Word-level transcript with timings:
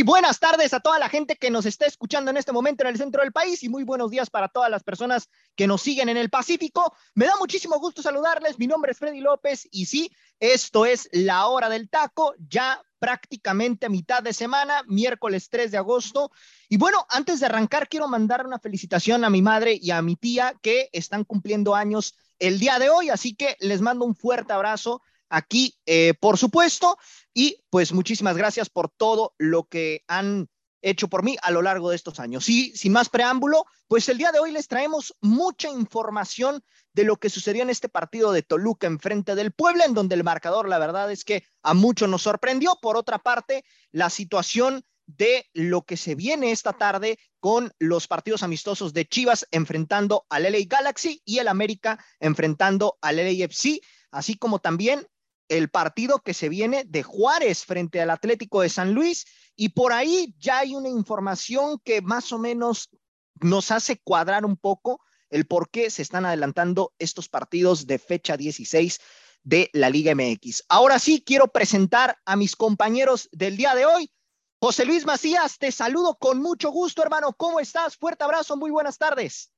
Muy 0.00 0.06
buenas 0.06 0.40
tardes 0.40 0.72
a 0.72 0.80
toda 0.80 0.98
la 0.98 1.10
gente 1.10 1.36
que 1.36 1.50
nos 1.50 1.66
está 1.66 1.84
escuchando 1.84 2.30
en 2.30 2.38
este 2.38 2.52
momento 2.52 2.82
en 2.82 2.88
el 2.88 2.96
centro 2.96 3.20
del 3.20 3.32
país 3.32 3.62
y 3.62 3.68
muy 3.68 3.84
buenos 3.84 4.10
días 4.10 4.30
para 4.30 4.48
todas 4.48 4.70
las 4.70 4.82
personas 4.82 5.28
que 5.54 5.66
nos 5.66 5.82
siguen 5.82 6.08
en 6.08 6.16
el 6.16 6.30
Pacífico. 6.30 6.94
Me 7.14 7.26
da 7.26 7.34
muchísimo 7.38 7.78
gusto 7.78 8.00
saludarles. 8.00 8.58
Mi 8.58 8.66
nombre 8.66 8.92
es 8.92 8.98
Freddy 8.98 9.20
López 9.20 9.68
y 9.70 9.84
sí, 9.84 10.10
esto 10.38 10.86
es 10.86 11.10
la 11.12 11.48
hora 11.48 11.68
del 11.68 11.90
taco, 11.90 12.32
ya 12.48 12.82
prácticamente 12.98 13.84
a 13.84 13.90
mitad 13.90 14.22
de 14.22 14.32
semana, 14.32 14.82
miércoles 14.86 15.50
3 15.50 15.70
de 15.70 15.76
agosto. 15.76 16.32
Y 16.70 16.78
bueno, 16.78 17.04
antes 17.10 17.38
de 17.38 17.44
arrancar, 17.44 17.86
quiero 17.86 18.08
mandar 18.08 18.46
una 18.46 18.58
felicitación 18.58 19.22
a 19.26 19.28
mi 19.28 19.42
madre 19.42 19.78
y 19.78 19.90
a 19.90 20.00
mi 20.00 20.16
tía 20.16 20.54
que 20.62 20.88
están 20.94 21.24
cumpliendo 21.24 21.74
años 21.74 22.16
el 22.38 22.58
día 22.58 22.78
de 22.78 22.88
hoy, 22.88 23.10
así 23.10 23.34
que 23.34 23.58
les 23.60 23.82
mando 23.82 24.06
un 24.06 24.16
fuerte 24.16 24.54
abrazo 24.54 25.02
aquí, 25.30 25.78
eh, 25.86 26.14
por 26.20 26.36
supuesto. 26.36 26.98
Y 27.32 27.64
pues 27.70 27.92
muchísimas 27.92 28.36
gracias 28.36 28.68
por 28.68 28.90
todo 28.90 29.34
lo 29.38 29.64
que 29.64 30.04
han 30.08 30.48
hecho 30.82 31.08
por 31.08 31.22
mí 31.22 31.36
a 31.42 31.50
lo 31.50 31.62
largo 31.62 31.90
de 31.90 31.96
estos 31.96 32.20
años. 32.20 32.48
Y 32.48 32.76
sin 32.76 32.92
más 32.92 33.08
preámbulo, 33.08 33.64
pues 33.86 34.08
el 34.08 34.18
día 34.18 34.32
de 34.32 34.40
hoy 34.40 34.50
les 34.50 34.68
traemos 34.68 35.14
mucha 35.20 35.68
información 35.68 36.62
de 36.92 37.04
lo 37.04 37.16
que 37.16 37.30
sucedió 37.30 37.62
en 37.62 37.70
este 37.70 37.88
partido 37.88 38.32
de 38.32 38.42
Toluca 38.42 38.86
en 38.86 38.98
frente 38.98 39.34
del 39.34 39.52
Puebla, 39.52 39.84
en 39.84 39.94
donde 39.94 40.14
el 40.14 40.24
marcador, 40.24 40.68
la 40.68 40.78
verdad 40.78 41.10
es 41.10 41.24
que 41.24 41.44
a 41.62 41.74
muchos 41.74 42.08
nos 42.08 42.22
sorprendió. 42.22 42.78
Por 42.80 42.96
otra 42.96 43.18
parte, 43.18 43.64
la 43.92 44.10
situación 44.10 44.84
de 45.06 45.48
lo 45.52 45.82
que 45.82 45.96
se 45.96 46.14
viene 46.14 46.52
esta 46.52 46.72
tarde 46.72 47.18
con 47.40 47.72
los 47.78 48.06
partidos 48.06 48.42
amistosos 48.42 48.92
de 48.92 49.06
Chivas 49.06 49.46
enfrentando 49.50 50.24
al 50.28 50.44
LA 50.44 50.58
Galaxy 50.66 51.20
y 51.24 51.38
el 51.38 51.48
América 51.48 52.04
enfrentando 52.20 52.96
al 53.00 53.16
LAFC, 53.16 53.80
así 54.12 54.36
como 54.36 54.60
también 54.60 55.06
el 55.50 55.68
partido 55.68 56.20
que 56.20 56.32
se 56.32 56.48
viene 56.48 56.84
de 56.86 57.02
Juárez 57.02 57.64
frente 57.64 58.00
al 58.00 58.10
Atlético 58.10 58.62
de 58.62 58.68
San 58.68 58.94
Luis 58.94 59.26
y 59.56 59.70
por 59.70 59.92
ahí 59.92 60.34
ya 60.38 60.60
hay 60.60 60.76
una 60.76 60.88
información 60.88 61.80
que 61.84 62.00
más 62.00 62.32
o 62.32 62.38
menos 62.38 62.88
nos 63.34 63.72
hace 63.72 63.98
cuadrar 63.98 64.44
un 64.44 64.56
poco 64.56 65.00
el 65.28 65.46
por 65.46 65.68
qué 65.68 65.90
se 65.90 66.02
están 66.02 66.24
adelantando 66.24 66.94
estos 66.98 67.28
partidos 67.28 67.86
de 67.86 67.98
fecha 67.98 68.36
16 68.36 69.00
de 69.42 69.70
la 69.72 69.90
Liga 69.90 70.14
MX. 70.14 70.64
Ahora 70.68 71.00
sí, 71.00 71.22
quiero 71.26 71.48
presentar 71.48 72.16
a 72.24 72.36
mis 72.36 72.54
compañeros 72.54 73.28
del 73.32 73.56
día 73.56 73.74
de 73.74 73.86
hoy. 73.86 74.12
José 74.60 74.84
Luis 74.84 75.04
Macías, 75.04 75.58
te 75.58 75.72
saludo 75.72 76.16
con 76.16 76.40
mucho 76.40 76.70
gusto, 76.70 77.02
hermano. 77.02 77.32
¿Cómo 77.32 77.58
estás? 77.58 77.96
Fuerte 77.96 78.22
abrazo, 78.22 78.56
muy 78.56 78.70
buenas 78.70 78.98
tardes. 78.98 79.50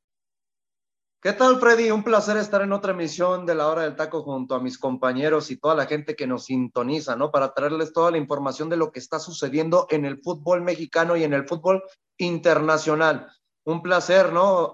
¿Qué 1.25 1.33
tal, 1.33 1.61
Freddy? 1.61 1.93
Un 1.93 2.03
placer 2.03 2.37
estar 2.37 2.63
en 2.63 2.73
otra 2.73 2.91
emisión 2.91 3.47
de 3.47 3.55
la 3.55 3.69
hora 3.69 3.83
del 3.83 3.95
taco 3.95 4.25
junto 4.25 4.57
a 4.57 4.61
mis 4.61 4.77
compañeros 4.77 5.53
y 5.53 5.57
toda 5.57 5.77
la 5.77 5.87
gente 5.87 6.17
que 6.17 6.27
nos 6.27 6.47
sintoniza, 6.47 7.15
¿no? 7.15 7.31
Para 7.31 7.55
traerles 7.55 7.93
toda 7.93 8.11
la 8.11 8.19
información 8.19 8.69
de 8.69 8.77
lo 8.77 8.91
que 8.91 8.99
está 8.99 9.21
sucediendo 9.21 9.87
en 9.91 10.05
el 10.05 10.21
fútbol 10.21 10.63
mexicano 10.63 11.17
y 11.17 11.23
en 11.23 11.33
el 11.33 11.47
fútbol 11.47 11.85
internacional. 12.19 13.29
Un 13.65 13.83
placer, 13.83 14.33
¿no? 14.33 14.73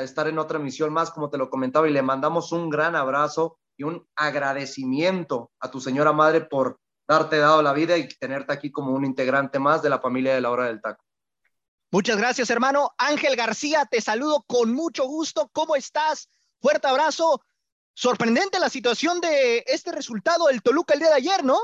Estar 0.00 0.26
en 0.26 0.40
otra 0.40 0.58
emisión 0.58 0.92
más, 0.92 1.12
como 1.12 1.30
te 1.30 1.38
lo 1.38 1.48
comentaba, 1.48 1.88
y 1.88 1.92
le 1.92 2.02
mandamos 2.02 2.50
un 2.50 2.68
gran 2.68 2.96
abrazo 2.96 3.60
y 3.76 3.84
un 3.84 4.04
agradecimiento 4.16 5.52
a 5.60 5.70
tu 5.70 5.80
señora 5.80 6.12
madre 6.12 6.40
por 6.40 6.80
darte 7.08 7.38
dado 7.38 7.62
la 7.62 7.72
vida 7.72 7.96
y 7.96 8.08
tenerte 8.08 8.52
aquí 8.52 8.72
como 8.72 8.90
un 8.90 9.04
integrante 9.04 9.60
más 9.60 9.82
de 9.82 9.90
la 9.90 10.00
familia 10.00 10.34
de 10.34 10.40
la 10.40 10.50
hora 10.50 10.64
del 10.64 10.80
taco. 10.80 11.05
Muchas 11.90 12.16
gracias, 12.16 12.50
hermano. 12.50 12.92
Ángel 12.98 13.36
García, 13.36 13.86
te 13.86 14.00
saludo 14.00 14.44
con 14.46 14.72
mucho 14.72 15.06
gusto. 15.06 15.48
¿Cómo 15.52 15.76
estás? 15.76 16.28
Fuerte 16.60 16.88
abrazo. 16.88 17.40
Sorprendente 17.94 18.58
la 18.58 18.68
situación 18.68 19.20
de 19.20 19.64
este 19.66 19.92
resultado 19.92 20.46
del 20.46 20.62
Toluca 20.62 20.94
el 20.94 21.00
día 21.00 21.08
de 21.08 21.14
ayer, 21.14 21.44
¿no? 21.44 21.58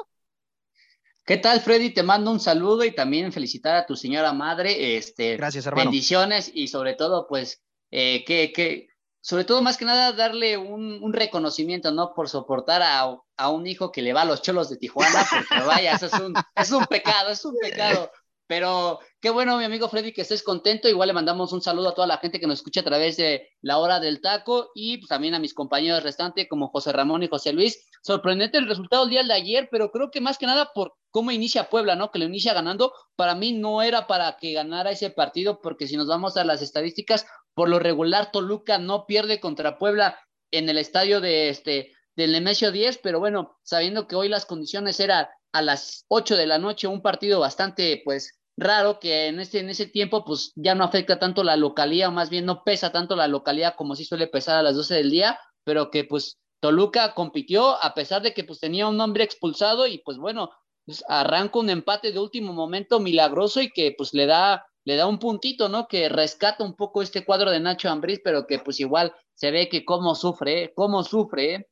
¿Qué 1.25 1.37
tal, 1.37 1.61
Freddy? 1.61 1.91
Te 1.91 2.03
mando 2.03 2.31
un 2.31 2.41
saludo 2.41 2.85
y 2.85 2.95
también 2.95 3.33
felicitar 3.33 3.77
a 3.77 3.87
tu 3.87 3.97
señora 3.97 4.33
madre. 4.33 4.97
Este, 4.97 5.37
Gracias, 5.37 5.67
hermano. 5.67 5.91
Bendiciones 5.91 6.51
y 6.53 6.69
sobre 6.69 6.95
todo, 6.95 7.27
pues, 7.29 7.63
eh, 7.91 8.25
que, 8.25 8.53
que, 8.53 8.89
sobre 9.21 9.45
todo, 9.45 9.63
más 9.63 9.77
que 9.77 9.85
nada, 9.85 10.13
darle 10.13 10.57
un, 10.57 11.13
reconocimiento, 11.13 11.93
¿no? 11.93 12.13
Por 12.15 12.29
soportar 12.29 12.83
a, 12.83 13.17
a, 13.37 13.49
un 13.51 13.67
hijo 13.67 13.93
que 13.93 14.03
le 14.03 14.13
va 14.13 14.23
a 14.23 14.25
los 14.25 14.43
cholos 14.43 14.69
de 14.69 14.79
Tijuana, 14.79 15.25
porque 15.31 15.65
vaya, 15.65 15.95
eso 15.95 16.07
es 16.07 16.15
un, 16.15 16.35
es 16.57 16.73
un 16.73 16.87
pecado, 16.87 17.31
es 17.31 17.45
un 17.45 17.57
pecado. 17.57 18.11
Pero 18.49 18.99
qué 19.23 19.31
bueno, 19.31 19.57
mi 19.57 19.65
amigo 19.65 19.89
Freddy, 19.89 20.13
que 20.13 20.23
estés 20.23 20.43
contento. 20.43 20.89
Igual 20.89 21.07
le 21.07 21.13
mandamos 21.13 21.53
un 21.53 21.63
saludo 21.63 21.91
a 21.91 21.95
toda 21.95 22.09
la 22.09 22.19
gente 22.19 22.41
que 22.41 22.49
nos 22.49 22.59
escucha 22.59 22.81
a 22.81 22.85
través 22.85 23.17
de 23.17 23.51
la 23.61 23.79
hora 23.79 24.01
del 24.01 24.21
taco 24.21 24.73
y 24.75 24.99
pues, 24.99 25.09
también 25.09 25.35
a 25.35 25.39
mis 25.39 25.55
compañeros 25.55 26.03
restantes 26.03 26.49
como 26.49 26.69
José 26.69 26.93
Ramón 26.93 27.23
y 27.23 27.29
José 27.29 27.53
Luis. 27.53 27.87
Sorprendente 28.03 28.59
el 28.59 28.67
resultado 28.67 29.05
del 29.05 29.11
día 29.11 29.23
de 29.23 29.33
ayer, 29.33 29.69
pero 29.71 29.93
creo 29.93 30.11
que 30.11 30.21
más 30.21 30.39
que 30.39 30.47
nada 30.47 30.73
por 30.75 30.95
cómo 31.13 31.31
inicia 31.31 31.71
Puebla, 31.71 31.95
¿no? 31.95 32.11
Que 32.11 32.19
lo 32.19 32.25
inicia 32.25 32.53
ganando. 32.53 32.93
Para 33.15 33.37
mí 33.37 33.53
no 33.53 33.81
era 33.83 34.09
para 34.09 34.37
que 34.39 34.55
ganara 34.55 34.91
ese 34.91 35.11
partido, 35.11 35.61
porque 35.63 35.87
si 35.87 35.97
nos 35.97 36.09
vamos 36.09 36.37
a 36.37 36.45
las 36.45 36.61
estadísticas, 36.61 37.25
por 37.55 37.69
lo 37.69 37.79
regular 37.79 38.33
Toluca 38.33 38.79
no 38.79 39.07
pierde 39.07 39.39
contra 39.39 39.79
Puebla 39.79 40.19
en 40.51 40.69
el 40.69 40.79
estadio 40.79 41.21
de 41.21 41.49
este 41.49 41.93
del 42.17 42.33
Nemesio 42.33 42.73
10, 42.73 42.99
pero 42.99 43.21
bueno, 43.21 43.57
sabiendo 43.63 44.09
que 44.09 44.17
hoy 44.17 44.29
las 44.29 44.47
condiciones 44.47 44.99
eran 44.99 45.29
a 45.53 45.63
las 45.63 46.05
8 46.09 46.37
de 46.37 46.47
la 46.47 46.59
noche, 46.59 46.89
un 46.89 47.01
partido 47.03 47.39
bastante, 47.41 48.03
pues, 48.05 48.42
raro 48.57 49.01
que 49.01 49.29
en 49.29 49.41
ese, 49.41 49.61
en 49.61 49.71
ese 49.71 49.87
tiempo 49.87 50.25
pues 50.25 50.53
ya 50.57 50.75
no 50.75 50.85
afecta 50.85 51.19
tanto 51.19 51.45
la 51.45 51.57
localidad, 51.57 52.09
o 52.09 52.13
más 52.13 52.31
bien 52.31 52.47
no 52.47 52.65
pesa 52.65 52.93
tanto 52.93 53.17
la 53.17 53.29
localidad 53.29 53.75
como 53.77 53.97
si 53.97 54.05
suele 54.05 54.27
pesar 54.27 54.57
a 54.59 54.63
las 54.63 54.77
12 54.77 54.95
del 54.95 55.11
día, 55.11 55.39
pero 55.65 55.91
que 55.91 56.05
pues 56.05 56.39
Toluca 56.61 57.15
compitió 57.15 57.83
a 57.83 57.95
pesar 57.95 58.23
de 58.23 58.35
que 58.35 58.45
pues 58.45 58.61
tenía 58.61 58.87
un 58.89 59.01
hombre 59.01 59.25
expulsado 59.25 59.87
y 59.87 59.99
pues 59.99 60.19
bueno, 60.19 60.51
pues, 60.85 61.05
arranca 61.09 61.59
un 61.59 61.71
empate 61.71 62.13
de 62.13 62.21
último 62.21 62.53
momento 62.53 63.01
milagroso 63.01 63.61
y 63.61 63.71
que 63.71 63.95
pues 63.97 64.15
le 64.15 64.27
da 64.27 64.67
le 64.85 64.97
da 64.97 65.07
un 65.07 65.19
puntito, 65.19 65.69
¿no? 65.69 65.87
Que 65.87 66.09
rescata 66.09 66.65
un 66.65 66.75
poco 66.75 67.03
este 67.03 67.25
cuadro 67.25 67.51
de 67.51 67.61
Nacho 67.61 67.89
Ambriz, 67.89 68.21
pero 68.25 68.47
que 68.47 68.59
pues 68.59 68.81
igual 68.81 69.15
se 69.35 69.51
ve 69.51 69.69
que 69.69 69.85
cómo 69.85 70.15
sufre, 70.15 70.65
¿eh? 70.65 70.73
cómo 70.75 71.05
sufre, 71.05 71.55
¿eh? 71.55 71.69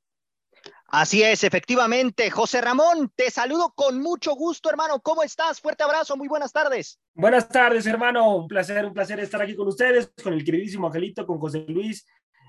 Así 0.93 1.23
es, 1.23 1.45
efectivamente. 1.45 2.31
José 2.31 2.61
Ramón, 2.61 3.12
te 3.15 3.31
saludo 3.31 3.73
con 3.77 4.01
mucho 4.01 4.34
gusto, 4.34 4.69
hermano. 4.69 4.99
¿Cómo 5.01 5.23
estás? 5.23 5.61
Fuerte 5.61 5.84
abrazo, 5.84 6.17
muy 6.17 6.27
buenas 6.27 6.53
tardes. 6.53 6.99
Buenas 7.15 7.49
tardes, 7.49 7.87
hermano. 7.87 8.34
Un 8.34 8.49
placer, 8.49 8.84
un 8.84 8.93
placer 8.93 9.21
estar 9.21 9.41
aquí 9.41 9.55
con 9.55 9.69
ustedes, 9.69 10.12
con 10.21 10.33
el 10.33 10.45
queridísimo 10.45 10.89
Angelito, 10.89 11.25
con 11.25 11.39
José 11.39 11.65
Luis 11.69 12.05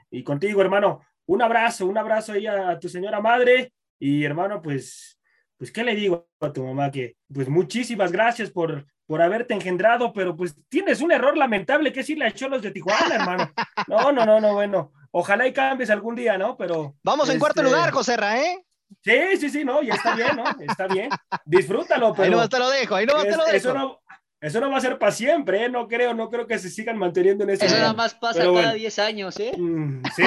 y 0.09 0.23
contigo, 0.23 0.59
hermano. 0.59 1.01
Un 1.27 1.43
abrazo, 1.43 1.85
un 1.85 1.99
abrazo 1.99 2.33
ahí 2.33 2.47
a, 2.47 2.79
tu 2.79 2.89
señora 2.89 3.21
madre. 3.21 3.73
Y 3.99 4.23
hermano, 4.23 4.59
pues, 4.59 5.19
pues, 5.61 5.71
¿qué 5.71 5.83
le 5.83 5.93
digo 5.93 6.27
a 6.39 6.51
tu 6.51 6.65
mamá? 6.65 6.89
Que, 6.89 7.17
pues, 7.31 7.47
muchísimas 7.47 8.11
gracias 8.11 8.49
por, 8.49 8.87
por 9.05 9.21
haberte 9.21 9.53
engendrado, 9.53 10.11
pero 10.11 10.35
pues 10.35 10.55
tienes 10.69 11.01
un 11.01 11.11
error 11.11 11.37
lamentable 11.37 11.93
que 11.93 11.99
es 11.99 12.09
irle 12.09 12.25
a 12.25 12.33
Cholos 12.33 12.63
de 12.63 12.71
Tijuana, 12.71 13.13
hermano. 13.13 13.51
No, 13.87 14.11
no, 14.11 14.25
no, 14.25 14.41
no, 14.41 14.55
bueno. 14.55 14.91
Ojalá 15.11 15.45
y 15.45 15.53
cambies 15.53 15.91
algún 15.91 16.15
día, 16.15 16.35
¿no? 16.35 16.57
Pero. 16.57 16.95
Vamos 17.03 17.29
en 17.29 17.37
cuarto 17.37 17.61
este, 17.61 17.71
lugar, 17.71 17.91
José 17.91 18.17
Ra, 18.17 18.41
¿eh? 18.41 18.65
Sí, 19.03 19.37
sí, 19.39 19.51
sí, 19.51 19.63
no, 19.63 19.83
ya 19.83 19.93
está 19.93 20.15
bien, 20.15 20.35
¿no? 20.35 20.45
Está 20.67 20.87
bien. 20.87 21.11
Disfrútalo, 21.45 22.11
pero. 22.15 22.23
Ahí 22.23 22.31
no 22.31 22.49
te 22.49 22.57
lo 22.57 22.69
dejo, 22.71 22.95
ahí 22.95 23.05
no 23.05 23.21
te 23.21 23.37
lo 23.37 23.45
dejo. 23.45 23.55
Eso 23.55 23.73
no, 23.75 24.00
eso 24.41 24.59
no 24.59 24.71
va 24.71 24.79
a 24.79 24.81
ser 24.81 24.97
para 24.97 25.11
siempre, 25.11 25.65
¿eh? 25.65 25.69
No 25.69 25.87
creo, 25.87 26.15
no 26.15 26.27
creo 26.31 26.47
que 26.47 26.57
se 26.57 26.71
sigan 26.71 26.97
manteniendo 26.97 27.43
en 27.43 27.51
ese. 27.51 27.67
Eso 27.67 27.77
nada 27.77 27.93
más 27.93 28.15
pasa 28.15 28.43
cada 28.43 28.73
10 28.73 28.97
años, 28.97 29.39
¿eh? 29.39 29.51
Mm, 29.55 30.01
sí, 30.15 30.23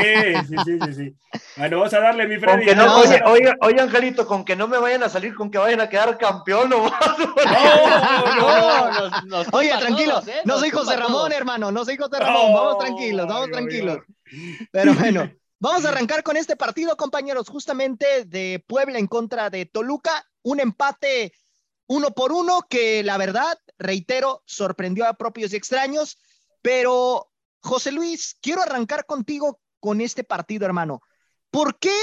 sí, 0.49 0.57
sí, 0.65 0.79
sí, 0.85 0.95
sí. 0.95 1.15
Bueno, 1.57 1.79
vamos 1.79 1.95
a 1.95 1.99
darle 2.01 2.29
mi 2.29 2.37
Freddy. 2.39 2.77
no, 2.77 3.01
oye, 3.01 3.21
oye, 3.27 3.53
oye, 3.61 3.81
Angelito, 3.81 4.25
con 4.25 4.45
que 4.45 4.55
no 4.55 4.69
me 4.69 4.79
vayan 4.79 5.03
a 5.03 5.09
salir 5.09 5.35
con 5.35 5.51
que 5.51 5.59
vayan 5.59 5.81
a 5.81 5.89
quedar 5.89 6.17
campeón, 6.17 6.71
no 6.71 6.85
No, 8.39 8.91
no, 8.93 9.23
no. 9.25 9.43
oye, 9.51 9.71
tranquilo, 9.81 10.23
¿eh? 10.29 10.43
no 10.45 10.61
soy 10.61 10.71
José 10.71 10.95
Ramón, 10.97 11.33
hermano, 11.33 11.73
no 11.73 11.85
soy 11.85 11.97
José 11.97 12.21
Ramón, 12.21 12.55
vamos 12.55 12.79
tranquilos, 12.79 13.27
vamos 13.27 13.51
tranquilos. 13.51 13.99
Pero 14.71 14.95
bueno. 14.99 15.29
Vamos 15.61 15.87
a 15.87 15.89
arrancar 15.89 16.23
con 16.23 16.37
este 16.37 16.57
partido, 16.57 16.95
compañeros, 16.95 17.49
justamente 17.49 18.27
de 18.27 18.63
Puebla 18.67 18.99
en 18.99 19.07
contra 19.07 19.49
de 19.49 19.65
Toluca, 19.65 20.27
un 20.43 20.61
empate 20.61 21.33
uno 21.95 22.11
por 22.11 22.33
uno 22.33 22.67
que 22.69 23.03
la 23.03 23.17
verdad, 23.19 23.59
reitero, 23.79 24.43
sorprendió 24.47 25.07
a 25.07 25.15
propios 25.15 25.53
y 25.53 25.57
extraños, 25.57 26.19
pero 26.63 27.31
José 27.61 27.93
Luis, 27.93 28.37
quiero 28.41 28.63
arrancar 28.63 29.07
contigo 29.07 29.61
con 29.81 30.01
este 30.01 30.25
partido, 30.25 30.67
hermano. 30.67 31.01
¿Por 31.51 31.79
qué 31.79 31.95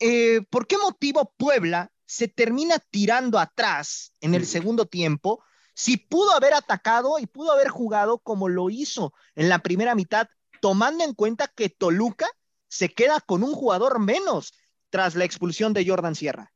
eh, 0.00 0.42
¿por 0.50 0.66
qué 0.66 0.76
motivo 0.78 1.32
Puebla 1.36 1.90
se 2.04 2.28
termina 2.28 2.78
tirando 2.78 3.38
atrás 3.38 4.12
en 4.20 4.34
el 4.34 4.46
segundo 4.46 4.86
tiempo? 4.86 5.42
Si 5.74 5.96
pudo 5.96 6.32
haber 6.32 6.54
atacado 6.54 7.18
y 7.18 7.26
pudo 7.26 7.52
haber 7.52 7.68
jugado 7.68 8.18
como 8.18 8.48
lo 8.48 8.70
hizo 8.70 9.12
en 9.34 9.48
la 9.48 9.60
primera 9.60 9.94
mitad, 9.94 10.28
tomando 10.60 11.04
en 11.04 11.14
cuenta 11.14 11.48
que 11.48 11.68
Toluca 11.68 12.26
se 12.68 12.92
queda 12.92 13.20
con 13.20 13.42
un 13.42 13.52
jugador 13.54 13.98
menos 13.98 14.54
tras 14.90 15.14
la 15.14 15.24
expulsión 15.24 15.72
de 15.72 15.86
Jordan 15.86 16.14
Sierra. 16.14 16.52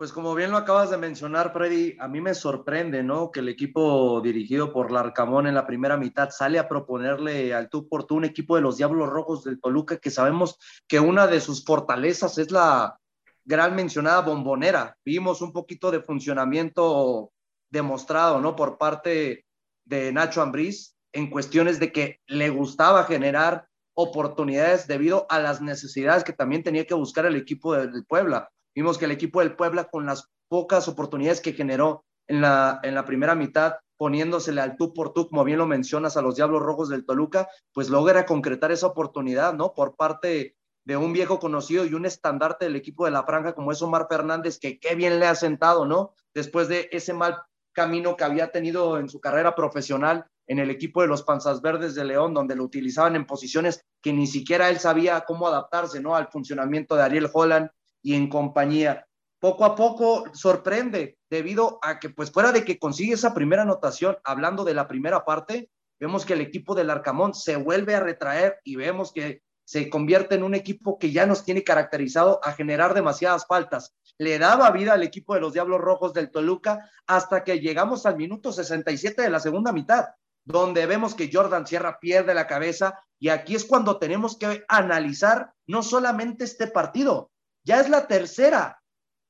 Pues 0.00 0.12
como 0.12 0.34
bien 0.34 0.50
lo 0.50 0.56
acabas 0.56 0.88
de 0.88 0.96
mencionar, 0.96 1.52
Freddy, 1.52 1.94
a 2.00 2.08
mí 2.08 2.22
me 2.22 2.32
sorprende, 2.32 3.02
¿no? 3.02 3.30
Que 3.30 3.40
el 3.40 3.50
equipo 3.50 4.22
dirigido 4.22 4.72
por 4.72 4.90
Larcamón 4.90 5.46
en 5.46 5.54
la 5.54 5.66
primera 5.66 5.98
mitad 5.98 6.30
sale 6.30 6.58
a 6.58 6.66
proponerle 6.66 7.52
al 7.52 7.68
tú 7.68 7.86
por 7.86 8.06
un 8.08 8.24
equipo 8.24 8.56
de 8.56 8.62
los 8.62 8.78
Diablos 8.78 9.10
Rojos 9.10 9.44
del 9.44 9.60
Toluca, 9.60 9.98
que 9.98 10.10
sabemos 10.10 10.58
que 10.88 11.00
una 11.00 11.26
de 11.26 11.38
sus 11.42 11.66
fortalezas 11.66 12.38
es 12.38 12.50
la 12.50 12.98
gran 13.44 13.76
mencionada 13.76 14.22
bombonera. 14.22 14.96
Vimos 15.04 15.42
un 15.42 15.52
poquito 15.52 15.90
de 15.90 16.00
funcionamiento 16.00 17.30
demostrado, 17.68 18.40
¿no? 18.40 18.56
Por 18.56 18.78
parte 18.78 19.44
de 19.84 20.12
Nacho 20.14 20.40
Ambriz 20.40 20.96
en 21.12 21.28
cuestiones 21.28 21.78
de 21.78 21.92
que 21.92 22.20
le 22.26 22.48
gustaba 22.48 23.04
generar 23.04 23.66
oportunidades 23.92 24.86
debido 24.86 25.26
a 25.28 25.40
las 25.40 25.60
necesidades 25.60 26.24
que 26.24 26.32
también 26.32 26.62
tenía 26.62 26.86
que 26.86 26.94
buscar 26.94 27.26
el 27.26 27.36
equipo 27.36 27.74
del 27.74 28.06
Puebla 28.06 28.48
Vimos 28.74 28.98
que 28.98 29.04
el 29.04 29.10
equipo 29.10 29.40
del 29.40 29.56
Puebla, 29.56 29.84
con 29.84 30.06
las 30.06 30.28
pocas 30.48 30.88
oportunidades 30.88 31.40
que 31.40 31.52
generó 31.52 32.04
en 32.28 32.40
la, 32.40 32.80
en 32.82 32.94
la 32.94 33.04
primera 33.04 33.34
mitad, 33.34 33.74
poniéndosele 33.96 34.60
al 34.60 34.76
tú 34.76 34.94
por 34.94 35.12
tú, 35.12 35.28
como 35.28 35.44
bien 35.44 35.58
lo 35.58 35.66
mencionas, 35.66 36.16
a 36.16 36.22
los 36.22 36.36
Diablos 36.36 36.62
Rojos 36.62 36.88
del 36.88 37.04
Toluca, 37.04 37.48
pues 37.72 37.90
logra 37.90 38.24
concretar 38.24 38.72
esa 38.72 38.86
oportunidad, 38.86 39.52
¿no? 39.54 39.74
Por 39.74 39.96
parte 39.96 40.56
de 40.86 40.96
un 40.96 41.12
viejo 41.12 41.38
conocido 41.38 41.84
y 41.84 41.94
un 41.94 42.06
estandarte 42.06 42.64
del 42.64 42.76
equipo 42.76 43.04
de 43.04 43.10
la 43.10 43.24
franja 43.24 43.54
como 43.54 43.72
es 43.72 43.82
Omar 43.82 44.06
Fernández, 44.08 44.58
que 44.58 44.78
qué 44.78 44.94
bien 44.94 45.20
le 45.20 45.26
ha 45.26 45.34
sentado, 45.34 45.84
¿no? 45.84 46.14
Después 46.34 46.68
de 46.68 46.88
ese 46.92 47.12
mal 47.12 47.36
camino 47.72 48.16
que 48.16 48.24
había 48.24 48.50
tenido 48.50 48.98
en 48.98 49.08
su 49.08 49.20
carrera 49.20 49.54
profesional 49.54 50.26
en 50.46 50.58
el 50.58 50.70
equipo 50.70 51.02
de 51.02 51.06
los 51.06 51.22
Panzas 51.22 51.62
Verdes 51.62 51.94
de 51.94 52.04
León, 52.04 52.34
donde 52.34 52.56
lo 52.56 52.64
utilizaban 52.64 53.14
en 53.14 53.26
posiciones 53.26 53.84
que 54.02 54.12
ni 54.12 54.26
siquiera 54.26 54.68
él 54.68 54.80
sabía 54.80 55.20
cómo 55.20 55.46
adaptarse, 55.46 56.00
¿no? 56.00 56.16
Al 56.16 56.28
funcionamiento 56.28 56.96
de 56.96 57.02
Ariel 57.02 57.30
Holland 57.32 57.70
y 58.02 58.14
en 58.14 58.28
compañía. 58.28 59.06
Poco 59.40 59.64
a 59.64 59.74
poco 59.74 60.24
sorprende 60.34 61.18
debido 61.30 61.78
a 61.82 61.98
que, 61.98 62.10
pues 62.10 62.30
fuera 62.30 62.52
de 62.52 62.64
que 62.64 62.78
consigue 62.78 63.14
esa 63.14 63.32
primera 63.32 63.62
anotación, 63.62 64.18
hablando 64.24 64.64
de 64.64 64.74
la 64.74 64.86
primera 64.86 65.24
parte, 65.24 65.70
vemos 65.98 66.26
que 66.26 66.34
el 66.34 66.40
equipo 66.40 66.74
del 66.74 66.90
Arcamón 66.90 67.34
se 67.34 67.56
vuelve 67.56 67.94
a 67.94 68.00
retraer 68.00 68.58
y 68.64 68.76
vemos 68.76 69.12
que 69.12 69.42
se 69.64 69.88
convierte 69.88 70.34
en 70.34 70.42
un 70.42 70.54
equipo 70.54 70.98
que 70.98 71.12
ya 71.12 71.26
nos 71.26 71.44
tiene 71.44 71.62
caracterizado 71.62 72.40
a 72.42 72.52
generar 72.52 72.92
demasiadas 72.92 73.46
faltas. 73.46 73.94
Le 74.18 74.38
daba 74.38 74.70
vida 74.72 74.94
al 74.94 75.04
equipo 75.04 75.34
de 75.34 75.40
los 75.40 75.52
Diablos 75.52 75.80
Rojos 75.80 76.12
del 76.12 76.30
Toluca 76.30 76.90
hasta 77.06 77.44
que 77.44 77.60
llegamos 77.60 78.04
al 78.04 78.16
minuto 78.16 78.52
67 78.52 79.22
de 79.22 79.30
la 79.30 79.38
segunda 79.38 79.72
mitad, 79.72 80.06
donde 80.44 80.86
vemos 80.86 81.14
que 81.14 81.30
Jordan 81.32 81.66
Sierra 81.66 81.98
pierde 82.00 82.34
la 82.34 82.46
cabeza 82.46 82.98
y 83.18 83.28
aquí 83.28 83.54
es 83.54 83.64
cuando 83.64 83.98
tenemos 83.98 84.36
que 84.36 84.64
analizar 84.68 85.52
no 85.66 85.82
solamente 85.82 86.44
este 86.44 86.66
partido, 86.66 87.30
ya 87.70 87.80
es 87.80 87.88
la 87.88 88.08
tercera 88.08 88.82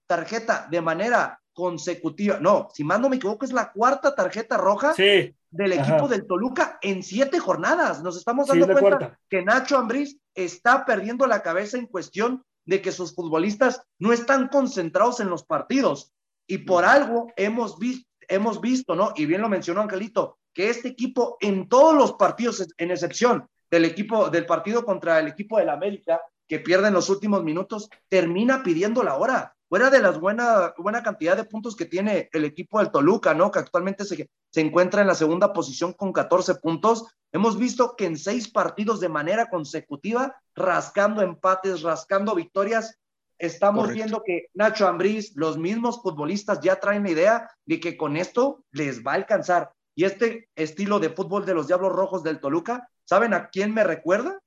tarjeta 0.07 0.67
de 0.71 0.81
manera 0.81 1.39
consecutiva. 1.53 2.39
No, 2.41 2.69
si 2.73 2.85
más 2.85 2.99
no 2.99 3.11
me 3.11 3.17
equivoco, 3.17 3.45
es 3.45 3.53
la 3.53 3.71
cuarta 3.71 4.15
tarjeta 4.15 4.57
roja 4.57 4.95
del 4.97 5.73
equipo 5.73 6.09
del 6.09 6.27
Toluca 6.27 6.79
en 6.81 7.03
siete 7.03 7.39
jornadas. 7.39 8.03
Nos 8.03 8.17
estamos 8.17 8.49
dando 8.49 8.67
cuenta 8.67 9.19
que 9.29 9.43
Nacho 9.43 9.77
Ambriz 9.77 10.17
está 10.35 10.87
perdiendo 10.87 11.27
la 11.27 11.43
cabeza 11.43 11.77
en 11.77 11.87
cuestión 11.87 12.43
de 12.65 12.81
que 12.81 12.93
sus 12.93 13.15
futbolistas 13.15 13.83
no 13.99 14.15
están 14.15 14.49
concentrados 14.49 15.21
en 15.21 15.29
los 15.29 15.45
partidos. 15.45 16.11
Y 16.47 16.59
por 16.59 16.87
algo 16.87 17.31
hemos, 17.37 17.79
visto, 17.79 18.09
hemos 18.27 18.63
visto, 18.63 18.97
¿no? 18.97 19.13
Y 19.17 19.27
bien 19.27 19.43
lo 19.43 19.51
mencionó 19.51 19.83
Angelito, 19.83 20.39
que 20.55 20.71
este 20.71 20.89
equipo 20.89 21.37
en 21.41 21.69
todos 21.69 21.95
los 21.95 22.15
partidos, 22.15 22.67
en 22.79 22.91
excepción 22.91 23.47
del 23.71 23.85
equipo 23.85 24.31
del 24.31 24.47
partido 24.47 24.83
contra 24.83 25.19
el 25.19 25.29
equipo 25.29 25.59
del 25.59 25.69
América, 25.69 26.23
que 26.51 26.59
pierde 26.59 26.89
en 26.89 26.95
los 26.95 27.09
últimos 27.09 27.45
minutos, 27.45 27.89
termina 28.09 28.65
pidiendo 28.65 29.05
la 29.05 29.15
hora. 29.15 29.55
Fuera 29.69 29.89
de 29.89 30.01
la 30.01 30.11
buena, 30.11 30.75
buena 30.77 31.01
cantidad 31.01 31.37
de 31.37 31.45
puntos 31.45 31.77
que 31.77 31.85
tiene 31.85 32.29
el 32.33 32.45
equipo 32.45 32.81
del 32.81 32.91
Toluca, 32.91 33.35
¿no? 33.35 33.53
Que 33.53 33.61
actualmente 33.61 34.05
se, 34.05 34.29
se 34.51 34.61
encuentra 34.61 35.01
en 35.01 35.07
la 35.07 35.15
segunda 35.15 35.53
posición 35.53 35.93
con 35.93 36.13
14 36.13 36.57
puntos. 36.57 37.07
Hemos 37.31 37.57
visto 37.57 37.95
que 37.97 38.07
en 38.07 38.19
seis 38.19 38.51
partidos 38.51 38.99
de 38.99 39.09
manera 39.09 39.49
consecutiva, 39.49 40.43
rascando 40.57 41.23
empates, 41.23 41.83
rascando 41.83 42.35
victorias, 42.35 42.99
estamos 43.39 43.93
viendo 43.93 44.25
que 44.27 44.47
Nacho 44.53 44.89
Ambriz, 44.89 45.31
los 45.37 45.57
mismos 45.57 46.03
futbolistas 46.03 46.61
ya 46.61 46.81
traen 46.81 47.05
la 47.05 47.13
idea 47.13 47.51
de 47.65 47.79
que 47.79 47.97
con 47.97 48.17
esto 48.17 48.65
les 48.73 49.07
va 49.07 49.13
a 49.13 49.15
alcanzar. 49.15 49.71
Y 49.95 50.03
este 50.03 50.49
estilo 50.57 50.99
de 50.99 51.11
fútbol 51.11 51.47
de 51.47 51.55
los 51.55 51.69
Diablos 51.69 51.93
Rojos 51.93 52.25
del 52.25 52.41
Toluca, 52.41 52.91
¿saben 53.05 53.35
a 53.35 53.51
quién 53.51 53.73
me 53.73 53.85
recuerda? 53.85 54.41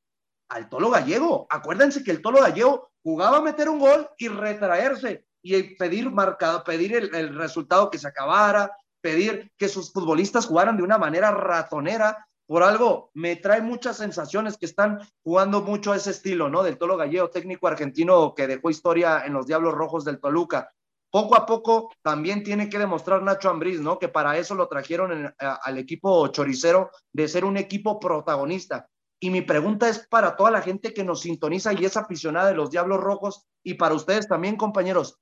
Al 0.54 0.70
Tolo 0.70 0.90
Gallego. 0.90 1.48
Acuérdense 1.50 2.04
que 2.04 2.12
el 2.12 2.22
Tolo 2.22 2.40
Gallego 2.40 2.92
jugaba 3.04 3.38
a 3.38 3.42
meter 3.42 3.70
un 3.70 3.80
gol 3.80 4.10
y 4.18 4.28
retraerse 4.28 5.26
y 5.42 5.76
pedir 5.76 6.10
marcado, 6.10 6.64
pedir 6.64 6.96
el, 6.96 7.36
resultado 7.36 7.90
que 7.90 7.98
se 7.98 8.08
acabara, 8.08 8.72
pedir 9.02 9.52
que 9.58 9.68
sus 9.68 9.92
futbolistas 9.92 10.46
jugaran 10.46 10.78
de 10.78 10.84
una 10.84 10.98
manera 10.98 11.32
ratonera. 11.32 12.26
Por 12.46 12.64
algo 12.64 13.10
me 13.14 13.36
trae 13.36 13.62
muchas 13.62 13.98
sensaciones 13.98 14.58
que 14.58 14.66
están 14.66 15.00
jugando 15.24 15.62
mucho 15.62 15.94
ese 15.94 16.12
estilo, 16.12 16.50
¿no? 16.50 16.64
Del 16.64 16.78
Tolo 16.78 16.98
Gallego, 16.98 17.30
técnico 17.30 17.68
argentino 17.68 18.34
que 18.36 18.48
dejó 18.48 18.70
historia 18.70 19.26
en 19.26 19.34
los 19.34 19.48
Diablos 19.48 19.74
Rojos 19.74 20.06
del 20.06 20.20
Toluca. 20.20 20.72
Poco 21.10 21.36
a 21.36 21.46
poco 21.46 21.92
también 22.02 22.44
tiene 22.44 22.70
que 22.70 22.80
demostrar 22.80 23.22
Nacho 23.22 23.50
Ambriz, 23.50 23.80
¿no? 23.80 24.00
Que 24.00 24.08
para 24.08 24.38
eso 24.38 24.56
lo 24.56 24.68
trajeron 24.68 25.34
al 25.38 25.78
equipo 25.78 26.28
choricero 26.30 26.90
de 27.12 27.28
ser 27.28 27.46
un 27.46 27.58
equipo 27.58 28.00
protagonista. 28.00 28.90
Y 29.24 29.30
mi 29.30 29.42
pregunta 29.42 29.88
es 29.88 30.00
para 30.00 30.36
toda 30.36 30.52
la 30.52 30.62
gente 30.62 30.94
que 30.94 31.06
nos 31.06 31.22
sintoniza 31.22 31.72
y 31.72 31.86
es 31.86 31.96
aficionada 31.96 32.50
de 32.50 32.56
los 32.56 32.72
Diablos 32.72 33.00
Rojos 33.00 33.46
y 33.64 33.76
para 33.76 33.96
ustedes 33.96 34.28
también, 34.28 34.58
compañeros. 34.58 35.18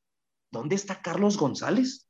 ¿Dónde 0.50 0.74
está 0.74 1.03
Carlos 1.03 1.38
González? 1.38 2.07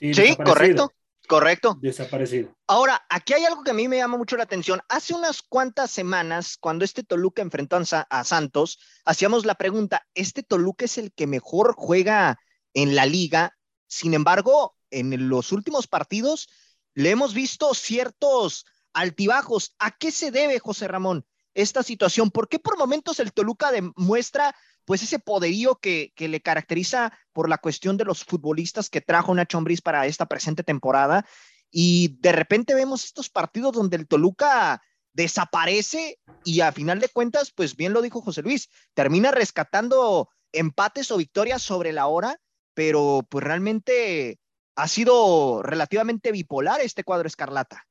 Sí, 0.00 0.34
correcto, 0.42 0.90
correcto. 1.28 1.76
Desaparecido. 1.82 2.56
Ahora, 2.66 3.04
aquí 3.10 3.34
hay 3.34 3.44
algo 3.44 3.62
que 3.62 3.72
a 3.72 3.74
mí 3.74 3.88
me 3.88 3.98
llama 3.98 4.16
mucho 4.16 4.38
la 4.38 4.44
atención. 4.44 4.80
Hace 4.88 5.12
unas 5.12 5.42
cuantas 5.42 5.90
semanas, 5.90 6.56
cuando 6.58 6.86
este 6.86 7.02
Toluca 7.02 7.42
enfrentó 7.42 7.78
a 8.08 8.24
Santos, 8.24 8.78
hacíamos 9.04 9.44
la 9.44 9.56
pregunta, 9.56 10.06
¿este 10.14 10.44
Toluca 10.44 10.86
es 10.86 10.96
el 10.96 11.12
que 11.12 11.26
mejor 11.26 11.74
juega 11.76 12.38
en 12.72 12.94
la 12.94 13.04
liga? 13.04 13.54
Sin 13.86 14.14
embargo, 14.14 14.76
en 14.88 15.28
los 15.28 15.52
últimos 15.52 15.86
partidos 15.88 16.48
le 16.94 17.10
hemos 17.10 17.34
visto 17.34 17.74
ciertos 17.74 18.64
altibajos. 18.96 19.74
¿A 19.78 19.90
qué 19.90 20.10
se 20.10 20.30
debe, 20.30 20.58
José 20.58 20.88
Ramón, 20.88 21.26
esta 21.54 21.82
situación? 21.82 22.30
¿Por 22.30 22.48
qué 22.48 22.58
por 22.58 22.78
momentos 22.78 23.20
el 23.20 23.32
Toluca 23.32 23.70
demuestra 23.70 24.56
pues 24.86 25.02
ese 25.02 25.18
poderío 25.18 25.76
que, 25.76 26.12
le 26.16 26.40
caracteriza 26.40 27.12
por 27.32 27.48
la 27.48 27.58
cuestión 27.58 27.96
de 27.96 28.04
los 28.04 28.24
futbolistas 28.24 28.88
que 28.88 29.00
trajo 29.00 29.34
Nacho 29.34 29.58
Ambriz 29.58 29.82
para 29.82 30.06
esta 30.06 30.26
presente 30.26 30.62
temporada? 30.62 31.26
Y 31.70 32.16
de 32.20 32.32
repente 32.32 32.74
vemos 32.74 33.04
estos 33.04 33.28
partidos 33.28 33.72
donde 33.72 33.96
el 33.98 34.08
Toluca 34.08 34.82
desaparece 35.12 36.18
y 36.44 36.60
a 36.60 36.72
final 36.72 36.98
de 36.98 37.08
cuentas, 37.08 37.52
pues 37.54 37.76
bien 37.76 37.92
lo 37.92 38.00
dijo 38.00 38.22
José 38.22 38.42
Luis, 38.42 38.70
termina 38.94 39.30
rescatando 39.30 40.30
empates 40.52 41.10
o 41.10 41.18
victorias 41.18 41.62
sobre 41.62 41.92
la 41.92 42.06
hora, 42.06 42.38
pero 42.72 43.26
pues 43.28 43.44
realmente 43.44 44.38
ha 44.74 44.88
sido 44.88 45.62
relativamente 45.62 46.32
bipolar 46.32 46.80
este 46.80 47.04
cuadro 47.04 47.26
escarlata. 47.26 47.86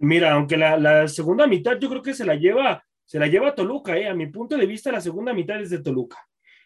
Mira, 0.00 0.32
aunque 0.32 0.56
la, 0.56 1.06
segunda 1.08 1.46
mitad 1.46 1.78
yo 1.78 1.90
creo 1.90 2.02
que 2.02 2.14
se 2.14 2.24
la 2.24 2.34
lleva, 2.34 2.82
se 3.04 3.18
la 3.18 3.26
lleva 3.26 3.54
Toluca, 3.54 3.98
¿eh? 3.98 4.08
a 4.08 4.14
mi 4.14 4.26
punto 4.28 4.56
de 4.56 4.64
vista 4.64 4.90
la 4.90 5.00
segunda 5.02 5.34
mitad 5.34 5.60
es 5.60 5.68
de 5.68 5.82
Toluca. 5.82 6.16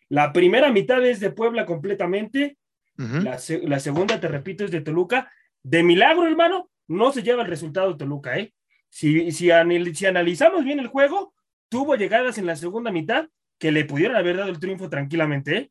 La 0.08 0.32
primera 0.32 0.70
mitad 0.70 1.04
es 1.04 1.18
de 1.18 1.30
Puebla 1.30 1.66
completamente, 1.66 2.58
la, 2.96 3.38
segunda, 3.80 4.20
te 4.20 4.28
repito, 4.28 4.64
es 4.64 4.70
de 4.70 4.80
Toluca. 4.80 5.32
De 5.64 5.82
milagro, 5.82 6.28
hermano, 6.28 6.70
no 6.86 7.10
se 7.10 7.24
lleva 7.24 7.42
el 7.42 7.48
resultado 7.48 7.90
de 7.90 7.98
Toluca, 7.98 8.38
¿eh? 8.38 8.54
Si, 8.88 9.32
si, 9.32 9.50
analizamos 9.50 10.62
bien 10.62 10.78
el 10.78 10.86
juego, 10.86 11.34
tuvo 11.68 11.96
llegadas 11.96 12.38
en 12.38 12.46
la 12.46 12.54
segunda 12.54 12.92
mitad 12.92 13.26
que 13.58 13.72
le 13.72 13.84
pudieron 13.84 14.16
haber 14.16 14.36
dado 14.36 14.50
el 14.50 14.60
triunfo 14.60 14.88
tranquilamente, 14.88 15.56
¿eh? 15.56 15.70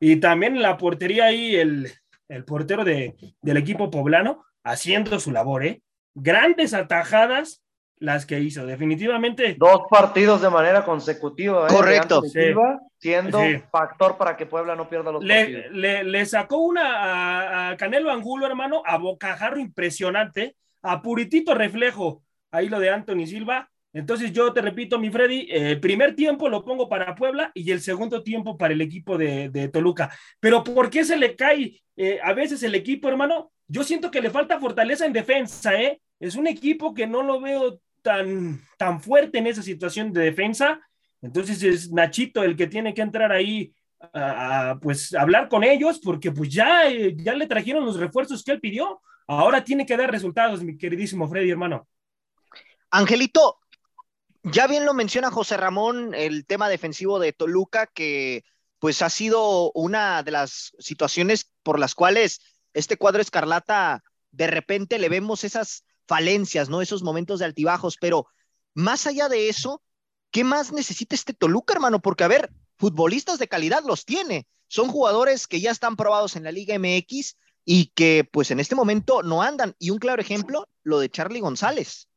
Y 0.00 0.16
también 0.16 0.62
la 0.62 0.78
portería 0.78 1.26
ahí 1.26 1.54
el, 1.56 1.90
el 2.28 2.44
portero 2.46 2.82
de, 2.82 3.14
del 3.42 3.58
equipo 3.58 3.90
poblano 3.90 4.46
haciendo 4.62 5.20
su 5.20 5.32
labor, 5.32 5.66
¿eh? 5.66 5.82
Grandes 6.14 6.74
atajadas 6.74 7.64
las 7.98 8.26
que 8.26 8.40
hizo, 8.40 8.66
definitivamente. 8.66 9.56
Dos 9.58 9.82
partidos 9.90 10.42
de 10.42 10.50
manera 10.50 10.84
consecutiva. 10.84 11.66
¿eh? 11.66 11.70
Correcto. 11.70 12.22
siendo 12.98 13.40
factor 13.70 14.16
para 14.16 14.36
que 14.36 14.46
Puebla 14.46 14.76
no 14.76 14.88
pierda 14.88 15.12
los 15.12 15.24
le, 15.24 15.44
partidos. 15.44 16.04
Le, 16.04 16.26
sacó 16.26 16.58
una 16.58 17.70
a, 17.70 17.76
Canelo 17.76 18.10
Angulo, 18.10 18.46
hermano, 18.46 18.82
a 18.84 18.98
bocajarro 18.98 19.58
impresionante, 19.58 20.56
a 20.82 21.02
puritito 21.02 21.54
reflejo, 21.54 22.22
ahí 22.50 22.68
lo 22.68 22.78
de 22.78 22.90
Anthony 22.90 23.26
Silva, 23.26 23.70
Entonces 23.92 24.32
yo 24.32 24.52
te 24.52 24.60
repito, 24.60 24.98
mi 24.98 25.10
Freddy, 25.10 25.46
el 25.50 25.80
primer 25.80 26.14
tiempo 26.14 26.48
lo 26.48 26.64
pongo 26.64 26.88
para 26.88 27.14
Puebla 27.14 27.52
y 27.54 27.70
el 27.70 27.80
segundo 27.80 28.22
tiempo 28.22 28.58
para 28.58 28.74
el 28.74 28.80
equipo 28.80 29.16
de, 29.16 29.70
Toluca. 29.72 30.10
Pero 30.40 30.62
¿por 30.64 30.90
qué 30.90 31.04
se 31.04 31.16
le 31.16 31.36
cae 31.36 31.80
eh, 31.96 32.18
a 32.22 32.32
veces 32.32 32.62
el 32.64 32.74
equipo, 32.74 33.08
hermano? 33.08 33.52
Yo 33.66 33.82
siento 33.82 34.10
que 34.10 34.20
le 34.20 34.30
falta 34.30 34.60
fortaleza 34.60 35.06
en 35.06 35.12
defensa, 35.12 35.80
¿eh? 35.80 36.00
Es 36.24 36.36
un 36.36 36.46
equipo 36.46 36.94
que 36.94 37.06
no 37.06 37.22
lo 37.22 37.38
veo 37.38 37.80
tan, 38.00 38.58
tan 38.78 38.98
fuerte 38.98 39.38
en 39.38 39.46
esa 39.46 39.62
situación 39.62 40.10
de 40.10 40.22
defensa. 40.22 40.80
Entonces 41.20 41.62
es 41.62 41.92
Nachito 41.92 42.42
el 42.42 42.56
que 42.56 42.66
tiene 42.66 42.94
que 42.94 43.02
entrar 43.02 43.30
ahí 43.30 43.74
a, 44.00 44.78
pues 44.80 45.14
hablar 45.14 45.50
con 45.50 45.64
ellos 45.64 46.00
porque 46.02 46.32
pues 46.32 46.48
ya, 46.48 46.90
eh, 46.90 47.14
ya 47.14 47.34
le 47.34 47.46
trajeron 47.46 47.84
los 47.84 47.98
refuerzos 47.98 48.42
que 48.42 48.52
él 48.52 48.60
pidió. 48.60 49.02
Ahora 49.26 49.62
tiene 49.64 49.84
que 49.84 49.98
dar 49.98 50.10
resultados, 50.10 50.64
mi 50.64 50.78
queridísimo 50.78 51.28
Freddy, 51.28 51.50
hermano. 51.50 51.86
Angelito, 52.90 53.58
ya 54.44 54.66
bien 54.66 54.86
lo 54.86 54.94
menciona 54.94 55.30
José 55.30 55.58
Ramón, 55.58 56.14
el 56.14 56.46
tema 56.46 56.70
defensivo 56.70 57.18
de 57.18 57.34
Toluca, 57.34 57.86
que 57.86 58.44
pues 58.78 59.02
ha 59.02 59.10
sido 59.10 59.72
una 59.72 60.22
de 60.22 60.30
las 60.30 60.72
situaciones 60.78 61.52
por 61.62 61.78
las 61.78 61.94
cuales 61.94 62.40
este 62.72 62.96
cuadro 62.96 63.20
escarlata 63.20 64.02
de 64.30 64.46
repente 64.46 64.98
le 64.98 65.10
vemos 65.10 65.44
esas 65.44 65.84
falencias, 66.06 66.68
¿no? 66.68 66.82
Esos 66.82 67.02
momentos 67.02 67.38
de 67.38 67.46
altibajos, 67.46 67.96
pero 68.00 68.26
más 68.74 69.06
allá 69.06 69.28
de 69.28 69.48
eso, 69.48 69.82
¿qué 70.30 70.44
más 70.44 70.72
necesita 70.72 71.14
este 71.14 71.32
Toluca, 71.32 71.74
hermano? 71.74 72.00
Porque, 72.00 72.24
a 72.24 72.28
ver, 72.28 72.50
futbolistas 72.76 73.38
de 73.38 73.48
calidad 73.48 73.82
los 73.84 74.04
tiene. 74.04 74.46
Son 74.68 74.88
jugadores 74.88 75.46
que 75.46 75.60
ya 75.60 75.70
están 75.70 75.96
probados 75.96 76.36
en 76.36 76.44
la 76.44 76.52
Liga 76.52 76.78
MX 76.78 77.36
y 77.64 77.86
que 77.94 78.28
pues 78.30 78.50
en 78.50 78.60
este 78.60 78.74
momento 78.74 79.22
no 79.22 79.42
andan. 79.42 79.74
Y 79.78 79.90
un 79.90 79.98
claro 79.98 80.20
ejemplo, 80.20 80.68
lo 80.82 80.98
de 80.98 81.08
Charlie 81.08 81.40
González. 81.40 82.08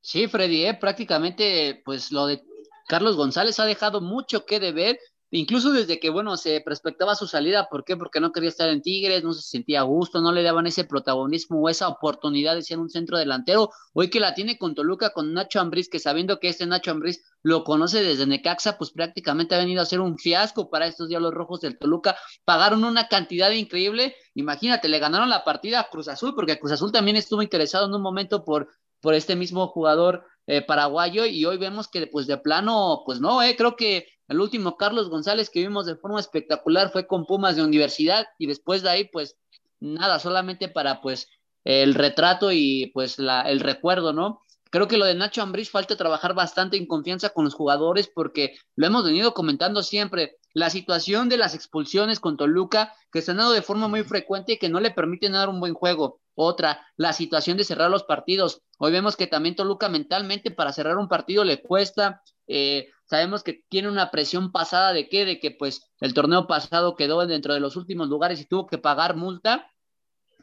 Sí, 0.00 0.28
Freddy, 0.28 0.64
eh, 0.64 0.74
prácticamente, 0.74 1.82
pues 1.84 2.10
lo 2.10 2.26
de 2.26 2.42
Carlos 2.88 3.16
González 3.16 3.60
ha 3.60 3.66
dejado 3.66 4.00
mucho 4.00 4.46
que 4.46 4.58
deber, 4.58 4.98
incluso 5.30 5.72
desde 5.72 6.00
que, 6.00 6.10
bueno, 6.10 6.36
se 6.36 6.60
prospectaba 6.60 7.14
su 7.14 7.26
salida, 7.26 7.68
¿por 7.70 7.84
qué? 7.84 7.96
Porque 7.96 8.20
no 8.20 8.32
quería 8.32 8.48
estar 8.48 8.68
en 8.68 8.82
Tigres, 8.82 9.22
no 9.22 9.32
se 9.32 9.42
sentía 9.42 9.80
a 9.80 9.84
gusto, 9.84 10.20
no 10.20 10.32
le 10.32 10.42
daban 10.42 10.66
ese 10.66 10.84
protagonismo 10.84 11.60
o 11.60 11.68
esa 11.68 11.88
oportunidad 11.88 12.54
de 12.54 12.62
ser 12.62 12.78
un 12.78 12.90
centro 12.90 13.18
delantero. 13.18 13.70
Hoy 13.92 14.10
que 14.10 14.20
la 14.20 14.34
tiene 14.34 14.58
con 14.58 14.74
Toluca, 14.74 15.10
con 15.10 15.32
Nacho 15.32 15.60
Ambriz, 15.60 15.88
que 15.88 15.98
sabiendo 15.98 16.40
que 16.40 16.48
este 16.48 16.66
Nacho 16.66 16.90
Ambriz 16.90 17.22
lo 17.42 17.64
conoce 17.64 18.02
desde 18.02 18.26
Necaxa, 18.26 18.76
pues 18.76 18.90
prácticamente 18.90 19.54
ha 19.54 19.58
venido 19.58 19.82
a 19.82 19.86
ser 19.86 20.00
un 20.00 20.18
fiasco 20.18 20.70
para 20.70 20.86
estos 20.86 21.08
Diablos 21.08 21.34
Rojos 21.34 21.60
del 21.60 21.78
Toluca. 21.78 22.16
Pagaron 22.44 22.84
una 22.84 23.08
cantidad 23.08 23.50
increíble, 23.50 24.14
imagínate, 24.34 24.88
le 24.88 24.98
ganaron 24.98 25.28
la 25.28 25.44
partida 25.44 25.80
a 25.80 25.88
Cruz 25.90 26.08
Azul, 26.08 26.34
porque 26.34 26.58
Cruz 26.58 26.72
Azul 26.72 26.92
también 26.92 27.16
estuvo 27.16 27.42
interesado 27.42 27.86
en 27.86 27.94
un 27.94 28.02
momento 28.02 28.44
por 28.44 28.68
por 29.00 29.14
este 29.14 29.36
mismo 29.36 29.66
jugador 29.68 30.24
eh, 30.46 30.62
paraguayo 30.62 31.24
y 31.26 31.44
hoy 31.44 31.58
vemos 31.58 31.88
que 31.88 32.06
pues 32.06 32.26
de 32.26 32.38
plano, 32.38 33.02
pues 33.04 33.20
no, 33.20 33.42
eh, 33.42 33.56
creo 33.56 33.76
que 33.76 34.06
el 34.30 34.40
último 34.40 34.76
Carlos 34.76 35.10
González 35.10 35.50
que 35.50 35.60
vimos 35.60 35.86
de 35.86 35.96
forma 35.96 36.20
espectacular 36.20 36.90
fue 36.92 37.08
con 37.08 37.26
Pumas 37.26 37.56
de 37.56 37.64
universidad 37.64 38.28
y 38.38 38.46
después 38.46 38.80
de 38.82 38.90
ahí 38.90 39.04
pues 39.12 39.36
nada, 39.80 40.20
solamente 40.20 40.68
para 40.68 41.00
pues 41.00 41.28
el 41.64 41.94
retrato 41.94 42.52
y 42.52 42.92
pues 42.94 43.18
la, 43.18 43.42
el 43.42 43.58
recuerdo, 43.58 44.12
¿no? 44.12 44.42
Creo 44.70 44.86
que 44.86 44.98
lo 44.98 45.04
de 45.04 45.16
Nacho 45.16 45.42
Ambriz 45.42 45.68
falta 45.68 45.96
trabajar 45.96 46.32
bastante 46.32 46.76
en 46.76 46.86
confianza 46.86 47.30
con 47.30 47.44
los 47.44 47.54
jugadores 47.54 48.08
porque 48.14 48.54
lo 48.76 48.86
hemos 48.86 49.04
venido 49.04 49.34
comentando 49.34 49.82
siempre. 49.82 50.36
La 50.54 50.70
situación 50.70 51.28
de 51.28 51.36
las 51.36 51.54
expulsiones 51.56 52.20
con 52.20 52.36
Toluca, 52.36 52.94
que 53.10 53.20
se 53.20 53.32
han 53.32 53.38
dado 53.38 53.52
de 53.52 53.62
forma 53.62 53.88
muy 53.88 54.04
frecuente 54.04 54.52
y 54.52 54.58
que 54.58 54.68
no 54.68 54.78
le 54.78 54.92
permiten 54.92 55.32
dar 55.32 55.48
un 55.48 55.58
buen 55.58 55.74
juego. 55.74 56.20
Otra, 56.36 56.86
la 56.96 57.12
situación 57.12 57.56
de 57.56 57.64
cerrar 57.64 57.90
los 57.90 58.04
partidos. 58.04 58.62
Hoy 58.78 58.92
vemos 58.92 59.16
que 59.16 59.26
también 59.26 59.56
Toluca 59.56 59.88
mentalmente 59.88 60.52
para 60.52 60.72
cerrar 60.72 60.98
un 60.98 61.08
partido 61.08 61.42
le 61.42 61.60
cuesta. 61.60 62.22
Eh, 62.52 62.88
sabemos 63.04 63.44
que 63.44 63.64
tiene 63.68 63.88
una 63.88 64.10
presión 64.10 64.50
pasada 64.50 64.92
de 64.92 65.08
qué, 65.08 65.24
de 65.24 65.38
que 65.38 65.52
pues 65.52 65.88
el 66.00 66.14
torneo 66.14 66.48
pasado 66.48 66.96
quedó 66.96 67.24
dentro 67.24 67.54
de 67.54 67.60
los 67.60 67.76
últimos 67.76 68.08
lugares 68.08 68.40
y 68.40 68.44
tuvo 68.44 68.66
que 68.66 68.76
pagar 68.76 69.14
multa. 69.14 69.70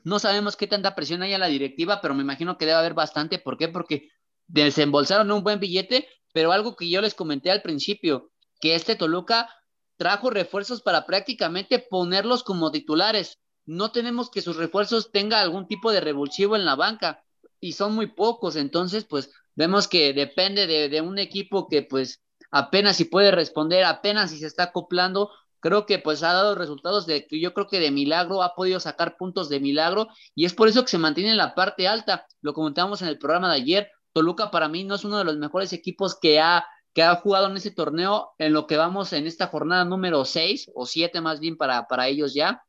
No 0.06 0.18
sabemos 0.18 0.56
qué 0.56 0.68
tanta 0.68 0.96
presión 0.96 1.22
hay 1.22 1.34
en 1.34 1.42
la 1.42 1.48
directiva, 1.48 2.00
pero 2.00 2.14
me 2.14 2.24
imagino 2.24 2.58
que 2.58 2.66
debe 2.66 2.78
haber 2.78 2.94
bastante. 2.94 3.40
¿Por 3.40 3.58
qué? 3.58 3.68
Porque 3.68 4.10
desembolsaron 4.48 5.30
un 5.32 5.44
buen 5.44 5.60
billete, 5.60 6.08
pero 6.32 6.54
algo 6.54 6.78
que 6.78 6.90
yo 6.90 7.02
les 7.02 7.14
comenté 7.14 7.52
al 7.52 7.62
principio, 7.62 8.32
que 8.62 8.76
este 8.76 8.96
Toluca 8.96 9.50
trajo 9.98 10.30
refuerzos 10.30 10.82
para 10.82 11.06
prácticamente 11.06 11.80
ponerlos 11.80 12.44
como 12.44 12.72
titulares. 12.72 13.38
No 13.66 13.92
tenemos 13.92 14.32
que 14.32 14.42
sus 14.42 14.56
refuerzos 14.56 15.12
tenga 15.12 15.42
algún 15.42 15.68
tipo 15.68 15.92
de 15.92 16.00
revulsivo 16.00 16.56
en 16.56 16.64
la 16.64 16.76
banca 16.76 17.22
y 17.60 17.74
son 17.74 17.96
muy 17.96 18.08
pocos, 18.08 18.56
entonces 18.56 19.04
pues 19.04 19.30
vemos 19.58 19.90
que 19.90 20.14
depende 20.14 20.68
de, 20.68 20.88
de 20.88 21.02
un 21.02 21.20
equipo 21.20 21.68
que 21.68 21.82
pues 21.82 22.24
apenas 22.52 22.96
si 22.96 23.06
puede 23.06 23.32
responder, 23.32 23.84
apenas 23.84 24.32
si 24.32 24.38
se 24.38 24.48
está 24.48 24.64
acoplando, 24.64 25.32
creo 25.60 25.86
que 25.86 26.00
pues 26.00 26.24
ha 26.24 26.32
dado 26.32 26.56
resultados 26.56 27.06
de 27.06 27.28
que 27.28 27.42
yo 27.42 27.54
creo 27.54 27.68
que 27.68 27.80
de 27.80 27.92
milagro 27.92 28.44
ha 28.44 28.56
podido 28.56 28.80
sacar 28.80 29.18
puntos 29.18 29.50
de 29.50 29.60
milagro 29.60 30.08
y 30.36 30.46
es 30.46 30.54
por 30.54 30.68
eso 30.70 30.84
que 30.84 30.90
se 30.90 30.98
mantiene 30.98 31.32
en 31.32 31.38
la 31.38 31.56
parte 31.56 31.88
alta. 31.88 32.26
Lo 32.42 32.54
comentábamos 32.54 33.02
en 33.02 33.10
el 33.10 33.18
programa 33.18 33.50
de 33.50 33.56
ayer, 33.56 33.92
Toluca 34.14 34.52
para 34.52 34.68
mí 34.68 34.84
no 34.84 34.96
es 34.96 35.04
uno 35.04 35.18
de 35.18 35.26
los 35.26 35.38
mejores 35.38 35.74
equipos 35.74 36.18
que 36.20 36.40
ha, 36.40 36.66
que 36.94 37.04
ha 37.04 37.16
jugado 37.16 37.48
en 37.48 37.58
ese 37.58 37.72
torneo 37.72 38.30
en 38.38 38.54
lo 38.54 38.68
que 38.68 38.78
vamos 38.78 39.12
en 39.14 39.28
esta 39.28 39.48
jornada 39.48 39.86
número 39.86 40.24
6 40.24 40.72
o 40.74 40.86
7 40.86 41.20
más 41.22 41.40
bien 41.40 41.58
para, 41.58 41.88
para 41.88 42.08
ellos 42.08 42.34
ya, 42.34 42.64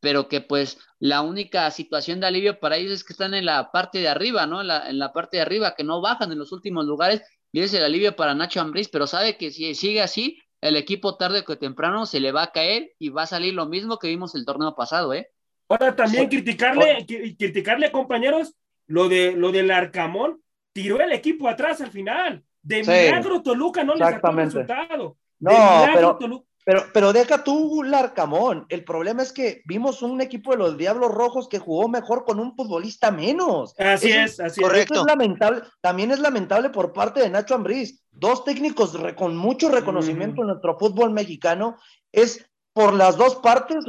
pero 0.00 0.28
que 0.28 0.40
pues 0.40 0.78
la 0.98 1.22
única 1.22 1.70
situación 1.70 2.20
de 2.20 2.26
alivio 2.26 2.60
para 2.60 2.76
ellos 2.76 2.92
es 2.92 3.04
que 3.04 3.12
están 3.12 3.34
en 3.34 3.46
la 3.46 3.70
parte 3.70 3.98
de 3.98 4.08
arriba, 4.08 4.46
¿no? 4.46 4.60
En 4.60 4.68
la, 4.68 4.88
en 4.88 4.98
la 4.98 5.12
parte 5.12 5.36
de 5.38 5.42
arriba, 5.42 5.74
que 5.76 5.84
no 5.84 6.00
bajan 6.00 6.32
en 6.32 6.38
los 6.38 6.52
últimos 6.52 6.86
lugares 6.86 7.22
y 7.52 7.60
es 7.60 7.72
el 7.74 7.84
alivio 7.84 8.14
para 8.14 8.34
Nacho 8.34 8.60
Ambriz, 8.60 8.88
pero 8.88 9.06
sabe 9.06 9.36
que 9.36 9.50
si 9.50 9.74
sigue 9.74 10.02
así, 10.02 10.38
el 10.60 10.76
equipo 10.76 11.16
tarde 11.16 11.44
o 11.46 11.58
temprano 11.58 12.06
se 12.06 12.20
le 12.20 12.32
va 12.32 12.44
a 12.44 12.52
caer 12.52 12.92
y 12.98 13.10
va 13.10 13.22
a 13.22 13.26
salir 13.26 13.54
lo 13.54 13.66
mismo 13.66 13.98
que 13.98 14.08
vimos 14.08 14.34
el 14.34 14.44
torneo 14.44 14.74
pasado, 14.74 15.14
¿eh? 15.14 15.30
Ahora 15.68 15.94
también 15.94 16.28
criticarle, 16.28 17.04
criticarle, 17.06 17.92
compañeros, 17.92 18.54
lo 18.86 19.08
de 19.08 19.32
lo 19.32 19.52
del 19.52 19.70
Arcamón, 19.70 20.42
tiró 20.72 21.00
el 21.00 21.12
equipo 21.12 21.48
atrás 21.48 21.80
al 21.80 21.90
final. 21.90 22.42
De 22.62 22.80
milagro 22.80 23.42
Toluca 23.42 23.84
no 23.84 23.94
le 23.94 24.04
sacó 24.04 24.30
el 24.30 24.36
resultado. 24.36 25.16
no, 25.38 25.86
pero, 25.94 26.46
pero, 26.64 26.84
pero 26.92 27.12
deja 27.12 27.42
tú 27.44 27.82
Larcamón. 27.82 28.66
El 28.68 28.84
problema 28.84 29.22
es 29.22 29.32
que 29.32 29.62
vimos 29.64 30.02
un 30.02 30.20
equipo 30.20 30.50
de 30.50 30.58
los 30.58 30.76
Diablos 30.76 31.12
Rojos 31.12 31.48
que 31.48 31.58
jugó 31.58 31.88
mejor 31.88 32.24
con 32.24 32.38
un 32.38 32.54
futbolista 32.54 33.10
menos. 33.10 33.74
Así 33.78 34.10
es, 34.10 34.38
así 34.38 34.60
correcto. 34.60 35.00
es. 35.00 35.06
lamentable. 35.06 35.62
También 35.80 36.10
es 36.10 36.18
lamentable 36.18 36.70
por 36.70 36.92
parte 36.92 37.20
de 37.20 37.30
Nacho 37.30 37.54
Ambriz. 37.54 38.02
Dos 38.10 38.44
técnicos 38.44 38.96
con 39.16 39.36
mucho 39.36 39.70
reconocimiento 39.70 40.42
en 40.42 40.48
nuestro 40.48 40.78
fútbol 40.78 41.10
mexicano. 41.10 41.78
Es 42.12 42.44
por 42.72 42.92
las 42.92 43.16
dos 43.16 43.36
partes, 43.36 43.84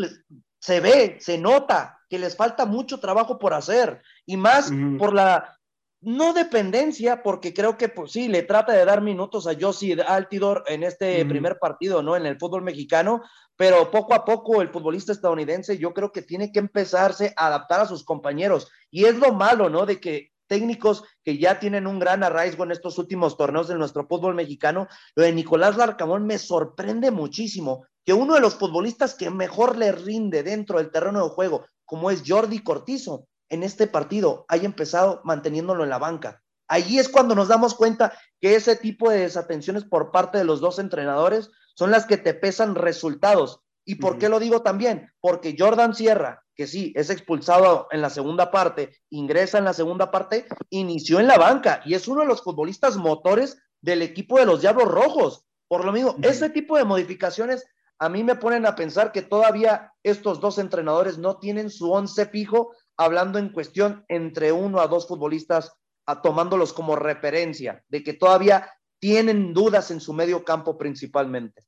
se 0.60 0.80
ve, 0.80 1.18
se 1.20 1.38
nota 1.38 2.00
que 2.10 2.18
les 2.18 2.36
falta 2.36 2.66
mucho 2.66 3.00
trabajo 3.00 3.38
por 3.38 3.54
hacer. 3.54 4.02
Y 4.26 4.38
más 4.38 4.72
por 4.98 5.14
la 5.14 5.59
no 6.02 6.34
dependencia, 6.34 7.24
porque 7.24 7.54
creo 7.54 7.78
que 7.78 7.90
pues, 7.90 8.12
sí, 8.14 8.28
le 8.28 8.44
trata 8.44 8.74
de 8.74 8.86
dar 8.86 9.02
minutos 9.02 9.48
a 9.48 9.56
Josie 9.60 10.02
Altidor 10.02 10.64
en 10.68 10.84
este 10.84 11.26
primer 11.26 11.60
partido, 11.60 12.02
¿no? 12.02 12.16
En 12.16 12.26
el 12.26 12.40
fútbol 12.40 12.62
mexicano, 12.62 13.22
pero 13.58 13.92
poco 13.92 14.14
a 14.14 14.24
poco 14.24 14.62
el 14.62 14.70
futbolista 14.70 15.12
estadounidense 15.12 15.78
yo 15.78 15.94
creo 15.94 16.12
que 16.12 16.22
tiene 16.22 16.52
que 16.52 16.60
empezarse 16.60 17.34
a 17.36 17.48
adaptar 17.48 17.82
a 17.82 17.86
sus 17.86 18.06
compañeros. 18.06 18.70
Y 18.90 19.06
es 19.06 19.16
lo 19.16 19.34
malo, 19.34 19.70
¿no? 19.70 19.86
De 19.86 20.00
que 20.00 20.32
técnicos 20.48 21.04
que 21.24 21.38
ya 21.38 21.60
tienen 21.60 21.88
un 21.88 22.00
gran 22.00 22.24
arraigo 22.24 22.64
en 22.64 22.72
estos 22.72 22.98
últimos 22.98 23.38
torneos 23.38 23.68
de 23.68 23.76
nuestro 23.76 24.08
fútbol 24.08 24.36
mexicano, 24.36 24.88
lo 25.16 25.24
de 25.24 25.32
Nicolás 25.32 25.78
Larcamón 25.78 26.26
me 26.26 26.38
sorprende 26.40 27.12
muchísimo, 27.12 27.86
que 28.04 28.14
uno 28.14 28.34
de 28.34 28.42
los 28.42 28.56
futbolistas 28.56 29.16
que 29.16 29.30
mejor 29.30 29.78
le 29.78 29.92
rinde 29.92 30.44
dentro 30.44 30.80
del 30.80 30.92
terreno 30.92 31.24
de 31.24 31.30
juego, 31.30 31.66
como 31.86 32.10
es 32.12 32.24
Jordi 32.26 32.60
Cortizo, 32.60 33.29
en 33.50 33.64
este 33.64 33.88
partido 33.88 34.46
haya 34.48 34.66
empezado 34.66 35.22
manteniéndolo 35.24 35.84
en 35.84 35.90
la 35.90 35.98
banca. 35.98 36.42
Allí 36.68 37.00
es 37.00 37.10
cuando 37.10 37.34
nos 37.36 37.48
damos 37.48 37.74
cuenta 37.74 38.14
que 38.40 38.56
ese 38.56 38.76
tipo 38.76 39.10
de 39.10 39.20
desatenciones 39.20 39.84
por 39.84 40.12
parte 40.12 40.38
de 40.38 40.44
los 40.44 40.62
dos 40.62 40.78
entrenadores 40.80 41.50
son 41.74 41.92
las 41.92 42.06
que 42.06 42.18
te 42.18 42.34
pesan 42.34 42.76
resultados. 42.76 43.62
¿Y 43.86 43.96
por 43.96 44.20
qué 44.20 44.30
lo 44.30 44.40
digo 44.40 44.62
también? 44.62 45.12
Porque 45.20 45.56
Jordan 45.58 45.96
Sierra, 45.96 46.44
que 46.56 46.68
sí, 46.68 46.94
es 46.96 47.10
expulsado 47.10 47.88
en 47.90 48.02
la 48.02 48.12
segunda 48.12 48.52
parte, 48.52 48.96
ingresa 49.10 49.58
en 49.58 49.66
la 49.66 49.74
segunda 49.74 50.12
parte, 50.12 50.46
inició 50.70 51.20
en 51.20 51.26
la 51.28 51.40
banca 51.40 51.82
y 51.86 51.96
es 51.96 52.08
uno 52.08 52.22
de 52.22 52.28
los 52.28 52.44
futbolistas 52.44 52.98
motores 52.98 53.58
del 53.82 54.04
equipo 54.04 54.38
de 54.38 54.46
los 54.46 54.62
Diablos 54.62 54.90
Rojos. 54.90 55.46
Por 55.68 55.86
lo 55.86 55.92
mismo, 55.92 56.16
ese 56.22 56.50
tipo 56.50 56.78
de 56.78 56.84
modificaciones 56.84 57.66
a 57.98 58.10
mí 58.10 58.24
me 58.24 58.36
ponen 58.36 58.66
a 58.66 58.76
pensar 58.76 59.12
que 59.12 59.22
todavía 59.22 59.94
estos 60.04 60.40
dos 60.40 60.58
entrenadores 60.58 61.18
no 61.18 61.38
tienen 61.38 61.70
su 61.70 61.92
once 61.92 62.26
fijo 62.28 62.72
hablando 63.00 63.40
en 63.40 63.50
cuestión 63.50 64.06
entre 64.08 64.52
uno 64.52 64.80
a 64.80 64.88
dos 64.88 65.08
futbolistas, 65.08 65.74
a, 66.06 66.22
tomándolos 66.22 66.74
como 66.74 66.96
referencia, 66.96 67.84
de 67.88 68.04
que 68.04 68.14
todavía 68.14 68.72
tienen 69.00 69.54
dudas 69.54 69.92
en 69.92 70.02
su 70.02 70.14
medio 70.14 70.44
campo 70.44 70.78
principalmente. 70.78 71.64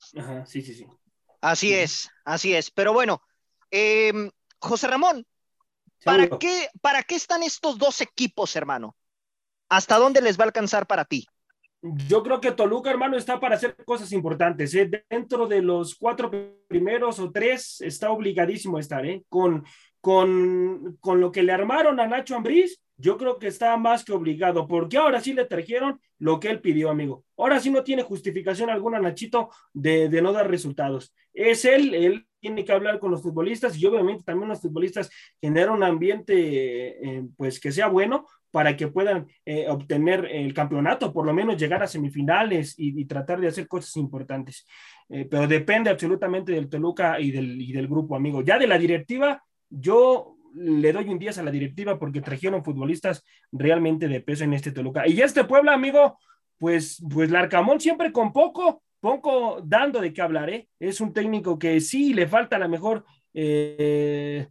sí, 0.45 0.61
sí, 0.61 0.73
sí. 0.73 0.85
Así 1.39 1.73
es, 1.73 2.09
así 2.23 2.53
es. 2.53 2.69
Pero 2.69 2.93
bueno, 2.93 3.23
em, 3.71 4.29
José 4.59 4.87
Ramón, 4.87 5.25
¿para 6.03 6.29
qué, 6.37 6.69
¿para 6.81 7.01
qué 7.01 7.15
están 7.15 7.41
estos 7.41 7.79
dos 7.79 8.01
equipos, 8.01 8.55
hermano? 8.55 8.95
¿hasta 9.71 9.97
dónde 9.97 10.21
les 10.21 10.37
va 10.37 10.43
a 10.43 10.47
alcanzar 10.47 10.85
para 10.85 11.05
ti? 11.05 11.25
Yo 11.81 12.21
creo 12.21 12.41
que 12.41 12.51
Toluca, 12.51 12.91
hermano, 12.91 13.17
está 13.17 13.39
para 13.39 13.55
hacer 13.55 13.75
cosas 13.85 14.11
importantes. 14.11 14.75
¿eh? 14.75 14.91
Dentro 15.09 15.47
de 15.47 15.61
los 15.61 15.95
cuatro 15.95 16.29
primeros 16.67 17.17
o 17.19 17.31
tres, 17.31 17.81
está 17.81 18.11
obligadísimo 18.11 18.77
a 18.77 18.81
estar. 18.81 19.03
¿eh? 19.05 19.23
Con, 19.29 19.63
con, 20.01 20.97
con 20.99 21.21
lo 21.21 21.31
que 21.31 21.43
le 21.43 21.51
armaron 21.51 21.99
a 21.99 22.07
Nacho 22.07 22.35
Ambriz, 22.35 22.81
yo 22.97 23.17
creo 23.17 23.39
que 23.39 23.47
está 23.47 23.75
más 23.77 24.03
que 24.03 24.11
obligado, 24.11 24.67
porque 24.67 24.97
ahora 24.97 25.21
sí 25.21 25.33
le 25.33 25.45
trajeron 25.45 25.99
lo 26.19 26.39
que 26.39 26.49
él 26.49 26.61
pidió, 26.61 26.89
amigo. 26.89 27.25
Ahora 27.37 27.59
sí 27.59 27.71
no 27.71 27.83
tiene 27.83 28.03
justificación 28.03 28.69
alguna, 28.69 28.99
Nachito, 28.99 29.49
de, 29.73 30.07
de 30.07 30.21
no 30.21 30.31
dar 30.31 30.49
resultados. 30.49 31.13
Es 31.33 31.65
él, 31.65 31.95
él 31.95 32.27
tiene 32.39 32.65
que 32.65 32.73
hablar 32.73 32.99
con 32.99 33.11
los 33.11 33.21
futbolistas 33.21 33.77
y 33.77 33.85
obviamente 33.85 34.23
también 34.23 34.49
los 34.49 34.61
futbolistas 34.61 35.09
generan 35.39 35.75
un 35.75 35.83
ambiente, 35.83 36.35
eh, 36.37 37.23
pues 37.37 37.59
que 37.59 37.71
sea 37.71 37.87
bueno 37.87 38.27
para 38.51 38.75
que 38.75 38.87
puedan 38.87 39.27
eh, 39.45 39.67
obtener 39.69 40.27
el 40.29 40.53
campeonato, 40.53 41.13
por 41.13 41.25
lo 41.25 41.33
menos 41.33 41.57
llegar 41.57 41.81
a 41.81 41.87
semifinales 41.87 42.75
y, 42.77 43.05
tratar 43.05 43.39
de 43.39 43.47
hacer 43.47 43.67
cosas 43.67 43.95
importantes. 43.95 44.67
Eh, 45.09 45.25
pero 45.29 45.47
depende 45.47 45.89
absolutamente 45.89 46.51
del 46.51 46.69
Toluca 46.69 47.19
y 47.19 47.31
del, 47.31 47.61
y 47.61 47.71
del 47.71 47.87
grupo, 47.87 48.15
amigo. 48.15 48.41
Ya 48.41 48.59
de 48.59 48.67
la 48.67 48.77
directiva, 48.77 49.41
yo 49.71 50.37
le 50.53 50.91
doy 50.91 51.09
un 51.09 51.17
10 51.17 51.37
a 51.37 51.43
la 51.43 51.51
directiva 51.51 51.97
porque 51.97 52.21
trajeron 52.21 52.63
futbolistas 52.63 53.23
realmente 53.51 54.07
de 54.07 54.21
peso 54.21 54.43
en 54.43 54.53
este 54.53 54.71
Toluca. 54.71 55.07
Y 55.07 55.21
este 55.21 55.45
Puebla, 55.45 55.73
amigo, 55.73 56.17
pues, 56.57 57.03
pues 57.09 57.31
Larcamón 57.31 57.79
siempre 57.79 58.11
con 58.11 58.33
poco, 58.33 58.83
poco 58.99 59.61
dando 59.63 60.01
de 60.01 60.13
qué 60.13 60.21
hablar, 60.21 60.49
¿eh? 60.49 60.67
Es 60.79 61.01
un 61.01 61.13
técnico 61.13 61.57
que 61.57 61.79
sí 61.79 62.13
le 62.13 62.27
falta 62.27 62.57
a 62.57 62.59
lo 62.59 62.69
mejor 62.69 63.05
eh, 63.33 64.47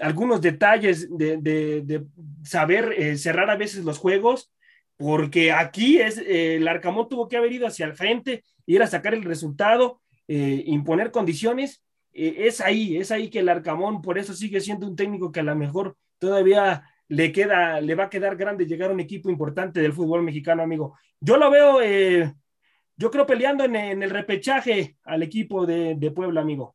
algunos 0.00 0.40
detalles 0.40 1.08
de, 1.16 2.04
saber 2.42 2.92
eh, 2.96 3.16
cerrar 3.16 3.48
a 3.50 3.56
veces 3.56 3.84
los 3.84 3.98
juegos, 3.98 4.52
porque 4.96 5.52
aquí 5.52 5.98
es, 5.98 6.18
el 6.18 6.66
Arcamón 6.66 7.08
tuvo 7.08 7.28
que 7.28 7.36
haber 7.36 7.52
ido 7.52 7.66
hacia 7.66 7.86
el 7.86 7.94
frente, 7.94 8.44
ir 8.66 8.82
a 8.82 8.86
sacar 8.86 9.14
el 9.14 9.24
resultado, 9.24 10.00
imponer 10.26 11.12
condiciones 11.12 11.85
eh, 12.18 12.46
es 12.46 12.62
ahí, 12.62 12.96
es 12.96 13.10
ahí 13.10 13.28
que 13.28 13.40
el 13.40 13.48
Arcamón, 13.50 14.00
por 14.00 14.16
eso 14.16 14.32
sigue 14.32 14.60
siendo 14.62 14.86
un 14.86 14.96
técnico 14.96 15.30
que 15.30 15.40
a 15.40 15.42
lo 15.42 15.54
mejor 15.54 15.96
todavía 16.18 16.82
le 17.08 17.30
queda, 17.30 17.78
le 17.82 17.94
va 17.94 18.04
a 18.04 18.10
quedar 18.10 18.36
grande 18.36 18.64
llegar 18.64 18.88
a 18.88 18.94
un 18.94 19.00
equipo 19.00 19.28
importante 19.28 19.80
del 19.80 19.92
fútbol 19.92 20.22
mexicano, 20.22 20.62
amigo. 20.62 20.96
Yo 21.20 21.36
lo 21.36 21.50
veo, 21.50 21.82
eh, 21.82 22.34
yo 22.96 23.10
creo 23.10 23.26
peleando 23.26 23.64
en, 23.64 24.02
el 24.02 24.08
repechaje 24.08 24.96
al 25.04 25.22
equipo 25.22 25.66
de, 25.66 26.10
Puebla, 26.14 26.40
amigo. 26.40 26.74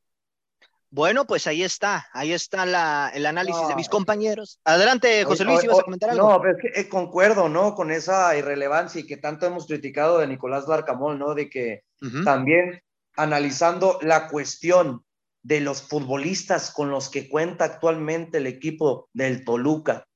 Bueno, 0.91 1.25
pues 1.25 1.47
ahí 1.47 1.63
está, 1.63 2.05
ahí 2.13 2.33
está 2.33 3.09
el 3.13 3.25
análisis 3.25 3.67
de 3.67 3.75
mis 3.75 3.89
compañeros. 3.89 4.59
Adelante, 4.63 5.23
José 5.23 5.43
Luis, 5.43 5.63
¿ibas 5.63 5.79
a 5.79 5.83
comentar 5.83 6.11
algo? 6.11 6.37
No, 6.37 6.45
es 6.45 6.57
que 6.61 6.81
eh, 6.81 6.87
concuerdo, 6.87 7.49
¿no? 7.49 7.73
Con 7.73 7.89
esa 7.89 8.37
irrelevancia 8.37 9.01
y 9.01 9.07
que 9.07 9.17
tanto 9.17 9.47
hemos 9.47 9.65
criticado 9.65 10.19
de 10.19 10.27
Nicolás 10.27 10.67
Larcamón, 10.67 11.17
¿no? 11.17 11.33
De 11.33 11.49
que 11.49 11.85
también 12.23 12.83
analizando 13.15 13.97
la 14.01 14.27
cuestión 14.27 15.03
de 15.43 15.59
los 15.59 15.81
futbolistas 15.81 16.71
con 16.71 16.91
los 16.91 17.09
que 17.09 17.29
cuenta 17.29 17.65
actualmente 17.65 18.37
el 18.37 18.47
equipo 18.47 19.09
del 19.13 19.43
Toluca 19.43 20.07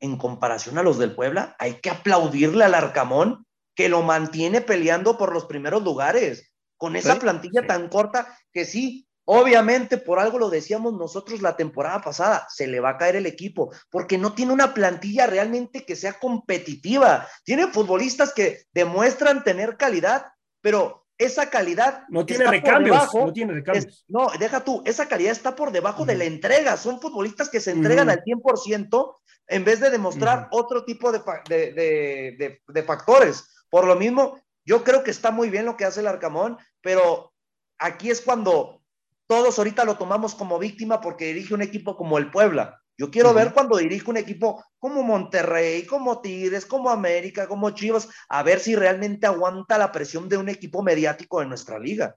en 0.00 0.18
comparación 0.18 0.78
a 0.78 0.82
los 0.82 0.98
del 0.98 1.14
Puebla, 1.14 1.56
hay 1.58 1.80
que 1.80 1.90
aplaudirle 1.90 2.64
al 2.64 2.74
Arcamón 2.74 3.46
que 3.74 3.88
lo 3.88 4.02
mantiene 4.02 4.60
peleando 4.60 5.16
por 5.16 5.32
los 5.32 5.46
primeros 5.46 5.82
lugares, 5.82 6.52
con 6.76 6.96
esa 6.96 7.18
plantilla 7.18 7.66
tan 7.66 7.88
corta 7.88 8.36
que 8.52 8.64
sí, 8.64 9.06
obviamente 9.24 9.96
por 9.96 10.18
algo 10.18 10.38
lo 10.38 10.50
decíamos 10.50 10.94
nosotros 10.94 11.40
la 11.40 11.56
temporada 11.56 12.00
pasada, 12.00 12.46
se 12.50 12.66
le 12.66 12.80
va 12.80 12.90
a 12.90 12.98
caer 12.98 13.16
el 13.16 13.26
equipo, 13.26 13.72
porque 13.90 14.18
no 14.18 14.34
tiene 14.34 14.52
una 14.52 14.74
plantilla 14.74 15.26
realmente 15.26 15.84
que 15.84 15.96
sea 15.96 16.18
competitiva, 16.18 17.26
tiene 17.44 17.68
futbolistas 17.68 18.34
que 18.34 18.64
demuestran 18.72 19.42
tener 19.42 19.76
calidad, 19.76 20.26
pero 20.60 21.05
esa 21.18 21.48
calidad 21.48 22.04
no 22.08 22.26
tiene 22.26 22.46
recambios, 22.46 23.14
no 23.14 23.32
tiene 23.32 23.54
recambios. 23.54 24.04
no, 24.08 24.28
deja 24.38 24.64
tú, 24.64 24.82
esa 24.84 25.08
calidad 25.08 25.32
está 25.32 25.56
por 25.56 25.72
debajo 25.72 26.04
de 26.04 26.16
la 26.16 26.24
entrega. 26.24 26.76
Son 26.76 27.00
futbolistas 27.00 27.48
que 27.48 27.60
se 27.60 27.70
entregan 27.70 28.10
al 28.10 28.22
100% 28.22 29.16
en 29.48 29.64
vez 29.64 29.80
de 29.80 29.90
demostrar 29.90 30.48
otro 30.50 30.84
tipo 30.84 31.12
de, 31.12 31.20
de, 31.48 32.60
de, 32.66 32.82
factores. 32.82 33.64
Por 33.70 33.86
lo 33.86 33.96
mismo, 33.96 34.40
yo 34.64 34.84
creo 34.84 35.02
que 35.02 35.10
está 35.10 35.30
muy 35.30 35.50
bien 35.50 35.64
lo 35.64 35.76
que 35.76 35.84
hace 35.84 36.00
el 36.00 36.06
Arcamón, 36.06 36.58
pero 36.82 37.32
aquí 37.78 38.10
es 38.10 38.20
cuando 38.20 38.82
todos 39.26 39.58
ahorita 39.58 39.84
lo 39.84 39.96
tomamos 39.96 40.34
como 40.34 40.58
víctima 40.58 41.00
porque 41.00 41.26
dirige 41.26 41.54
un 41.54 41.62
equipo 41.62 41.96
como 41.96 42.18
el 42.18 42.30
Puebla. 42.30 42.82
Yo 42.98 43.10
quiero 43.10 43.34
ver 43.34 43.52
cuando 43.52 43.76
dirige 43.76 44.10
un 44.10 44.16
equipo 44.16 44.64
como 44.78 45.02
Monterrey, 45.02 45.84
como 45.84 46.20
Tigres, 46.20 46.64
como 46.64 46.88
América, 46.88 47.46
como 47.46 47.70
Chivas, 47.70 48.08
a 48.28 48.42
ver 48.42 48.58
si 48.58 48.74
realmente 48.74 49.26
aguanta 49.26 49.76
la 49.76 49.92
presión 49.92 50.28
de 50.28 50.38
un 50.38 50.48
equipo 50.48 50.82
mediático 50.82 51.42
en 51.42 51.50
nuestra 51.50 51.78
liga. 51.78 52.16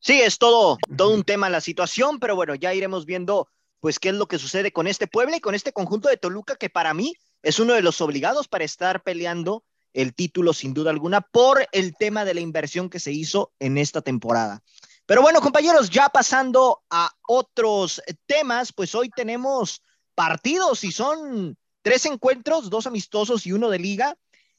Sí, 0.00 0.20
es 0.20 0.38
todo, 0.38 0.78
todo 0.96 1.14
un 1.14 1.22
tema 1.22 1.48
la 1.48 1.60
situación, 1.60 2.18
pero 2.18 2.34
bueno, 2.34 2.56
ya 2.56 2.74
iremos 2.74 3.06
viendo 3.06 3.48
pues 3.78 4.00
qué 4.00 4.08
es 4.08 4.14
lo 4.16 4.26
que 4.26 4.38
sucede 4.38 4.72
con 4.72 4.88
este 4.88 5.06
pueblo 5.06 5.36
y 5.36 5.40
con 5.40 5.54
este 5.54 5.72
conjunto 5.72 6.08
de 6.08 6.16
Toluca 6.16 6.56
que 6.56 6.70
para 6.70 6.94
mí 6.94 7.14
es 7.42 7.60
uno 7.60 7.74
de 7.74 7.82
los 7.82 8.00
obligados 8.00 8.48
para 8.48 8.64
estar 8.64 9.02
peleando 9.04 9.64
el 9.92 10.14
título 10.14 10.52
sin 10.52 10.74
duda 10.74 10.90
alguna 10.90 11.20
por 11.20 11.68
el 11.70 11.94
tema 11.96 12.24
de 12.24 12.34
la 12.34 12.40
inversión 12.40 12.90
que 12.90 12.98
se 12.98 13.12
hizo 13.12 13.52
en 13.60 13.78
esta 13.78 14.00
temporada. 14.00 14.62
Pero 15.06 15.22
bueno, 15.22 15.40
compañeros, 15.40 15.90
ya 15.90 16.08
pasando 16.08 16.82
a 16.90 17.10
otros 17.28 18.02
temas, 18.26 18.72
pues 18.72 18.94
hoy 18.94 19.10
tenemos 19.10 19.82
partidos 20.14 20.84
y 20.84 20.92
son 20.92 21.56
tres 21.82 22.06
encuentros, 22.06 22.70
dos 22.70 22.86
amistosos 22.86 23.46
y 23.46 23.52
uno 23.52 23.70
de 23.70 23.78
liga. 23.78 24.16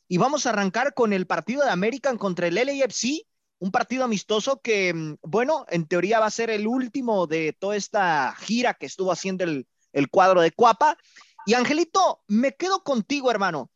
Y 0.08 0.18
vamos 0.18 0.46
a 0.46 0.50
arrancar 0.50 0.94
con 0.94 1.13
el 1.13 1.26
partido 1.26 1.63
de 1.63 1.72
American 1.72 2.18
contra 2.18 2.48
el 2.48 2.56
LAFC, 2.56 3.26
un 3.60 3.72
partido 3.72 4.04
amistoso 4.04 4.60
que, 4.62 4.94
mm, 4.94 5.16
bueno, 5.24 5.66
en 5.70 5.88
teoría 5.88 6.20
va 6.20 6.26
a 6.26 6.32
ser 6.32 6.50
el 6.50 6.68
último 6.68 7.28
de 7.28 7.56
toda 7.58 7.76
esta 7.76 8.36
gira 8.39 8.74
que 8.74 8.86
estuvo 8.86 9.12
haciendo 9.12 9.46
el, 9.46 9.68
el 9.94 10.10
cuadro 10.10 10.42
de 10.42 10.52
Cuapa. 10.52 10.98
Y 11.46 11.54
Angelito, 11.54 12.24
me 12.28 12.56
quedo 12.56 12.84
contigo, 12.84 13.32
hermano. 13.32 13.72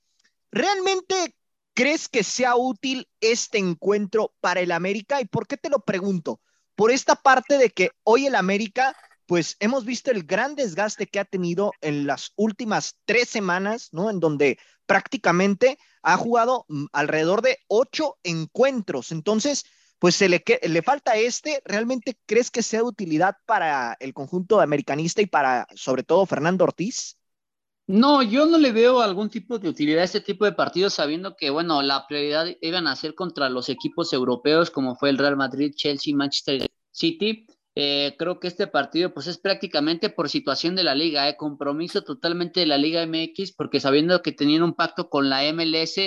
¿Realmente 0.51 1.35
crees 1.73 2.09
que 2.09 2.23
sea 2.23 2.55
útil 2.55 3.07
este 3.21 3.57
encuentro 3.59 4.33
para 4.41 4.59
el 4.59 4.71
América? 4.71 5.21
¿Y 5.21 5.25
por 5.25 5.47
qué 5.47 5.57
te 5.57 5.69
lo 5.69 5.79
pregunto? 5.79 6.41
Por 6.75 6.91
esta 6.91 7.15
parte 7.15 7.57
de 7.57 7.69
que 7.69 7.91
hoy 8.03 8.27
el 8.27 8.35
América 8.35 8.95
pues 9.27 9.57
hemos 9.59 9.85
visto 9.85 10.09
el 10.09 10.23
gran 10.23 10.55
desgaste 10.55 11.05
que 11.05 11.19
ha 11.19 11.25
tenido 11.25 11.73
en 11.81 12.07
las 12.07 12.31
últimas 12.37 12.97
tres 13.05 13.27
semanas, 13.29 13.89
¿no? 13.91 14.09
En 14.09 14.19
donde 14.19 14.57
prácticamente 14.85 15.77
ha 16.01 16.17
jugado 16.17 16.65
mm, 16.69 16.85
alrededor 16.93 17.41
de 17.41 17.59
ocho 17.67 18.17
encuentros. 18.23 19.11
Entonces, 19.11 19.65
pues 19.99 20.15
se 20.15 20.29
le, 20.29 20.43
le 20.63 20.81
falta 20.81 21.17
este. 21.17 21.61
¿Realmente 21.65 22.17
crees 22.25 22.49
que 22.49 22.63
sea 22.63 22.79
de 22.79 22.87
utilidad 22.87 23.35
para 23.45 23.97
el 23.99 24.13
conjunto 24.13 24.61
americanista 24.61 25.21
y 25.21 25.25
para, 25.25 25.67
sobre 25.75 26.03
todo, 26.03 26.25
Fernando 26.25 26.63
Ortiz? 26.63 27.17
No, 27.85 28.21
yo 28.21 28.45
no 28.45 28.57
le 28.57 28.71
veo 28.71 29.01
algún 29.01 29.29
tipo 29.29 29.59
de 29.59 29.69
utilidad 29.69 30.01
a 30.01 30.05
este 30.05 30.21
tipo 30.21 30.45
de 30.45 30.51
partidos, 30.53 30.93
sabiendo 30.93 31.35
que, 31.35 31.49
bueno, 31.49 31.81
la 31.81 32.05
prioridad 32.07 32.47
iban 32.61 32.87
a 32.87 32.95
ser 32.95 33.13
contra 33.13 33.49
los 33.49 33.69
equipos 33.69 34.11
europeos, 34.13 34.71
como 34.71 34.95
fue 34.95 35.09
el 35.09 35.17
Real 35.17 35.37
Madrid, 35.37 35.73
Chelsea, 35.75 36.15
Manchester 36.15 36.67
City 36.91 37.45
eh, 37.79 38.15
creo 38.17 38.39
que 38.39 38.47
este 38.47 38.65
partido 38.65 39.13
pues 39.13 39.27
es 39.27 39.37
prácticamente 39.37 40.09
por 40.09 40.29
situación 40.29 40.75
de 40.75 40.83
la 40.83 40.95
liga, 40.95 41.29
eh, 41.29 41.37
compromiso 41.37 42.01
totalmente 42.01 42.61
de 42.61 42.65
la 42.65 42.79
Liga 42.79 43.05
MX, 43.05 43.51
porque 43.51 43.79
sabiendo 43.79 44.23
que 44.23 44.31
tenían 44.31 44.63
un 44.63 44.73
pacto 44.73 45.11
con 45.11 45.29
la 45.29 45.43
MLS, 45.53 45.99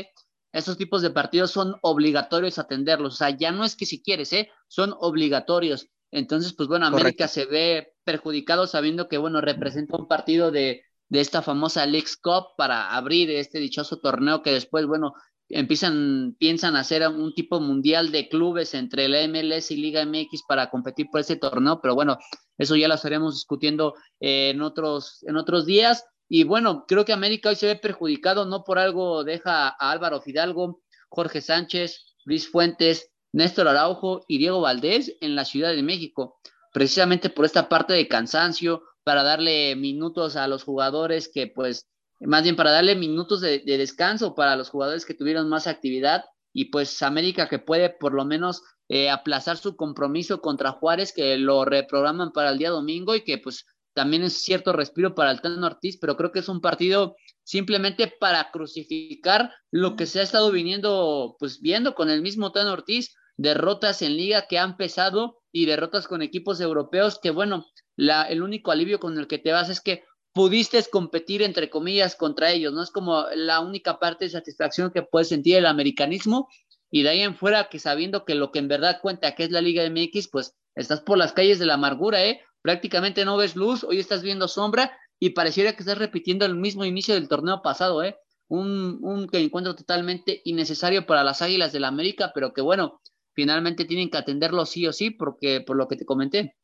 esos 0.50 0.76
tipos 0.76 1.00
de 1.00 1.10
partidos 1.10 1.52
son 1.52 1.76
obligatorios 1.82 2.58
atenderlos. 2.58 3.14
O 3.14 3.16
sea, 3.18 3.30
ya 3.30 3.52
no 3.52 3.64
es 3.64 3.76
que 3.76 3.86
si 3.86 4.02
quieres, 4.02 4.32
¿eh? 4.32 4.50
son 4.66 4.96
obligatorios. 4.98 5.86
Entonces, 6.10 6.54
pues 6.54 6.68
bueno, 6.68 6.86
América 6.86 7.28
se 7.28 7.44
ve 7.44 7.92
perjudicado 8.02 8.66
sabiendo 8.66 9.08
que, 9.08 9.18
bueno, 9.18 9.40
representa 9.40 9.96
un 9.96 10.08
partido 10.08 10.50
de, 10.50 10.82
de 11.08 11.20
esta 11.20 11.40
famosa 11.40 11.86
Leagues 11.86 12.16
Cup 12.16 12.56
para 12.56 12.96
abrir 12.96 13.30
este 13.30 13.60
dichoso 13.60 14.00
torneo 14.00 14.42
que 14.42 14.50
después, 14.50 14.86
bueno, 14.86 15.12
empiezan, 15.50 16.36
piensan 16.38 16.76
hacer 16.76 17.06
un 17.08 17.34
tipo 17.34 17.60
mundial 17.60 18.10
de 18.10 18.28
clubes 18.28 18.74
entre 18.74 19.08
la 19.08 19.26
MLS 19.28 19.70
y 19.70 19.76
Liga 19.76 20.04
MX 20.04 20.44
para 20.48 20.70
competir 20.70 21.06
por 21.10 21.20
ese 21.20 21.36
torneo, 21.36 21.80
pero 21.80 21.94
bueno, 21.94 22.18
eso 22.58 22.76
ya 22.76 22.88
lo 22.88 22.94
estaremos 22.94 23.34
discutiendo 23.34 23.94
eh, 24.20 24.50
en, 24.50 24.62
otros, 24.62 25.22
en 25.26 25.36
otros 25.36 25.66
días. 25.66 26.06
Y 26.28 26.44
bueno, 26.44 26.84
creo 26.86 27.04
que 27.04 27.12
América 27.12 27.48
hoy 27.48 27.56
se 27.56 27.66
ve 27.66 27.76
perjudicado, 27.76 28.46
no 28.46 28.62
por 28.64 28.78
algo 28.78 29.24
deja 29.24 29.68
a 29.68 29.90
Álvaro 29.90 30.20
Fidalgo, 30.20 30.80
Jorge 31.08 31.40
Sánchez, 31.40 32.14
Luis 32.24 32.48
Fuentes, 32.48 33.10
Néstor 33.32 33.68
Araujo 33.68 34.24
y 34.28 34.38
Diego 34.38 34.60
Valdés 34.60 35.16
en 35.20 35.34
la 35.34 35.44
Ciudad 35.44 35.70
de 35.70 35.82
México, 35.82 36.38
precisamente 36.72 37.30
por 37.30 37.44
esta 37.44 37.68
parte 37.68 37.94
de 37.94 38.08
cansancio, 38.08 38.82
para 39.02 39.22
darle 39.22 39.74
minutos 39.76 40.36
a 40.36 40.46
los 40.46 40.62
jugadores 40.62 41.30
que 41.32 41.46
pues 41.48 41.88
más 42.20 42.42
bien 42.42 42.56
para 42.56 42.70
darle 42.70 42.96
minutos 42.96 43.40
de, 43.40 43.60
descanso 43.64 44.34
para 44.34 44.56
los 44.56 44.70
jugadores 44.70 45.04
que 45.04 45.14
tuvieron 45.14 45.48
más 45.48 45.66
actividad 45.66 46.24
y 46.52 46.66
pues 46.66 47.02
América 47.02 47.48
que 47.48 47.58
puede 47.58 47.90
por 47.90 48.12
lo 48.12 48.24
menos 48.24 48.62
eh, 48.88 49.08
aplazar 49.08 49.56
su 49.56 49.76
compromiso 49.76 50.40
contra 50.40 50.72
Juárez 50.72 51.12
que 51.14 51.36
lo 51.38 51.64
reprograman 51.64 52.32
para 52.32 52.50
el 52.50 52.58
día 52.58 52.70
domingo 52.70 53.14
y 53.14 53.22
que 53.22 53.38
pues 53.38 53.66
también 53.94 54.22
es 54.22 54.34
cierto 54.44 54.72
respiro 54.72 55.14
para 55.14 55.30
el 55.30 55.40
Tano 55.40 55.66
Ortiz, 55.66 55.98
pero 56.00 56.16
creo 56.16 56.30
que 56.32 56.40
es 56.40 56.48
un 56.48 56.60
partido 56.60 57.16
simplemente 57.42 58.12
para 58.20 58.50
crucificar 58.52 59.52
lo 59.70 59.96
que 59.96 60.06
se 60.06 60.20
ha 60.20 60.22
estado 60.22 60.50
viniendo, 60.50 61.36
pues 61.38 61.60
viendo 61.60 61.94
con 61.94 62.10
el 62.10 62.22
mismo 62.22 62.52
Tan 62.52 62.68
Ortiz, 62.68 63.14
derrotas 63.36 64.02
en 64.02 64.16
liga 64.16 64.46
que 64.48 64.58
han 64.58 64.76
pesado 64.76 65.42
y 65.50 65.66
derrotas 65.66 66.06
con 66.06 66.22
equipos 66.22 66.60
europeos 66.60 67.18
que, 67.20 67.30
bueno, 67.30 67.66
la, 67.96 68.24
el 68.24 68.42
único 68.42 68.70
alivio 68.70 69.00
con 69.00 69.18
el 69.18 69.26
que 69.26 69.38
te 69.38 69.52
vas 69.52 69.68
es 69.68 69.80
que 69.80 70.04
pudiste 70.32 70.82
competir, 70.90 71.42
entre 71.42 71.70
comillas, 71.70 72.16
contra 72.16 72.50
ellos, 72.50 72.72
¿no? 72.72 72.82
Es 72.82 72.90
como 72.90 73.24
la 73.34 73.60
única 73.60 73.98
parte 73.98 74.26
de 74.26 74.30
satisfacción 74.30 74.90
que 74.90 75.02
puede 75.02 75.24
sentir 75.24 75.56
el 75.56 75.66
americanismo 75.66 76.48
y 76.90 77.02
de 77.02 77.10
ahí 77.10 77.20
en 77.22 77.36
fuera 77.36 77.68
que 77.68 77.78
sabiendo 77.78 78.24
que 78.24 78.34
lo 78.34 78.50
que 78.50 78.58
en 78.58 78.68
verdad 78.68 79.00
cuenta, 79.00 79.34
que 79.34 79.44
es 79.44 79.50
la 79.50 79.60
Liga 79.60 79.88
MX, 79.88 80.28
pues 80.28 80.56
estás 80.74 81.00
por 81.00 81.18
las 81.18 81.32
calles 81.32 81.58
de 81.58 81.66
la 81.66 81.74
amargura, 81.74 82.24
¿eh? 82.24 82.40
Prácticamente 82.62 83.24
no 83.24 83.36
ves 83.36 83.56
luz, 83.56 83.84
hoy 83.84 83.98
estás 83.98 84.22
viendo 84.22 84.48
sombra 84.48 84.96
y 85.18 85.30
pareciera 85.30 85.72
que 85.72 85.82
estás 85.82 85.98
repitiendo 85.98 86.44
el 86.44 86.56
mismo 86.56 86.84
inicio 86.84 87.14
del 87.14 87.28
torneo 87.28 87.62
pasado, 87.62 88.02
¿eh? 88.02 88.16
Un, 88.48 89.28
encuentro 89.32 89.76
totalmente 89.76 90.42
innecesario 90.44 91.06
para 91.06 91.22
las 91.22 91.40
Águilas 91.40 91.72
del 91.72 91.82
la 91.82 91.88
América, 91.88 92.32
pero 92.34 92.52
que 92.52 92.60
bueno, 92.60 93.00
finalmente 93.32 93.84
tienen 93.84 94.10
que 94.10 94.18
atenderlo 94.18 94.66
sí 94.66 94.86
o 94.86 94.92
sí, 94.92 95.10
porque 95.10 95.60
por 95.60 95.76
lo 95.76 95.86
que 95.86 95.96
te 95.96 96.04
comenté. 96.04 96.56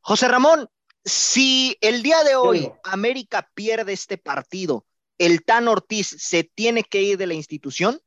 José 0.00 0.26
Ramón, 0.26 0.68
si 1.04 1.76
el 1.80 2.02
día 2.02 2.22
de 2.24 2.36
hoy 2.36 2.70
América 2.82 3.50
pierde 3.54 3.92
este 3.92 4.18
partido, 4.18 4.86
¿el 5.18 5.44
Tan 5.44 5.68
Ortiz 5.68 6.08
se 6.18 6.44
tiene 6.44 6.82
que 6.82 7.02
ir 7.02 7.18
de 7.18 7.26
la 7.26 7.34
institución? 7.34 8.00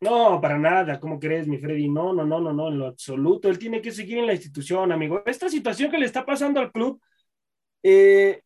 No, 0.00 0.40
para 0.40 0.58
nada, 0.58 1.00
¿cómo 1.00 1.18
crees, 1.18 1.48
mi 1.48 1.58
Freddy? 1.58 1.88
No, 1.88 2.12
no, 2.12 2.24
no, 2.24 2.38
no, 2.38 2.52
no, 2.52 2.68
en 2.68 2.78
lo 2.78 2.86
absoluto. 2.86 3.48
Él 3.48 3.58
tiene 3.58 3.80
que 3.80 3.90
seguir 3.90 4.18
en 4.18 4.26
la 4.26 4.34
institución, 4.34 4.92
amigo. 4.92 5.22
Esta 5.24 5.48
situación 5.48 5.90
que 5.90 5.98
le 5.98 6.06
está 6.06 6.24
pasando 6.26 6.60
al 6.60 6.70
club, 6.70 7.00
eh, 7.82 8.42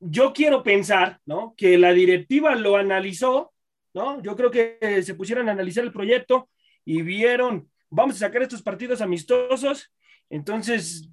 yo 0.00 0.32
quiero 0.32 0.62
pensar, 0.62 1.20
¿no? 1.24 1.54
Que 1.56 1.78
la 1.78 1.92
directiva 1.92 2.54
lo 2.56 2.76
analizó, 2.76 3.52
¿no? 3.94 4.20
Yo 4.20 4.34
creo 4.36 4.50
que 4.50 5.02
se 5.02 5.14
pusieron 5.14 5.48
a 5.48 5.52
analizar 5.52 5.84
el 5.84 5.92
proyecto 5.92 6.50
y 6.84 7.02
vieron, 7.02 7.70
vamos 7.88 8.16
a 8.16 8.26
sacar 8.26 8.42
estos 8.42 8.62
partidos 8.62 9.00
amistosos, 9.00 9.92
entonces, 10.28 11.08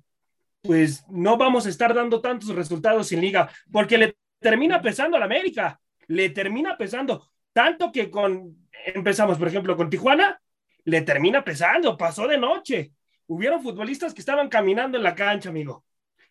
pues 0.62 1.06
no 1.10 1.38
vamos 1.38 1.66
a 1.66 1.70
estar 1.70 1.94
dando 1.94 2.22
tantos 2.22 2.50
resultados 2.50 3.12
en 3.12 3.22
liga, 3.22 3.50
porque 3.72 3.98
le 3.98 4.18
termina 4.40 4.82
pesando 4.82 5.18
a 5.18 5.20
la 5.20 5.26
América, 5.26 5.80
le 6.08 6.30
termina 6.30 6.78
pesando, 6.78 7.32
tanto 7.54 7.92
que 7.92 8.10
con, 8.10 8.68
empezamos, 8.86 9.38
por 9.38 9.48
ejemplo, 9.48 9.76
con 9.76 9.90
Tijuana, 9.90 10.42
le 10.84 11.02
termina 11.02 11.44
pesando, 11.44 11.98
pasó 11.98 12.28
de 12.28 12.38
noche. 12.38 12.92
Hubieron 13.28 13.62
futbolistas 13.62 14.14
que 14.14 14.22
estaban 14.22 14.50
caminando 14.50 14.98
en 14.98 15.04
la 15.04 15.16
cancha, 15.16 15.50
amigo. 15.50 15.86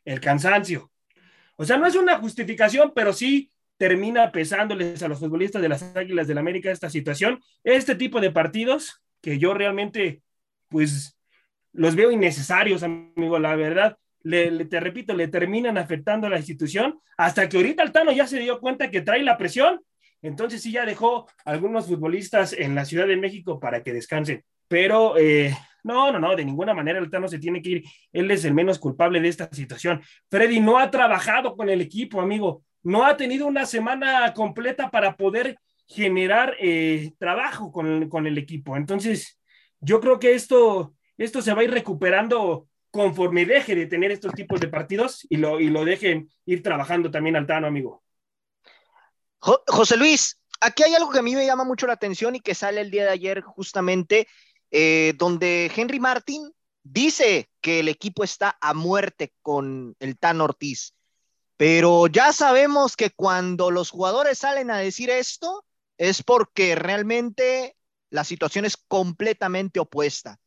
El 0.05 0.21
cansancio. 0.21 0.90
O 1.57 1.64
sea, 1.64 1.77
no 1.77 1.87
es 1.87 1.95
una 1.95 2.19
justificación, 2.19 2.93
pero 2.95 3.12
sí 3.12 3.51
termina 3.77 4.31
pesándoles 4.33 5.03
a 5.03 5.09
los 5.09 5.19
futbolistas 5.19 5.62
de 5.62 5.69
las 5.69 5.83
Águilas 5.97 6.27
del 6.27 6.38
América 6.38 6.71
esta 6.71 6.90
situación. 6.90 7.40
Este 7.64 7.95
tipo 7.95 8.21
de 8.21 8.31
partidos 8.31 9.03
que 9.21 9.38
yo 9.38 9.55
realmente, 9.55 10.23
pues, 10.69 11.16
los 11.73 11.95
veo 11.95 12.11
innecesarios, 12.11 12.83
amigo, 12.83 13.38
la 13.38 13.55
verdad. 13.57 13.97
Le, 14.22 14.66
te 14.66 14.80
repito, 14.80 15.14
le 15.14 15.28
terminan 15.28 15.78
afectando 15.78 16.26
a 16.26 16.30
la 16.30 16.38
institución 16.38 16.98
hasta 17.16 17.48
que 17.48 17.56
ahorita 17.56 17.83
Altano 17.83 18.12
ya 18.12 18.26
se 18.26 18.38
dio 18.38 18.61
cuenta 18.61 18.90
que 18.90 19.00
trae 19.00 19.22
la 19.22 19.38
presión. 19.38 19.80
Entonces 20.22 20.62
sí 20.62 20.72
ya 20.72 20.85
dejó 20.85 21.26
algunos 21.44 21.87
futbolistas 21.87 22.52
en 22.52 22.74
la 22.74 22.85
Ciudad 22.85 23.06
de 23.06 23.16
México 23.16 23.59
para 23.59 23.83
que 23.83 23.92
descansen. 23.92 24.44
Pero 24.68 25.16
eh, 25.16 25.56
no, 25.83 26.12
no, 26.12 26.18
no, 26.18 26.37
de 26.37 26.44
ninguna 26.44 26.74
manera 26.74 26.98
Altano 26.98 27.28
se 27.28 27.38
tiene 27.38 27.62
que 27.62 27.70
ir. 27.70 27.85
Él 28.12 28.30
es 28.30 28.44
el 28.44 28.54
menos 28.54 28.78
culpable 28.78 29.20
de 29.20 29.28
esta 29.28 29.48
situación. 29.52 30.02
Freddy 30.30 30.61
no 30.61 30.78
ha 30.78 30.90
trabajado 30.90 31.56
con 31.56 31.68
el 31.68 31.80
equipo, 31.80 32.20
amigo. 32.20 32.62
No 32.83 33.04
ha 33.04 33.16
tenido 33.16 33.46
una 33.46 33.66
semana 33.66 34.33
completa 34.35 34.90
para 34.90 35.16
poder 35.16 35.59
generar 35.87 36.54
eh, 36.61 37.12
trabajo 37.18 37.72
con, 37.72 38.09
con, 38.09 38.26
el 38.26 38.38
equipo. 38.38 38.76
Entonces, 38.76 39.40
yo 39.80 40.00
creo 40.00 40.18
que 40.18 40.35
esto, 40.35 40.94
esto 41.18 41.42
se 41.42 41.52
va 41.52 41.62
a 41.62 41.64
ir 41.64 41.70
recuperando 41.72 42.68
conforme 42.90 43.46
deje 43.46 43.74
de 43.74 43.87
tener 43.87 44.11
estos 44.11 44.33
tipos 44.33 44.61
de 44.61 44.68
partidos 44.68 45.26
y 45.29 45.37
lo, 45.37 45.61
y 45.61 45.68
lo 45.68 45.85
dejen 45.85 46.31
ir 46.46 46.62
trabajando 46.62 47.11
también 47.11 47.37
Altano, 47.37 47.66
amigo. 47.66 48.03
José 49.38 49.96
Luis, 49.96 50.38
aquí 50.61 50.83
hay 50.83 50.94
algo 50.94 51.11
que 51.11 51.20
a 51.20 51.22
mí 51.22 51.35
me 51.35 51.46
llama 51.46 51.64
mucho 51.64 51.87
la 51.87 51.94
atención 51.94 52.35
y 52.35 52.40
que 52.40 52.55
sale 52.55 52.81
el 52.81 52.90
día 52.90 53.05
de 53.05 53.11
ayer 53.11 53.40
justamente, 53.40 54.29
eh, 54.70 55.14
donde 55.16 55.70
Henry 55.74 55.98
Martin 55.98 56.53
dice 56.83 57.48
que 57.61 57.81
el 57.81 57.88
equipo 57.88 58.24
está 58.24 58.59
a 58.61 58.74
muerte 58.74 59.33
con 59.42 59.96
el 60.00 60.18
Tan 60.18 60.40
Ortiz. 60.40 60.94
Pero 61.57 62.07
ya 62.07 62.33
sabemos 62.33 62.96
que 62.96 63.11
cuando 63.11 63.70
los 63.70 63.90
jugadores 63.90 64.38
salen 64.38 64.70
a 64.70 64.79
decir 64.79 65.11
esto, 65.11 65.64
es 65.98 66.22
porque 66.22 66.74
realmente 66.74 67.76
la 68.09 68.24
situación 68.24 68.64
es 68.64 68.76
completamente 68.76 69.79
opuesta. 69.79 70.38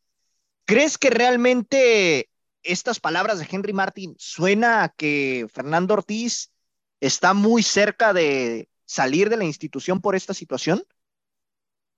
¿Crees 0.65 0.97
que 0.97 1.09
realmente 1.09 2.29
estas 2.63 2.99
palabras 2.99 3.39
de 3.39 3.47
Henry 3.49 3.73
Martin 3.73 4.15
suena 4.17 4.83
a 4.83 4.89
que 4.89 5.47
Fernando 5.51 5.93
Ortiz 5.93 6.51
está 6.99 7.33
muy 7.33 7.63
cerca 7.63 8.13
de 8.13 8.69
salir 8.85 9.29
de 9.29 9.37
la 9.37 9.43
institución 9.43 10.01
por 10.01 10.15
esta 10.15 10.33
situación? 10.33 10.83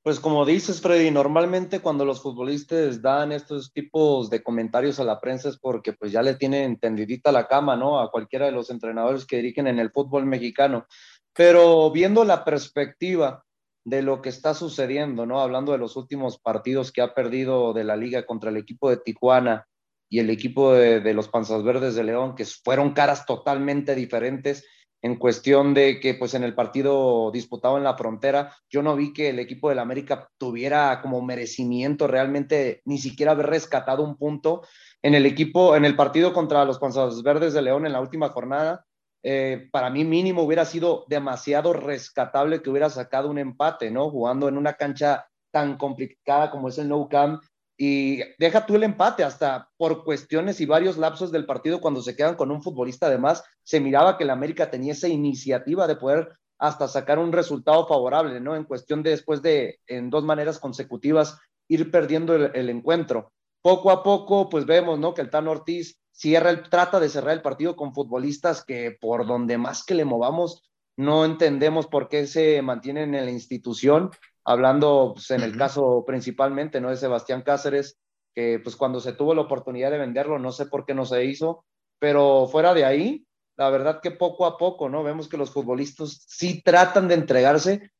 Pues 0.02 0.20
como 0.20 0.46
dices, 0.46 0.82
Freddy, 0.82 1.10
normalmente 1.10 1.80
cuando 1.80 2.06
los 2.06 2.22
futbolistas 2.22 3.02
dan 3.02 3.32
estos 3.32 3.74
tipos 3.74 4.30
de 4.30 4.44
comentarios 4.44 5.00
a 5.00 5.04
la 5.04 5.20
prensa 5.20 5.50
es 5.50 5.58
porque 5.58 5.94
pues 5.94 6.12
ya 6.12 6.22
le 6.22 6.36
tienen 6.36 6.64
entendidita 6.64 7.32
la 7.32 7.48
cama, 7.48 7.76
¿no? 7.76 8.00
A 8.00 8.12
cualquiera 8.12 8.46
de 8.46 8.52
los 8.52 8.70
entrenadores 8.70 9.26
que 9.26 9.38
dirigen 9.38 9.66
en 9.66 9.80
el 9.80 9.92
fútbol 9.92 10.28
mexicano. 10.28 10.86
Pero 11.34 11.90
viendo 11.90 12.24
la 12.24 12.46
perspectiva 12.46 13.44
de 13.84 14.04
lo 14.04 14.22
que 14.22 14.30
está 14.30 14.54
sucediendo, 14.54 15.26
¿no? 15.26 15.42
Hablando 15.42 15.72
de 15.72 15.80
los 15.80 15.96
últimos 15.96 16.38
partidos 16.38 16.92
que 16.92 17.02
ha 17.02 17.16
perdido 17.16 17.74
de 17.74 17.84
la 17.84 17.96
liga 17.96 18.28
contra 18.28 18.52
el 18.52 18.58
equipo 18.58 18.92
de 18.92 18.98
Tijuana 18.98 19.68
y 20.16 20.20
el 20.20 20.30
equipo 20.30 20.72
de, 20.72 21.14
los 21.14 21.28
Panzas 21.28 21.62
Verdes 21.64 21.96
de 21.96 22.06
León, 22.06 22.36
que 22.36 22.46
fueron 22.46 22.94
caras 22.94 23.26
totalmente 23.26 23.96
diferentes 23.96 24.66
en 25.02 25.18
cuestión 25.18 25.74
de 25.74 26.00
que 26.00 26.14
pues 26.14 26.34
en 26.34 26.44
el 26.46 26.56
partido 26.56 27.30
disputado 27.32 27.78
en 27.78 27.84
la 27.84 27.98
frontera, 27.98 28.56
yo 28.70 28.82
no 28.82 28.96
vi 28.96 29.12
que 29.12 29.30
el 29.30 29.40
equipo 29.40 29.68
del 29.68 29.80
América 29.80 30.30
tuviera 30.38 31.02
como 31.02 31.22
merecimiento 31.22 32.08
realmente 32.08 32.82
ni 32.86 32.98
siquiera 32.98 33.34
haber 33.34 33.48
rescatado 33.48 34.04
un 34.04 34.16
punto 34.16 34.62
en 35.02 35.16
el 35.16 35.26
equipo, 35.26 35.76
en 35.76 35.84
el 35.84 35.98
partido 35.98 36.32
contra 36.32 36.64
los 36.64 36.80
Panzas 36.80 37.22
Verdes 37.22 37.54
de 37.54 37.62
León 37.62 37.86
en 37.86 37.92
la 37.92 38.00
última 38.00 38.30
jornada 38.30 38.86
eh, 39.28 39.70
para 39.72 39.90
mí 39.90 40.06
mínimo 40.06 40.44
hubiera 40.44 40.66
sido 40.66 41.04
demasiado 41.10 41.74
rescatable 41.74 42.62
que 42.62 42.70
hubiera 42.70 42.92
sacado 42.92 43.28
un 43.28 43.40
empate, 43.40 43.90
¿no? 43.92 44.12
Jugando 44.12 44.48
en 44.48 44.56
una 44.56 44.76
cancha 44.76 45.28
tan 45.52 45.78
complicada 45.78 46.52
como 46.52 46.70
es 46.70 46.78
el 46.78 46.88
No 46.88 47.10
Camp. 47.10 47.42
Y 47.78 48.22
deja 48.40 48.66
tú 48.66 48.76
el 48.76 48.84
empate, 48.84 49.24
hasta 49.24 49.70
por 49.78 50.04
cuestiones 50.06 50.62
y 50.62 50.66
varios 50.66 50.98
lapsos 50.98 51.32
del 51.32 51.46
partido, 51.46 51.82
cuando 51.82 52.02
se 52.02 52.16
quedan 52.16 52.36
con 52.36 52.52
un 52.52 52.64
futbolista 52.64 53.08
además, 53.08 53.44
se 53.64 53.82
miraba 53.82 54.18
que 54.18 54.24
el 54.24 54.30
América 54.30 54.72
tenía 54.72 54.94
esa 54.94 55.10
iniciativa 55.10 55.86
de 55.88 55.98
poder 55.98 56.30
hasta 56.58 56.88
sacar 56.88 57.20
un 57.20 57.34
resultado 57.34 57.86
favorable, 57.86 58.40
¿no? 58.40 58.56
En 58.56 58.64
cuestión 58.64 59.04
de 59.04 59.10
después 59.10 59.42
de, 59.42 59.80
en 59.88 60.10
dos 60.10 60.24
maneras 60.24 60.60
consecutivas, 60.60 61.38
ir 61.68 61.92
perdiendo 61.92 62.36
el, 62.36 62.70
encuentro. 62.70 63.34
Poco 63.62 63.92
a 63.92 64.04
poco, 64.04 64.48
pues 64.50 64.66
vemos, 64.66 65.00
¿no? 65.00 65.14
Que 65.14 65.22
el 65.22 65.30
Tan 65.30 65.48
Ortiz 65.48 66.00
cierra 66.12 66.64
trata 66.64 67.00
de 67.00 67.10
cerrar 67.10 67.34
el 67.34 67.42
partido 67.42 67.76
con 67.76 67.94
futbolistas 67.94 68.64
que 68.64 68.96
por 69.02 69.26
donde 69.28 69.58
más 69.58 69.84
que 69.84 69.96
le 69.96 70.06
movamos, 70.06 70.64
no 70.96 71.26
entendemos 71.26 71.88
por 71.88 72.08
qué 72.08 72.26
se 72.26 72.62
mantienen 72.62 73.16
en 73.16 73.26
la 73.26 73.32
institución, 73.32 74.12
hablando 74.46 75.12
pues, 75.16 75.32
en 75.32 75.42
el 75.42 75.58
caso 75.58 76.04
principalmente, 76.06 76.80
¿no? 76.80 76.90
De 76.90 76.98
Sebastián 76.98 77.42
Cáceres, 77.42 77.98
que 78.34 78.60
pues 78.60 78.76
cuando 78.76 79.00
se 79.00 79.14
tuvo 79.14 79.34
la 79.34 79.42
oportunidad 79.42 79.92
de 79.92 79.98
venderlo, 79.98 80.40
no 80.40 80.52
sé 80.52 80.68
por 80.68 80.86
qué 80.86 80.94
no 80.94 81.06
se 81.06 81.26
hizo, 81.26 81.66
pero 82.00 82.48
fuera 82.48 82.74
de 82.74 82.86
ahí, 82.86 83.26
la 83.58 83.70
verdad 83.70 84.02
que 84.02 84.12
poco 84.12 84.46
a 84.46 84.58
poco, 84.58 84.90
¿no? 84.90 85.04
Vemos 85.04 85.28
que 85.28 85.38
los 85.38 85.52
futbolistas 85.52 86.26
sí 86.28 86.62
tratan 86.62 87.08
de 87.08 87.16
entregarse, 87.16 87.92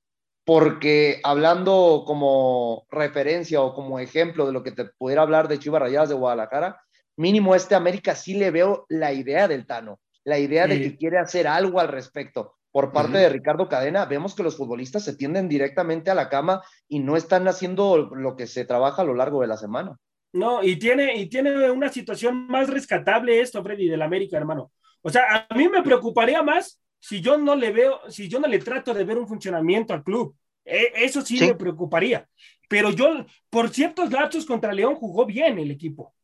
porque 0.44 1.20
hablando 1.24 2.04
como 2.06 2.86
referencia 2.90 3.62
o 3.62 3.74
como 3.74 4.00
ejemplo 4.00 4.46
de 4.46 4.52
lo 4.52 4.62
que 4.62 4.72
te 4.72 4.86
pudiera 4.86 5.24
hablar 5.24 5.48
de 5.48 5.58
Chivas 5.58 5.82
Rayadas 5.82 6.10
de 6.10 6.16
Guadalajara, 6.16 6.80
mínimo 7.18 7.56
este 7.56 7.74
América 7.74 8.14
sí 8.14 8.36
le 8.36 8.52
veo 8.52 8.86
la 8.90 9.14
idea 9.14 9.48
del 9.48 9.66
Tano, 9.66 10.00
la 10.24 10.38
idea 10.38 10.68
de 10.68 10.82
que 10.82 10.98
quiere 10.98 11.18
hacer 11.18 11.48
algo 11.48 11.80
al 11.80 11.88
respecto. 11.88 12.56
Por 12.76 12.92
parte 12.92 13.20
de 13.20 13.30
Ricardo 13.30 13.70
Cadena, 13.70 14.04
vemos 14.04 14.36
que 14.36 14.44
los 14.44 14.58
futbolistas 14.58 15.02
se 15.06 15.16
tienden 15.16 15.48
directamente 15.48 16.12
a 16.12 16.14
la 16.14 16.28
cama 16.28 16.62
y 16.90 17.00
no 17.00 17.16
están 17.16 17.48
haciendo 17.48 18.14
lo 18.14 18.36
que 18.36 18.48
se 18.48 18.66
trabaja 18.66 19.02
a 19.02 19.06
lo 19.06 19.14
largo 19.14 19.40
de 19.40 19.48
la 19.48 19.56
semana. 19.56 19.98
No, 20.34 20.62
y 20.62 20.76
tiene, 20.76 21.16
y 21.16 21.28
tiene 21.28 21.72
una 21.72 21.88
situación 21.88 22.48
más 22.48 22.70
rescatable 22.70 23.40
esto, 23.40 23.64
Freddy, 23.64 23.88
del 23.88 24.02
América, 24.02 24.36
hermano. 24.36 24.74
O 25.02 25.10
sea, 25.10 25.48
a 25.50 25.56
mí 25.56 25.70
me 25.70 25.84
preocuparía 25.84 26.44
más 26.44 26.82
si 27.00 27.22
yo 27.22 27.38
no 27.38 27.56
le 27.56 27.72
veo, 27.72 28.02
si 28.10 28.28
yo 28.28 28.42
no 28.42 28.48
le 28.50 28.60
trato 28.60 28.94
de 28.94 29.06
ver 29.06 29.18
un 29.18 29.28
funcionamiento 29.30 29.94
al 29.94 30.04
club. 30.04 30.36
E, 30.66 30.92
eso 30.96 31.22
sí, 31.22 31.38
sí, 31.38 31.48
me 31.48 31.56
preocuparía. 31.56 32.28
Pero 32.68 32.92
yo, 32.92 33.26
por 33.50 33.70
ciertos 33.70 34.12
lapsos 34.12 34.46
contra 34.46 34.74
León 34.74 34.96
jugó 34.96 35.26
bien 35.26 35.60
el 35.60 35.72
equipo 35.72 36.15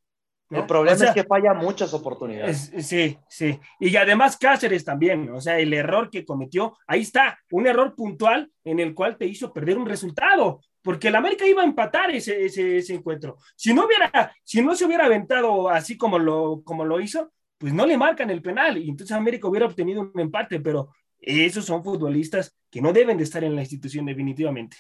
El 0.52 0.66
problema 0.66 1.06
es 1.06 1.12
que 1.12 1.24
falla 1.24 1.54
muchas 1.54 1.94
oportunidades. 1.94 2.72
sí, 2.80 3.18
sí. 3.28 3.60
Y 3.80 3.96
además 3.96 4.38
Cáceres 4.38 4.84
también, 4.84 5.30
o 5.30 5.40
sea, 5.40 5.58
el 5.60 5.74
error 5.74 6.10
que 6.10 6.26
cometió, 6.26 6.78
ahí 6.88 7.02
está, 7.02 7.40
un 7.52 7.68
error 7.68 7.96
puntual 7.96 8.52
en 8.64 8.80
el 8.80 8.94
cual 8.94 9.18
te 9.18 9.26
hizo 9.26 9.54
perder 9.54 9.78
un 9.78 9.86
resultado, 9.86 10.62
porque 10.82 11.08
el 11.08 11.16
América 11.16 11.46
iba 11.46 11.62
a 11.62 11.66
empatar 11.66 12.12
ese, 12.12 12.46
ese, 12.46 12.94
encuentro. 12.94 13.38
Si 13.56 13.74
no, 13.74 13.86
hubiera, 13.86 14.34
si 14.44 14.62
no 14.62 14.76
se 14.76 14.86
hubiera 14.86 15.06
aventado 15.06 15.70
así 15.70 15.98
como 15.98 16.20
lo, 16.20 16.62
como 16.64 16.84
lo 16.86 17.00
hizo, 17.00 17.32
pues 17.58 17.74
no 17.74 17.86
le 17.86 17.98
marcan 17.98 18.30
el 18.30 18.42
penal 18.42 18.78
y 18.78 18.90
entonces 18.90 19.16
América 19.16 19.48
hubiera 19.48 19.68
obtenido 19.68 20.02
un 20.02 20.20
empate, 20.20 20.60
pero 20.60 20.90
esos 21.20 21.66
son 21.66 21.84
futbolistas 21.84 22.58
que 22.72 22.82
no 22.82 22.92
deben 22.92 23.18
de 23.18 23.24
estar 23.24 23.44
en 23.44 23.56
la 23.56 23.62
institución 23.62 24.06
definitivamente. 24.06 24.78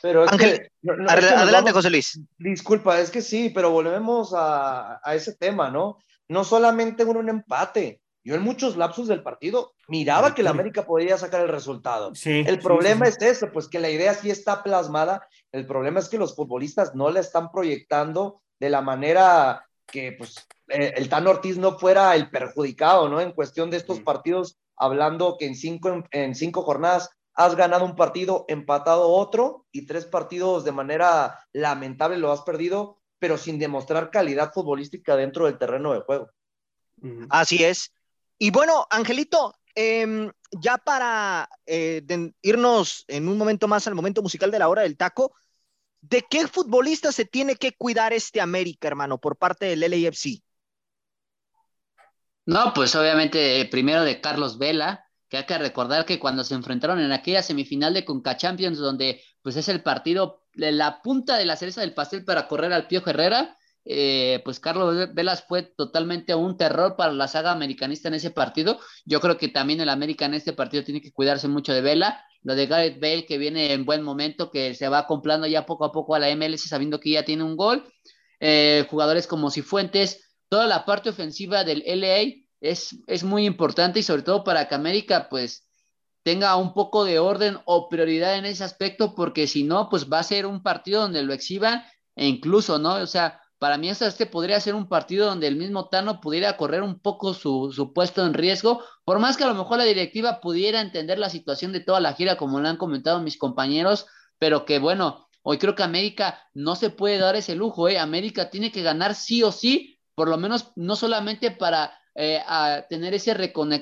Pero 0.00 0.28
Ángel, 0.28 0.70
adelante, 1.08 1.72
José 1.72 1.90
Luis. 1.90 2.20
Disculpa, 2.38 3.00
es 3.00 3.10
que 3.10 3.22
sí, 3.22 3.50
pero 3.50 3.70
volvemos 3.70 4.32
a, 4.34 5.00
a 5.02 5.14
ese 5.14 5.34
tema, 5.34 5.70
¿no? 5.70 5.98
No 6.28 6.44
solamente 6.44 7.04
un, 7.04 7.16
un, 7.16 7.28
empate. 7.28 8.00
Yo 8.22 8.34
en 8.34 8.42
muchos 8.42 8.76
lapsos 8.76 9.08
del 9.08 9.22
partido 9.22 9.74
miraba 9.88 10.34
que 10.34 10.42
la 10.42 10.50
América 10.50 10.86
podía 10.86 11.18
sacar 11.18 11.42
el 11.42 11.48
resultado. 11.48 12.12
el 12.24 12.58
problema 12.58 13.06
es 13.06 13.20
eso, 13.20 13.52
pues 13.52 13.68
que 13.68 13.78
la 13.78 13.90
idea 13.90 14.14
sí 14.14 14.30
está 14.30 14.62
plasmada. 14.62 15.28
El 15.52 15.66
problema 15.66 16.00
es 16.00 16.08
que 16.08 16.16
los 16.16 16.34
futbolistas 16.34 16.94
no 16.94 17.10
la 17.10 17.20
están 17.20 17.52
proyectando 17.52 18.40
de 18.58 18.70
la 18.70 18.80
manera 18.80 19.66
que 19.86 20.12
pues 20.12 20.36
eh, 20.68 20.94
el 20.96 21.10
Tan 21.10 21.26
Ortiz 21.26 21.58
no 21.58 21.78
fuera 21.78 22.14
el 22.14 22.30
perjudicado, 22.30 23.10
¿no? 23.10 23.20
En 23.20 23.32
cuestión 23.32 23.70
de 23.70 23.76
estos 23.76 24.00
partidos, 24.00 24.58
hablando 24.76 25.36
que 25.38 25.46
en 25.46 25.54
cinco, 25.54 26.04
en 26.10 26.34
cinco 26.34 26.62
jornadas 26.62 27.10
has 27.34 27.56
ganado 27.56 27.84
un 27.84 27.96
partido, 27.96 28.44
empatado 28.48 29.08
otro 29.08 29.66
y 29.72 29.86
tres 29.86 30.06
partidos 30.06 30.64
de 30.64 30.72
manera 30.72 31.40
lamentable 31.52 32.16
lo 32.18 32.30
has 32.30 32.42
perdido, 32.42 33.00
pero 33.18 33.38
sin 33.38 33.58
demostrar 33.58 34.10
calidad 34.10 34.52
futbolística 34.52 35.16
dentro 35.16 35.46
del 35.46 35.58
terreno 35.58 35.92
de 35.92 36.00
juego. 36.00 36.30
Así 37.30 37.64
es. 37.64 37.92
Y 38.38 38.50
bueno, 38.50 38.86
Angelito, 38.90 39.54
em, 39.74 40.30
ya 40.52 40.78
para 40.78 41.48
eh, 41.66 42.02
irnos 42.42 43.04
en 43.08 43.28
un 43.28 43.36
momento 43.36 43.68
más 43.68 43.86
al 43.86 43.94
momento 43.94 44.22
musical 44.22 44.50
de 44.50 44.58
la 44.58 44.68
hora 44.68 44.82
del 44.82 44.96
taco, 44.96 45.34
¿de 46.00 46.24
qué 46.28 46.46
futbolista 46.46 47.12
se 47.12 47.24
tiene 47.24 47.56
que 47.56 47.72
cuidar 47.72 48.12
este 48.12 48.40
América, 48.40 48.88
hermano, 48.88 49.18
por 49.18 49.36
parte 49.36 49.66
del 49.66 49.80
LAFC? 49.80 50.42
No, 52.46 52.72
pues 52.74 52.94
obviamente 52.94 53.66
primero 53.70 54.04
de 54.04 54.20
Carlos 54.20 54.58
Vela, 54.58 55.03
hay 55.36 55.44
que 55.44 55.58
recordar 55.58 56.04
que 56.04 56.18
cuando 56.18 56.44
se 56.44 56.54
enfrentaron 56.54 57.00
en 57.00 57.12
aquella 57.12 57.42
semifinal 57.42 57.94
de 57.94 58.04
Conca 58.04 58.36
Champions, 58.36 58.78
donde 58.78 59.22
pues 59.42 59.56
es 59.56 59.68
el 59.68 59.82
partido 59.82 60.44
la 60.54 61.02
punta 61.02 61.36
de 61.36 61.46
la 61.46 61.56
cereza 61.56 61.80
del 61.80 61.94
pastel 61.94 62.24
para 62.24 62.48
correr 62.48 62.72
al 62.72 62.86
Pío 62.86 63.02
Herrera, 63.04 63.56
eh, 63.84 64.40
pues 64.44 64.60
Carlos 64.60 65.12
Velas 65.12 65.44
fue 65.46 65.62
totalmente 65.62 66.34
un 66.34 66.56
terror 66.56 66.96
para 66.96 67.12
la 67.12 67.28
saga 67.28 67.52
americanista 67.52 68.08
en 68.08 68.14
ese 68.14 68.30
partido. 68.30 68.78
Yo 69.04 69.20
creo 69.20 69.36
que 69.36 69.48
también 69.48 69.80
el 69.80 69.88
América 69.88 70.24
en 70.26 70.34
este 70.34 70.52
partido 70.52 70.84
tiene 70.84 71.02
que 71.02 71.12
cuidarse 71.12 71.48
mucho 71.48 71.72
de 71.72 71.82
Vela. 71.82 72.24
Lo 72.42 72.54
de 72.54 72.66
Gareth 72.66 73.00
Bale, 73.00 73.26
que 73.26 73.38
viene 73.38 73.72
en 73.72 73.84
buen 73.84 74.02
momento, 74.02 74.50
que 74.50 74.74
se 74.74 74.88
va 74.88 74.98
acomplando 75.00 75.46
ya 75.46 75.66
poco 75.66 75.84
a 75.84 75.92
poco 75.92 76.14
a 76.14 76.18
la 76.18 76.34
MLS, 76.34 76.68
sabiendo 76.68 77.00
que 77.00 77.10
ya 77.10 77.24
tiene 77.24 77.42
un 77.42 77.56
gol. 77.56 77.84
Eh, 78.40 78.86
jugadores 78.90 79.26
como 79.26 79.50
Cifuentes, 79.50 80.32
toda 80.48 80.66
la 80.66 80.84
parte 80.84 81.10
ofensiva 81.10 81.64
del 81.64 81.82
LA 81.86 82.43
es, 82.64 83.24
muy 83.24 83.44
importante 83.44 84.00
y 84.00 84.02
sobre 84.02 84.22
todo 84.22 84.42
para 84.42 84.68
que 84.68 84.74
América 84.74 85.28
pues 85.28 85.68
tenga 86.22 86.56
un 86.56 86.72
poco 86.72 87.04
de 87.04 87.18
orden 87.18 87.58
o 87.66 87.88
prioridad 87.90 88.36
en 88.36 88.46
ese 88.46 88.64
aspecto, 88.64 89.14
porque 89.14 89.46
si 89.46 89.62
no, 89.62 89.90
pues 89.90 90.10
va 90.10 90.20
a 90.20 90.22
ser 90.22 90.46
un 90.46 90.62
partido 90.62 91.02
donde 91.02 91.22
lo 91.22 91.34
exhiban 91.34 91.84
e 92.16 92.26
incluso, 92.26 92.78
¿no? 92.78 92.94
O 92.94 93.06
sea, 93.06 93.42
para 93.58 93.76
mí 93.76 93.90
este 93.90 94.24
podría 94.24 94.58
ser 94.60 94.74
un 94.74 94.88
partido 94.88 95.26
donde 95.26 95.46
el 95.46 95.56
mismo 95.56 95.88
Tano 95.90 96.22
pudiera 96.22 96.56
correr 96.56 96.82
un 96.82 96.98
poco 96.98 97.34
su, 97.34 97.70
su, 97.74 97.92
puesto 97.92 98.24
en 98.24 98.32
riesgo, 98.32 98.82
por 99.04 99.18
más 99.18 99.36
que 99.36 99.44
a 99.44 99.48
lo 99.48 99.54
mejor 99.54 99.78
la 99.78 99.84
directiva 99.84 100.40
pudiera 100.40 100.80
entender 100.80 101.18
la 101.18 101.28
situación 101.28 101.72
de 101.72 101.80
toda 101.80 102.00
la 102.00 102.14
gira, 102.14 102.36
como 102.36 102.60
lo 102.60 102.68
han 102.68 102.78
comentado 102.78 103.20
mis 103.20 103.36
compañeros, 103.36 104.06
pero 104.38 104.64
que 104.64 104.78
bueno, 104.78 105.28
hoy 105.42 105.58
creo 105.58 105.74
que 105.74 105.82
América 105.82 106.40
no 106.54 106.76
se 106.76 106.88
puede 106.88 107.18
dar 107.18 107.36
ese 107.36 107.54
lujo, 107.54 107.88
¿eh? 107.88 107.98
América 107.98 108.48
tiene 108.48 108.72
que 108.72 108.82
ganar 108.82 109.14
sí 109.14 109.42
o 109.42 109.52
sí, 109.52 110.00
por 110.14 110.28
lo 110.28 110.38
menos 110.38 110.72
no 110.76 110.96
solamente 110.96 111.50
para 111.50 111.92
eh, 112.14 112.40
a 112.46 112.86
tener 112.88 113.14
ese 113.14 113.34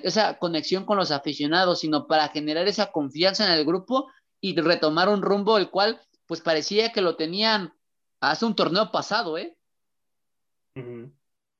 esa 0.02 0.38
conexión 0.38 0.84
con 0.84 0.96
los 0.96 1.10
aficionados, 1.10 1.80
sino 1.80 2.06
para 2.06 2.28
generar 2.28 2.66
esa 2.68 2.90
confianza 2.92 3.46
en 3.46 3.52
el 3.52 3.64
grupo 3.64 4.10
y 4.40 4.58
retomar 4.58 5.08
un 5.08 5.22
rumbo 5.22 5.58
el 5.58 5.70
cual 5.70 6.00
pues 6.26 6.40
parecía 6.40 6.92
que 6.92 7.02
lo 7.02 7.16
tenían 7.16 7.74
hace 8.20 8.44
un 8.44 8.54
torneo 8.54 8.90
pasado, 8.90 9.36
¿eh? 9.36 9.56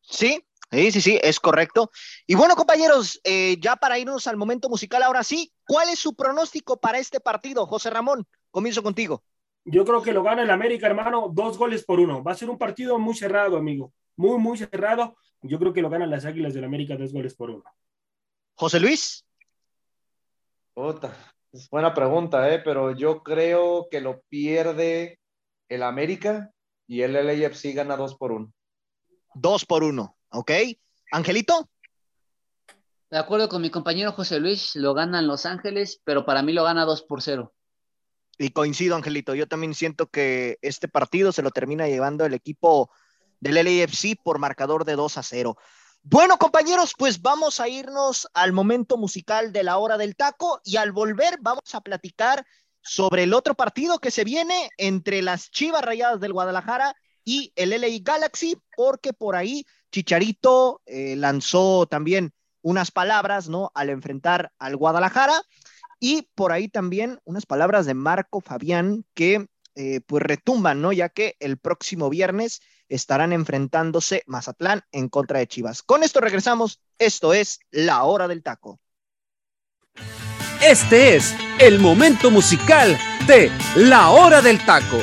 Sí, 0.00 0.44
Sí, 0.72 0.90
sí, 0.90 1.02
sí, 1.02 1.20
es 1.22 1.38
correcto. 1.38 1.90
Y 2.26 2.34
bueno, 2.34 2.56
compañeros, 2.56 3.20
eh, 3.24 3.58
ya 3.60 3.76
para 3.76 3.98
irnos 3.98 4.26
al 4.26 4.38
momento 4.38 4.70
musical, 4.70 5.02
ahora 5.02 5.22
sí, 5.22 5.52
¿cuál 5.66 5.90
es 5.90 5.98
su 5.98 6.14
pronóstico 6.14 6.80
para 6.80 6.98
este 6.98 7.20
partido? 7.20 7.66
José 7.66 7.90
Ramón, 7.90 8.26
comienzo 8.50 8.82
contigo. 8.82 9.22
Yo 9.66 9.84
creo 9.84 10.02
que 10.02 10.14
lo 10.14 10.22
gana 10.22 10.42
el 10.42 10.50
América, 10.50 10.86
hermano, 10.86 11.30
dos 11.30 11.58
goles 11.58 11.84
por 11.84 12.00
uno. 12.00 12.24
Va 12.24 12.32
a 12.32 12.36
ser 12.36 12.48
un 12.48 12.56
partido 12.56 12.98
muy 12.98 13.14
cerrado, 13.14 13.58
amigo. 13.58 13.92
Muy, 14.16 14.38
muy 14.38 14.56
cerrado. 14.56 15.14
Yo 15.42 15.58
creo 15.58 15.72
que 15.72 15.82
lo 15.82 15.90
ganan 15.90 16.10
las 16.10 16.24
Águilas 16.24 16.54
del 16.54 16.64
América 16.64 16.96
dos 16.96 17.12
goles 17.12 17.34
por 17.34 17.50
uno. 17.50 17.64
José 18.54 18.78
Luis. 18.80 19.24
es 21.52 21.68
buena 21.68 21.92
pregunta, 21.92 22.48
¿eh? 22.52 22.60
pero 22.60 22.92
yo 22.96 23.22
creo 23.22 23.88
que 23.90 24.00
lo 24.00 24.22
pierde 24.28 25.18
el 25.68 25.82
América 25.82 26.50
y 26.86 27.02
el 27.02 27.12
LAFC 27.14 27.74
gana 27.74 27.96
dos 27.96 28.14
por 28.14 28.32
uno. 28.32 28.52
Dos 29.34 29.64
por 29.64 29.82
uno, 29.82 30.16
¿ok? 30.30 30.50
Angelito. 31.10 31.68
De 33.10 33.18
acuerdo 33.18 33.48
con 33.48 33.60
mi 33.60 33.70
compañero 33.70 34.12
José 34.12 34.40
Luis, 34.40 34.76
lo 34.76 34.94
ganan 34.94 35.26
Los 35.26 35.44
Ángeles, 35.44 36.00
pero 36.04 36.24
para 36.24 36.42
mí 36.42 36.52
lo 36.52 36.64
gana 36.64 36.84
dos 36.84 37.02
por 37.02 37.20
cero. 37.20 37.52
Y 38.38 38.50
coincido, 38.50 38.96
Angelito. 38.96 39.34
Yo 39.34 39.46
también 39.46 39.74
siento 39.74 40.06
que 40.06 40.58
este 40.62 40.88
partido 40.88 41.32
se 41.32 41.42
lo 41.42 41.50
termina 41.50 41.88
llevando 41.88 42.24
el 42.24 42.32
equipo 42.32 42.90
del 43.42 43.56
LAFC 43.56 44.16
por 44.22 44.38
marcador 44.38 44.84
de 44.84 44.94
2 44.94 45.18
a 45.18 45.22
0. 45.22 45.56
Bueno, 46.04 46.38
compañeros, 46.38 46.94
pues 46.96 47.20
vamos 47.20 47.60
a 47.60 47.68
irnos 47.68 48.28
al 48.34 48.52
momento 48.52 48.96
musical 48.96 49.52
de 49.52 49.64
la 49.64 49.78
hora 49.78 49.98
del 49.98 50.16
taco 50.16 50.60
y 50.64 50.76
al 50.76 50.92
volver 50.92 51.38
vamos 51.40 51.74
a 51.74 51.80
platicar 51.80 52.46
sobre 52.80 53.24
el 53.24 53.34
otro 53.34 53.54
partido 53.54 53.98
que 53.98 54.10
se 54.10 54.24
viene 54.24 54.70
entre 54.78 55.22
las 55.22 55.50
Chivas 55.50 55.84
Rayadas 55.84 56.20
del 56.20 56.32
Guadalajara 56.32 56.94
y 57.24 57.52
el 57.56 57.70
LA 57.70 57.88
Galaxy, 58.02 58.56
porque 58.76 59.12
por 59.12 59.36
ahí 59.36 59.64
Chicharito 59.90 60.80
eh, 60.86 61.14
lanzó 61.16 61.86
también 61.86 62.32
unas 62.62 62.90
palabras, 62.90 63.48
¿no? 63.48 63.70
Al 63.74 63.90
enfrentar 63.90 64.52
al 64.58 64.76
Guadalajara 64.76 65.34
y 66.00 66.28
por 66.34 66.52
ahí 66.52 66.68
también 66.68 67.20
unas 67.24 67.46
palabras 67.46 67.86
de 67.86 67.94
Marco 67.94 68.40
Fabián 68.40 69.04
que 69.14 69.46
eh, 69.74 70.00
pues 70.06 70.22
retumban, 70.22 70.82
¿no? 70.82 70.92
Ya 70.92 71.08
que 71.08 71.36
el 71.40 71.58
próximo 71.58 72.10
viernes 72.10 72.60
estarán 72.88 73.32
enfrentándose 73.32 74.22
Mazatlán 74.26 74.82
en 74.92 75.08
contra 75.08 75.38
de 75.38 75.46
Chivas. 75.46 75.82
Con 75.82 76.02
esto 76.02 76.20
regresamos. 76.20 76.80
Esto 76.98 77.34
es 77.34 77.60
La 77.70 78.04
Hora 78.04 78.28
del 78.28 78.42
Taco. 78.42 78.80
Este 80.62 81.16
es 81.16 81.34
el 81.58 81.80
momento 81.80 82.30
musical 82.30 82.96
de 83.26 83.50
La 83.76 84.10
Hora 84.10 84.40
del 84.40 84.64
Taco. 84.64 84.98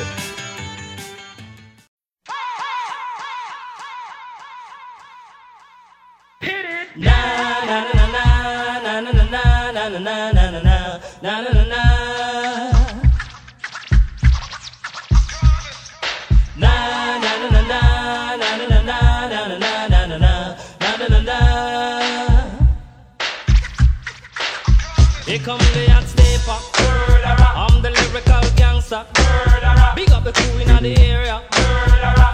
The 30.82 30.96
area. 30.98 31.42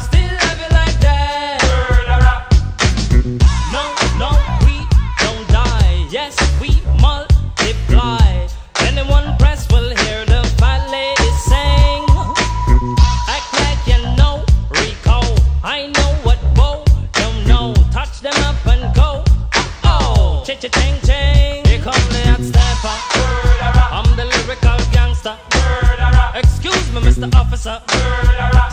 Still 0.01 0.37
like 0.71 0.99
that. 1.01 1.59
No, 3.73 3.83
no, 4.23 4.31
we 4.65 4.77
don't 5.19 5.49
die. 5.49 6.07
Yes, 6.11 6.37
we 6.61 6.81
multiply. 7.01 8.47
Anyone 8.81 9.37
will 9.71 9.91
hear 9.97 10.25
the 10.27 10.43
sing. 11.49 12.07
Act 13.27 13.53
like 13.63 13.83
you 13.91 14.01
know. 14.17 14.45
I 15.65 15.87
know 15.89 16.11
what 16.23 16.39
don't 17.13 17.47
know. 17.49 17.75
Touch 17.91 18.21
them 18.21 18.39
up 18.45 18.65
and 18.67 18.95
go. 18.95 19.25
Oh, 19.83 20.43
Mr. 27.17 27.35
Officer. 27.35 27.81
Still 27.89 28.66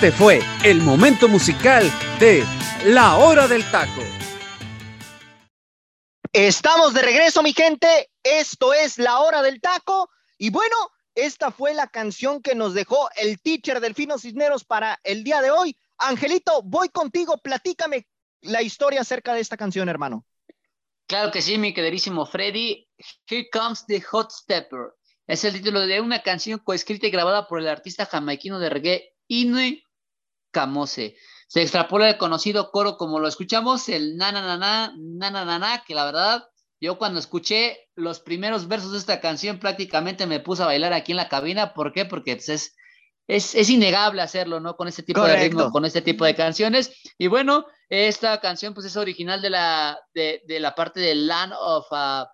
Este 0.00 0.12
fue 0.12 0.40
el 0.64 0.80
momento 0.80 1.28
musical 1.28 1.84
de 2.18 2.42
La 2.86 3.18
Hora 3.18 3.46
del 3.46 3.70
Taco. 3.70 4.00
Estamos 6.32 6.94
de 6.94 7.02
regreso, 7.02 7.42
mi 7.42 7.52
gente. 7.52 8.10
Esto 8.22 8.72
es 8.72 8.96
la 8.96 9.20
hora 9.20 9.42
del 9.42 9.60
taco. 9.60 10.08
Y 10.38 10.48
bueno, 10.48 10.74
esta 11.14 11.50
fue 11.50 11.74
la 11.74 11.86
canción 11.86 12.40
que 12.40 12.54
nos 12.54 12.72
dejó 12.72 13.10
el 13.14 13.42
teacher 13.42 13.78
Delfino 13.78 14.16
Cisneros 14.16 14.64
para 14.64 14.98
el 15.04 15.22
día 15.22 15.42
de 15.42 15.50
hoy. 15.50 15.76
Angelito, 15.98 16.62
voy 16.62 16.88
contigo. 16.88 17.36
Platícame 17.36 18.06
la 18.40 18.62
historia 18.62 19.02
acerca 19.02 19.34
de 19.34 19.40
esta 19.40 19.58
canción, 19.58 19.90
hermano. 19.90 20.24
Claro 21.08 21.30
que 21.30 21.42
sí, 21.42 21.58
mi 21.58 21.74
queridísimo 21.74 22.24
Freddy. 22.24 22.88
Here 23.28 23.50
Comes 23.52 23.84
the 23.84 24.00
Hot 24.00 24.30
Stepper. 24.30 24.94
Es 25.26 25.44
el 25.44 25.52
título 25.52 25.80
de 25.80 26.00
una 26.00 26.22
canción 26.22 26.58
coescrita 26.60 27.06
y 27.06 27.10
grabada 27.10 27.46
por 27.46 27.60
el 27.60 27.68
artista 27.68 28.06
jamaiquino 28.06 28.58
de 28.58 28.70
reggae 28.70 29.14
Inui 29.28 29.84
Camose. 30.50 31.16
Se 31.48 31.62
extrapola 31.62 32.08
el 32.08 32.18
conocido 32.18 32.70
coro 32.70 32.96
como 32.96 33.18
lo 33.18 33.28
escuchamos, 33.28 33.88
el 33.88 34.16
na 34.16 34.30
na 34.32 34.40
na 34.40 34.56
na, 34.56 34.94
na 34.96 35.30
na 35.30 35.44
na 35.44 35.58
na, 35.58 35.84
que 35.84 35.94
la 35.94 36.04
verdad, 36.04 36.48
yo 36.80 36.96
cuando 36.96 37.18
escuché 37.18 37.88
los 37.96 38.20
primeros 38.20 38.68
versos 38.68 38.92
de 38.92 38.98
esta 38.98 39.20
canción 39.20 39.58
prácticamente 39.58 40.26
me 40.26 40.40
puse 40.40 40.62
a 40.62 40.66
bailar 40.66 40.92
aquí 40.92 41.12
en 41.12 41.16
la 41.16 41.28
cabina. 41.28 41.74
¿Por 41.74 41.92
qué? 41.92 42.04
Porque 42.04 42.36
pues, 42.36 42.48
es, 42.48 42.76
es, 43.26 43.54
es, 43.54 43.68
innegable 43.68 44.22
hacerlo, 44.22 44.60
¿no? 44.60 44.76
Con 44.76 44.88
este 44.88 45.02
tipo 45.02 45.24
de 45.24 45.36
ritmo, 45.36 45.70
con 45.70 45.84
este 45.84 46.02
tipo 46.02 46.24
de 46.24 46.34
canciones. 46.34 46.92
Y 47.18 47.26
bueno, 47.26 47.66
esta 47.88 48.40
canción 48.40 48.72
pues 48.72 48.86
es 48.86 48.96
original 48.96 49.42
de 49.42 49.50
la, 49.50 49.98
de, 50.14 50.42
la 50.60 50.74
parte 50.74 51.00
de 51.00 51.14
Land 51.14 51.52
of... 51.58 51.86
Uh, 51.90 52.26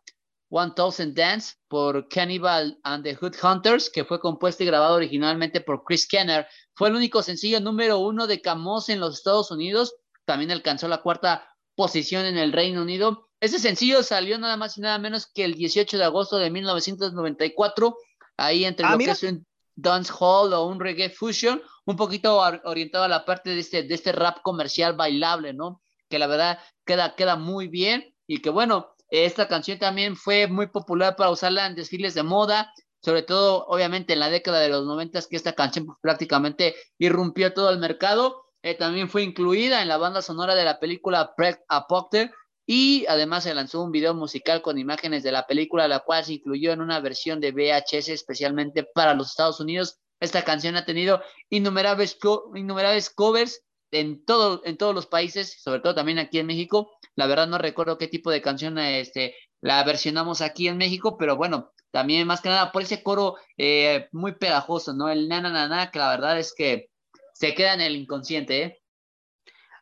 1000 0.48 1.14
Dance 1.14 1.54
por 1.68 2.08
Cannibal 2.08 2.78
and 2.84 3.04
the 3.04 3.14
Hood 3.14 3.34
Hunters, 3.42 3.90
que 3.90 4.04
fue 4.04 4.20
compuesta 4.20 4.62
y 4.62 4.66
grabada 4.66 4.94
originalmente 4.94 5.60
por 5.60 5.82
Chris 5.84 6.06
Kenner, 6.06 6.46
fue 6.76 6.88
el 6.88 6.94
único 6.94 7.22
sencillo 7.22 7.58
número 7.60 7.98
uno 7.98 8.26
de 8.28 8.40
Camos 8.40 8.88
en 8.90 9.00
los 9.00 9.14
Estados 9.16 9.50
Unidos. 9.50 9.96
También 10.24 10.50
alcanzó 10.52 10.86
la 10.88 11.02
cuarta 11.02 11.48
posición 11.74 12.24
en 12.26 12.36
el 12.38 12.52
Reino 12.52 12.82
Unido. 12.82 13.28
Este 13.40 13.58
sencillo 13.58 14.02
salió 14.02 14.38
nada 14.38 14.56
más 14.56 14.78
y 14.78 14.80
nada 14.82 14.98
menos 14.98 15.26
que 15.26 15.44
el 15.44 15.54
18 15.54 15.98
de 15.98 16.04
agosto 16.04 16.36
de 16.38 16.50
1994, 16.50 17.96
ahí 18.36 18.64
entre 18.64 18.86
Ah, 18.86 18.92
lo 18.92 18.98
mira. 18.98 19.12
que 19.14 19.26
es 19.26 19.32
un 19.32 19.46
dance 19.74 20.12
hall 20.18 20.52
o 20.52 20.66
un 20.66 20.80
reggae 20.80 21.10
fusion, 21.10 21.62
un 21.84 21.96
poquito 21.96 22.36
or- 22.38 22.62
orientado 22.64 23.04
a 23.04 23.08
la 23.08 23.24
parte 23.24 23.50
de 23.50 23.60
este, 23.60 23.82
de 23.82 23.94
este 23.94 24.12
rap 24.12 24.38
comercial 24.42 24.94
bailable, 24.94 25.52
¿no? 25.52 25.82
Que 26.08 26.18
la 26.18 26.26
verdad 26.26 26.58
queda, 26.84 27.14
queda 27.14 27.36
muy 27.36 27.68
bien 27.68 28.14
y 28.26 28.38
que 28.40 28.50
bueno, 28.50 28.94
esta 29.10 29.48
canción 29.48 29.78
también 29.78 30.16
fue 30.16 30.46
muy 30.48 30.66
popular 30.68 31.14
para 31.16 31.30
usarla 31.30 31.66
en 31.66 31.74
desfiles 31.74 32.14
de 32.14 32.22
moda, 32.22 32.72
sobre 33.06 33.22
todo 33.22 33.64
obviamente 33.68 34.14
en 34.14 34.18
la 34.18 34.30
década 34.30 34.58
de 34.58 34.68
los 34.68 34.84
noventas 34.84 35.28
que 35.28 35.36
esta 35.36 35.52
canción 35.52 35.86
pues, 35.86 35.96
prácticamente 36.02 36.74
irrumpió 36.98 37.54
todo 37.54 37.70
el 37.70 37.78
mercado. 37.78 38.46
Eh, 38.64 38.74
también 38.74 39.08
fue 39.08 39.22
incluida 39.22 39.80
en 39.80 39.86
la 39.86 39.96
banda 39.96 40.22
sonora 40.22 40.56
de 40.56 40.64
la 40.64 40.80
película 40.80 41.32
Preg 41.36 41.62
Apocter 41.68 42.32
y 42.66 43.06
además 43.06 43.44
se 43.44 43.54
lanzó 43.54 43.84
un 43.84 43.92
video 43.92 44.12
musical 44.12 44.60
con 44.60 44.76
imágenes 44.76 45.22
de 45.22 45.30
la 45.30 45.46
película, 45.46 45.86
la 45.86 46.00
cual 46.00 46.24
se 46.24 46.32
incluyó 46.32 46.72
en 46.72 46.80
una 46.80 46.98
versión 46.98 47.38
de 47.40 47.52
VHS 47.52 48.08
especialmente 48.08 48.82
para 48.82 49.14
los 49.14 49.28
Estados 49.28 49.60
Unidos. 49.60 50.00
Esta 50.18 50.42
canción 50.42 50.74
ha 50.74 50.84
tenido 50.84 51.22
innumerables, 51.48 52.18
innumerables 52.56 53.10
covers 53.10 53.62
en, 53.92 54.24
todo, 54.24 54.62
en 54.64 54.76
todos 54.76 54.96
los 54.96 55.06
países, 55.06 55.62
sobre 55.62 55.78
todo 55.78 55.94
también 55.94 56.18
aquí 56.18 56.40
en 56.40 56.46
México. 56.46 56.90
La 57.14 57.28
verdad 57.28 57.46
no 57.46 57.58
recuerdo 57.58 57.98
qué 57.98 58.08
tipo 58.08 58.32
de 58.32 58.42
canción 58.42 58.76
este, 58.78 59.36
la 59.60 59.84
versionamos 59.84 60.40
aquí 60.40 60.66
en 60.66 60.76
México, 60.76 61.16
pero 61.16 61.36
bueno, 61.36 61.70
también 61.96 62.26
más 62.26 62.42
que 62.42 62.50
nada 62.50 62.72
por 62.72 62.82
ese 62.82 63.02
coro 63.02 63.36
eh, 63.56 64.10
muy 64.12 64.32
pegajoso, 64.32 64.92
¿no? 64.92 65.08
El 65.08 65.30
na 65.30 65.40
na 65.40 65.48
na 65.48 65.66
na, 65.66 65.90
que 65.90 65.98
la 65.98 66.10
verdad 66.10 66.38
es 66.38 66.52
que 66.54 66.90
se 67.32 67.54
queda 67.54 67.72
en 67.72 67.80
el 67.80 67.96
inconsciente, 67.96 68.62
¿eh? 68.62 68.82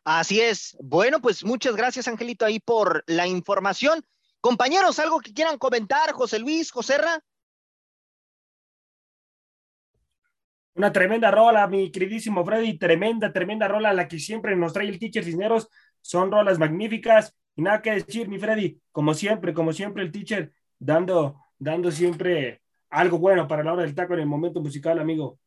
Así 0.05 0.39
es. 0.39 0.77
Bueno, 0.79 1.19
pues 1.19 1.43
muchas 1.43 1.75
gracias, 1.75 2.07
Angelito, 2.07 2.45
ahí 2.45 2.61
por 2.61 3.03
la 3.07 3.27
información. 3.27 4.01
Compañeros, 4.39 4.97
algo 4.99 5.19
que 5.19 5.33
quieran 5.33 5.57
comentar, 5.57 6.13
José 6.13 6.39
Luis, 6.39 6.71
Joserra. 6.71 7.19
Una 10.75 10.93
tremenda 10.93 11.31
rola, 11.31 11.67
mi 11.67 11.91
queridísimo 11.91 12.45
Freddy, 12.45 12.77
tremenda, 12.77 13.33
tremenda 13.33 13.67
rola, 13.67 13.91
la 13.91 14.07
que 14.07 14.19
siempre 14.19 14.55
nos 14.55 14.71
trae 14.71 14.87
el 14.87 14.99
teacher 14.99 15.25
Cisneros. 15.25 15.67
Son 15.99 16.31
rolas 16.31 16.59
magníficas 16.59 17.35
y 17.57 17.61
nada 17.61 17.81
que 17.81 17.91
decir, 17.91 18.29
mi 18.29 18.39
Freddy, 18.39 18.79
como 18.93 19.13
siempre, 19.13 19.53
como 19.53 19.73
siempre 19.73 20.01
el 20.01 20.13
teacher 20.13 20.53
dando, 20.79 21.44
dando 21.57 21.91
siempre 21.91 22.61
algo 22.89 23.17
bueno 23.17 23.47
para 23.47 23.63
la 23.63 23.73
hora 23.73 23.83
del 23.83 23.95
taco 23.95 24.13
en 24.13 24.21
el 24.21 24.25
momento 24.25 24.61
musical, 24.61 24.99
amigo. 24.99 25.39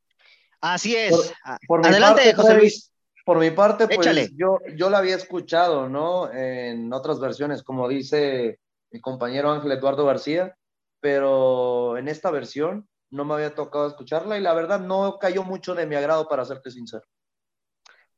Así 0.60 0.96
es. 0.96 1.10
Por- 1.10 1.24
Ah, 1.44 1.58
Por 1.66 1.86
Adelante, 1.86 2.22
parte, 2.22 2.34
José 2.34 2.48
Freddy, 2.48 2.60
Luis. 2.60 2.92
Por 3.24 3.38
mi 3.38 3.50
parte, 3.50 3.86
pues 3.86 3.98
Échale. 3.98 4.30
yo, 4.34 4.58
yo 4.74 4.88
la 4.90 4.98
había 4.98 5.14
escuchado, 5.16 5.88
¿no? 5.88 6.32
En 6.32 6.92
otras 6.92 7.20
versiones, 7.20 7.62
como 7.62 7.86
dice 7.88 8.58
mi 8.90 9.00
compañero 9.00 9.50
Ángel 9.52 9.70
Eduardo 9.72 10.06
García, 10.06 10.56
pero 11.00 11.96
en 11.98 12.08
esta 12.08 12.30
versión 12.30 12.88
no 13.10 13.24
me 13.24 13.34
había 13.34 13.54
tocado 13.54 13.86
escucharla 13.86 14.38
y 14.38 14.40
la 14.40 14.54
verdad 14.54 14.80
no 14.80 15.18
cayó 15.18 15.44
mucho 15.44 15.74
de 15.74 15.86
mi 15.86 15.94
agrado, 15.94 16.26
para 16.28 16.44
serte 16.44 16.70
sincero. 16.70 17.04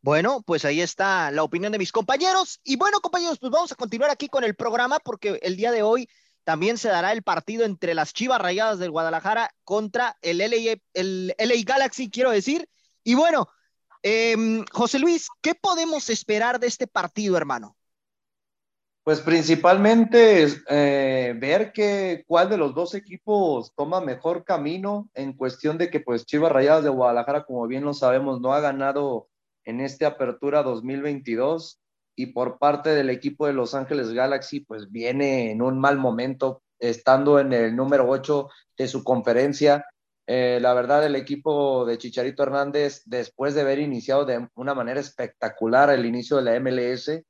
Bueno, 0.03 0.43
pues 0.47 0.64
ahí 0.64 0.80
está 0.80 1.30
la 1.30 1.43
opinión 1.43 1.72
de 1.72 1.78
mis 1.78 1.93
compañeros. 1.93 2.59
Y 2.64 2.76
bueno, 2.76 3.01
compañeros, 3.01 3.38
pues 3.38 3.53
vamos 3.53 3.70
a 3.70 3.74
continuar 3.76 4.11
aquí 4.11 4.28
con 4.28 4.45
el 4.45 4.55
programa 4.55 4.99
porque 4.99 5.38
el 5.43 5.57
día 5.57 5.72
de 5.72 5.82
hoy 5.82 6.09
también 6.45 6.78
se 6.78 6.88
dará 6.88 7.12
el 7.12 7.22
partido 7.22 7.64
entre 7.64 7.95
las 7.95 8.12
Chivas 8.12 8.41
Rayadas 8.41 8.78
del 8.78 8.91
Guadalajara 8.91 9.51
contra 9.64 10.16
el 10.22 10.41
LA, 10.41 11.55
Galaxy, 11.64 12.11
quiero 12.11 12.30
decir. 12.30 12.68
Y 13.05 13.14
bueno, 13.14 13.49
em, 14.03 14.64
José 14.72 14.99
Luis, 14.99 15.28
¿qué 15.41 15.55
podemos 15.55 16.11
esperar 16.11 16.61
de 16.61 16.66
este 16.66 16.86
partido, 16.86 17.36
hermano? 17.36 17.76
Pues 19.03 19.20
principalmente 19.20 20.47
eh, 20.68 21.34
ver 21.36 21.72
que 21.72 22.22
cuál 22.26 22.51
de 22.51 22.59
los 22.59 22.74
dos 22.74 22.95
equipos 22.95 23.72
toma 23.74 24.01
mejor 24.01 24.45
camino 24.45 25.09
en 25.14 25.32
cuestión 25.32 25.78
de 25.78 25.91
que 25.91 26.01
pues 26.01 26.26
Chivas 26.26 26.53
Rayadas 26.53 26.84
de 26.84 26.91
Guadalajara, 26.91 27.45
como 27.45 27.66
bien 27.66 27.84
lo 27.84 27.95
sabemos, 27.95 28.41
no 28.41 28.53
ha 28.53 28.61
ganado 28.61 29.28
en 29.64 29.80
esta 29.80 30.09
apertura 30.09 30.62
2022 30.62 31.79
y 32.20 32.26
por 32.26 32.58
parte 32.58 32.90
del 32.90 33.08
equipo 33.08 33.46
de 33.46 33.54
Los 33.54 33.74
Ángeles 33.74 34.12
Galaxy 34.12 34.60
pues 34.60 34.90
viene 34.90 35.52
en 35.52 35.62
un 35.62 35.78
mal 35.80 35.96
momento 35.96 36.62
estando 36.78 37.38
en 37.38 37.54
el 37.54 37.74
número 37.74 38.06
8 38.08 38.48
de 38.76 38.88
su 38.88 39.02
conferencia. 39.02 39.86
Eh, 40.26 40.58
la 40.60 40.74
verdad, 40.74 41.04
el 41.06 41.16
equipo 41.16 41.86
de 41.86 41.96
Chicharito 41.96 42.42
Hernández, 42.42 43.02
después 43.06 43.54
de 43.54 43.62
haber 43.62 43.78
iniciado 43.78 44.26
de 44.26 44.46
una 44.54 44.74
manera 44.74 45.00
espectacular 45.00 45.88
el 45.88 46.04
inicio 46.04 46.36
de 46.36 46.42
la 46.42 46.60
MLS, 46.60 47.24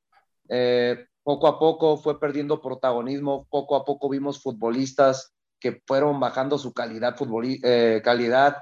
eh, 0.49 1.05
poco 1.23 1.47
a 1.47 1.57
poco 1.57 1.95
fue 1.95 2.19
perdiendo 2.19 2.61
protagonismo, 2.61 3.47
poco 3.49 3.77
a 3.77 3.85
poco 3.85 4.09
vimos 4.09 4.41
futbolistas 4.41 5.33
que 5.57 5.81
fueron 5.87 6.19
bajando 6.19 6.57
su 6.57 6.73
calidad, 6.73 7.15
eh, 7.63 8.01
calidad 8.03 8.57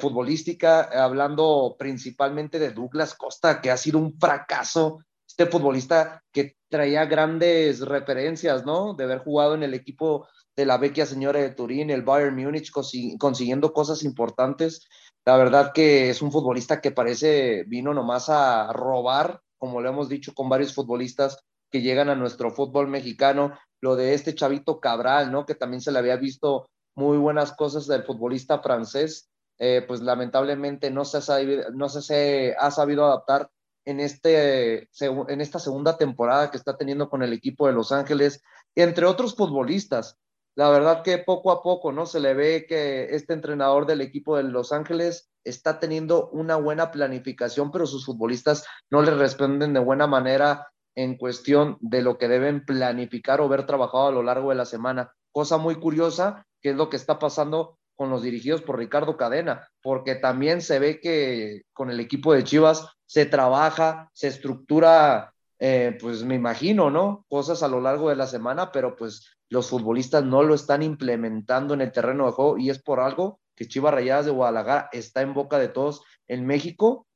futbolística, 0.00 0.84
hablando 1.04 1.76
principalmente 1.78 2.58
de 2.58 2.70
Douglas 2.70 3.14
Costa, 3.14 3.60
que 3.60 3.70
ha 3.70 3.76
sido 3.76 3.98
un 3.98 4.18
fracaso 4.18 5.00
este 5.38 5.50
futbolista 5.52 6.24
que 6.32 6.56
traía 6.70 7.04
grandes 7.04 7.80
referencias, 7.80 8.64
¿no? 8.64 8.94
De 8.94 9.04
haber 9.04 9.18
jugado 9.18 9.54
en 9.54 9.62
el 9.62 9.74
equipo 9.74 10.26
de 10.56 10.64
la 10.64 10.78
vecchia 10.78 11.04
señora 11.04 11.40
de 11.40 11.50
Turín, 11.50 11.90
el 11.90 12.02
Bayern 12.02 12.34
Múnich, 12.34 12.70
consiguiendo 12.70 13.74
cosas 13.74 14.02
importantes. 14.02 14.88
La 15.26 15.36
verdad 15.36 15.72
que 15.74 16.08
es 16.08 16.22
un 16.22 16.32
futbolista 16.32 16.80
que 16.80 16.90
parece 16.90 17.64
vino 17.64 17.92
nomás 17.92 18.30
a 18.30 18.72
robar, 18.72 19.42
como 19.58 19.82
lo 19.82 19.90
hemos 19.90 20.08
dicho 20.08 20.32
con 20.32 20.48
varios 20.48 20.74
futbolistas 20.74 21.38
que 21.70 21.82
llegan 21.82 22.08
a 22.08 22.14
nuestro 22.14 22.50
fútbol 22.50 22.88
mexicano. 22.88 23.52
Lo 23.82 23.94
de 23.94 24.14
este 24.14 24.34
chavito 24.34 24.80
Cabral, 24.80 25.30
¿no? 25.30 25.44
Que 25.44 25.54
también 25.54 25.82
se 25.82 25.92
le 25.92 25.98
había 25.98 26.16
visto 26.16 26.66
muy 26.94 27.18
buenas 27.18 27.52
cosas 27.52 27.86
del 27.86 28.04
futbolista 28.04 28.60
francés. 28.60 29.28
Eh, 29.58 29.84
pues 29.86 30.00
lamentablemente 30.00 30.90
no 30.90 31.04
se, 31.04 31.18
ha 31.18 31.20
sabido, 31.20 31.70
no 31.72 31.90
se 31.90 32.54
ha 32.58 32.70
sabido 32.70 33.04
adaptar 33.04 33.50
en, 33.86 34.00
este, 34.00 34.88
en 35.00 35.40
esta 35.40 35.58
segunda 35.58 35.96
temporada 35.96 36.50
que 36.50 36.58
está 36.58 36.76
teniendo 36.76 37.08
con 37.08 37.22
el 37.22 37.32
equipo 37.32 37.66
de 37.66 37.72
Los 37.72 37.92
Ángeles, 37.92 38.42
entre 38.74 39.06
otros 39.06 39.34
futbolistas. 39.34 40.18
La 40.56 40.68
verdad 40.70 41.02
que 41.02 41.18
poco 41.18 41.52
a 41.52 41.62
poco, 41.62 41.92
¿no? 41.92 42.04
Se 42.04 42.18
le 42.18 42.34
ve 42.34 42.66
que 42.68 43.14
este 43.14 43.32
entrenador 43.32 43.86
del 43.86 44.00
equipo 44.00 44.36
de 44.36 44.42
Los 44.42 44.72
Ángeles 44.72 45.30
está 45.44 45.78
teniendo 45.78 46.28
una 46.30 46.56
buena 46.56 46.90
planificación, 46.90 47.70
pero 47.70 47.86
sus 47.86 48.04
futbolistas 48.04 48.66
no 48.90 49.02
le 49.02 49.12
responden 49.12 49.72
de 49.72 49.80
buena 49.80 50.06
manera 50.06 50.66
en 50.96 51.16
cuestión 51.16 51.76
de 51.80 52.02
lo 52.02 52.18
que 52.18 52.26
deben 52.26 52.64
planificar 52.64 53.40
o 53.40 53.44
haber 53.44 53.66
trabajado 53.66 54.08
a 54.08 54.12
lo 54.12 54.22
largo 54.22 54.50
de 54.50 54.56
la 54.56 54.64
semana. 54.64 55.12
Cosa 55.30 55.58
muy 55.58 55.76
curiosa, 55.76 56.46
que 56.60 56.70
es 56.70 56.76
lo 56.76 56.90
que 56.90 56.96
está 56.96 57.18
pasando 57.18 57.78
con 57.94 58.10
los 58.10 58.22
dirigidos 58.22 58.62
por 58.62 58.78
Ricardo 58.78 59.16
Cadena, 59.16 59.68
porque 59.82 60.16
también 60.16 60.60
se 60.60 60.78
ve 60.78 61.00
que 61.00 61.62
con 61.72 61.90
el 61.90 62.00
equipo 62.00 62.32
de 62.32 62.44
Chivas 62.44 62.95
se 63.06 63.24
trabaja, 63.24 64.10
se 64.12 64.28
estructura, 64.28 65.32
eh, 65.58 65.96
pues 66.00 66.24
me 66.24 66.34
imagino, 66.34 66.90
¿no? 66.90 67.24
Cosas 67.28 67.62
a 67.62 67.68
lo 67.68 67.80
largo 67.80 68.10
de 68.10 68.16
la 68.16 68.26
semana, 68.26 68.72
pero 68.72 68.96
pues 68.96 69.36
los 69.48 69.70
futbolistas 69.70 70.24
no 70.24 70.42
lo 70.42 70.54
están 70.54 70.82
implementando 70.82 71.74
en 71.74 71.80
el 71.80 71.92
terreno 71.92 72.26
de 72.26 72.32
juego 72.32 72.58
y 72.58 72.70
es 72.70 72.82
por 72.82 73.00
algo 73.00 73.40
que 73.54 73.68
Chivas 73.68 73.94
Rayadas 73.94 74.26
de 74.26 74.32
Guadalajara 74.32 74.88
está 74.92 75.22
en 75.22 75.32
boca 75.32 75.58
de 75.58 75.68
todos 75.68 76.02
en 76.26 76.44
México 76.44 77.06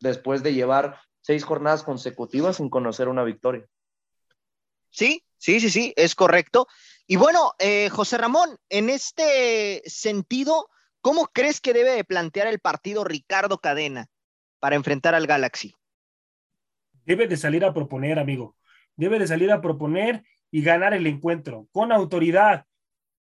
después 0.00 0.42
de 0.42 0.52
llevar 0.52 1.00
seis 1.22 1.44
jornadas 1.44 1.82
consecutivas 1.82 2.56
sin 2.56 2.68
conocer 2.68 3.08
una 3.08 3.24
victoria. 3.24 3.64
Sí, 4.90 5.24
sí, 5.38 5.60
sí, 5.60 5.70
sí, 5.70 5.92
es 5.96 6.14
correcto. 6.14 6.66
Y 7.06 7.16
bueno, 7.16 7.52
eh, 7.58 7.88
José 7.88 8.18
Ramón, 8.18 8.58
en 8.68 8.90
este 8.90 9.82
sentido, 9.86 10.68
¿cómo 11.00 11.28
crees 11.32 11.60
que 11.60 11.72
debe 11.72 11.92
de 11.92 12.04
plantear 12.04 12.48
el 12.48 12.58
partido 12.58 13.04
Ricardo 13.04 13.58
Cadena 13.58 14.08
para 14.60 14.76
enfrentar 14.76 15.14
al 15.14 15.26
Galaxy? 15.26 15.74
Debe 17.04 17.26
de 17.26 17.36
salir 17.36 17.64
a 17.64 17.72
proponer, 17.72 18.18
amigo. 18.18 18.56
Debe 18.96 19.18
de 19.18 19.26
salir 19.26 19.52
a 19.52 19.60
proponer 19.60 20.24
y 20.50 20.62
ganar 20.62 20.94
el 20.94 21.06
encuentro 21.06 21.68
con 21.72 21.92
autoridad. 21.92 22.64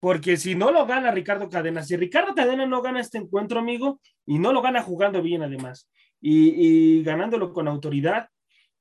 Porque 0.00 0.36
si 0.36 0.54
no 0.54 0.70
lo 0.70 0.86
gana 0.86 1.10
Ricardo 1.10 1.48
Cadena, 1.48 1.82
si 1.82 1.96
Ricardo 1.96 2.34
Cadena 2.34 2.66
no 2.66 2.82
gana 2.82 3.00
este 3.00 3.18
encuentro, 3.18 3.58
amigo, 3.58 4.00
y 4.26 4.38
no 4.38 4.52
lo 4.52 4.60
gana 4.60 4.82
jugando 4.82 5.22
bien 5.22 5.42
además, 5.42 5.88
y, 6.20 6.98
y 6.98 7.02
ganándolo 7.02 7.52
con 7.52 7.68
autoridad, 7.68 8.28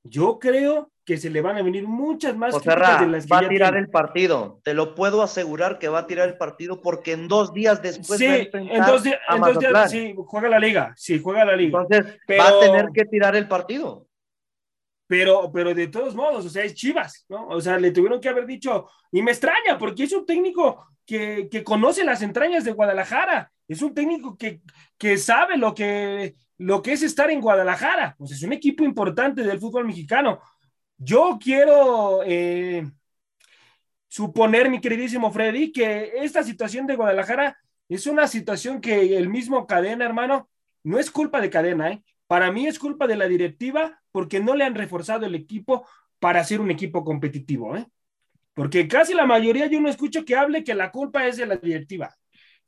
yo 0.03 0.37
creo 0.39 0.91
que 1.05 1.17
se 1.17 1.29
le 1.29 1.41
van 1.41 1.57
a 1.57 1.61
venir 1.61 1.87
muchas 1.87 2.35
más 2.35 2.55
críticas 2.55 3.01
de 3.01 3.07
las 3.07 3.25
que 3.25 3.33
va 3.33 3.39
a 3.39 3.49
tirar 3.49 3.75
el 3.75 3.89
partido. 3.89 4.61
Te 4.63 4.73
lo 4.73 4.95
puedo 4.95 5.21
asegurar 5.21 5.79
que 5.79 5.89
va 5.89 5.99
a 5.99 6.07
tirar 6.07 6.29
el 6.29 6.37
partido 6.37 6.81
porque 6.81 7.13
en 7.13 7.27
dos 7.27 7.53
días 7.53 7.81
después 7.81 8.19
sí, 8.19 8.25
en 8.25 8.85
dos, 8.85 9.03
días, 9.03 9.19
en 9.29 9.41
dos 9.41 9.59
días 9.59 9.91
sí, 9.91 10.15
juega 10.15 10.49
la 10.49 10.59
liga, 10.59 10.93
sí, 10.95 11.19
juega 11.21 11.45
la 11.45 11.55
liga. 11.55 11.81
Entonces 11.81 12.19
va 12.39 12.47
a 12.47 12.59
tener 12.59 12.89
que 12.93 13.05
tirar 13.05 13.35
el 13.35 13.47
partido. 13.47 14.07
Pero, 15.07 15.51
pero 15.53 15.73
de 15.73 15.87
todos 15.87 16.15
modos, 16.15 16.45
o 16.45 16.49
sea, 16.49 16.63
es 16.63 16.73
Chivas, 16.73 17.25
¿no? 17.27 17.47
O 17.47 17.59
sea, 17.59 17.77
le 17.77 17.91
tuvieron 17.91 18.21
que 18.21 18.29
haber 18.29 18.45
dicho, 18.45 18.89
y 19.11 19.21
me 19.21 19.31
extraña, 19.31 19.77
porque 19.77 20.03
es 20.03 20.13
un 20.13 20.25
técnico 20.25 20.87
que, 21.05 21.49
que 21.51 21.63
conoce 21.63 22.05
las 22.05 22.21
entrañas 22.21 22.63
de 22.63 22.71
Guadalajara, 22.71 23.51
es 23.67 23.81
un 23.81 23.93
técnico 23.93 24.37
que, 24.37 24.61
que 24.97 25.17
sabe 25.17 25.57
lo 25.57 25.75
que, 25.75 26.35
lo 26.57 26.81
que 26.81 26.93
es 26.93 27.03
estar 27.03 27.29
en 27.31 27.41
Guadalajara, 27.41 28.15
pues 28.17 28.31
es 28.31 28.43
un 28.43 28.53
equipo 28.53 28.83
importante 28.83 29.43
del 29.43 29.59
fútbol 29.59 29.85
mexicano. 29.85 30.39
Yo 30.97 31.37
quiero 31.41 32.21
eh, 32.25 32.89
suponer, 34.07 34.69
mi 34.69 34.79
queridísimo 34.79 35.31
Freddy, 35.31 35.71
que 35.71 36.13
esta 36.17 36.43
situación 36.43 36.85
de 36.87 36.95
Guadalajara 36.95 37.57
es 37.89 38.07
una 38.07 38.27
situación 38.27 38.79
que 38.79 39.17
el 39.17 39.29
mismo 39.29 39.67
Cadena, 39.67 40.05
hermano, 40.05 40.49
no 40.83 40.99
es 40.99 41.11
culpa 41.11 41.41
de 41.41 41.49
Cadena, 41.49 41.91
¿eh? 41.91 42.03
Para 42.27 42.51
mí 42.51 42.67
es 42.67 42.79
culpa 42.79 43.07
de 43.07 43.15
la 43.15 43.27
directiva 43.27 44.01
porque 44.11 44.39
no 44.39 44.55
le 44.55 44.63
han 44.63 44.75
reforzado 44.75 45.25
el 45.25 45.35
equipo 45.35 45.85
para 46.19 46.43
ser 46.43 46.61
un 46.61 46.71
equipo 46.71 47.03
competitivo, 47.03 47.75
¿eh? 47.75 47.85
Porque 48.53 48.87
casi 48.87 49.13
la 49.13 49.25
mayoría 49.25 49.67
yo 49.67 49.81
no 49.81 49.89
escucho 49.89 50.23
que 50.25 50.35
hable 50.35 50.63
que 50.63 50.75
la 50.75 50.91
culpa 50.91 51.27
es 51.27 51.37
de 51.37 51.45
la 51.45 51.57
directiva. 51.57 52.15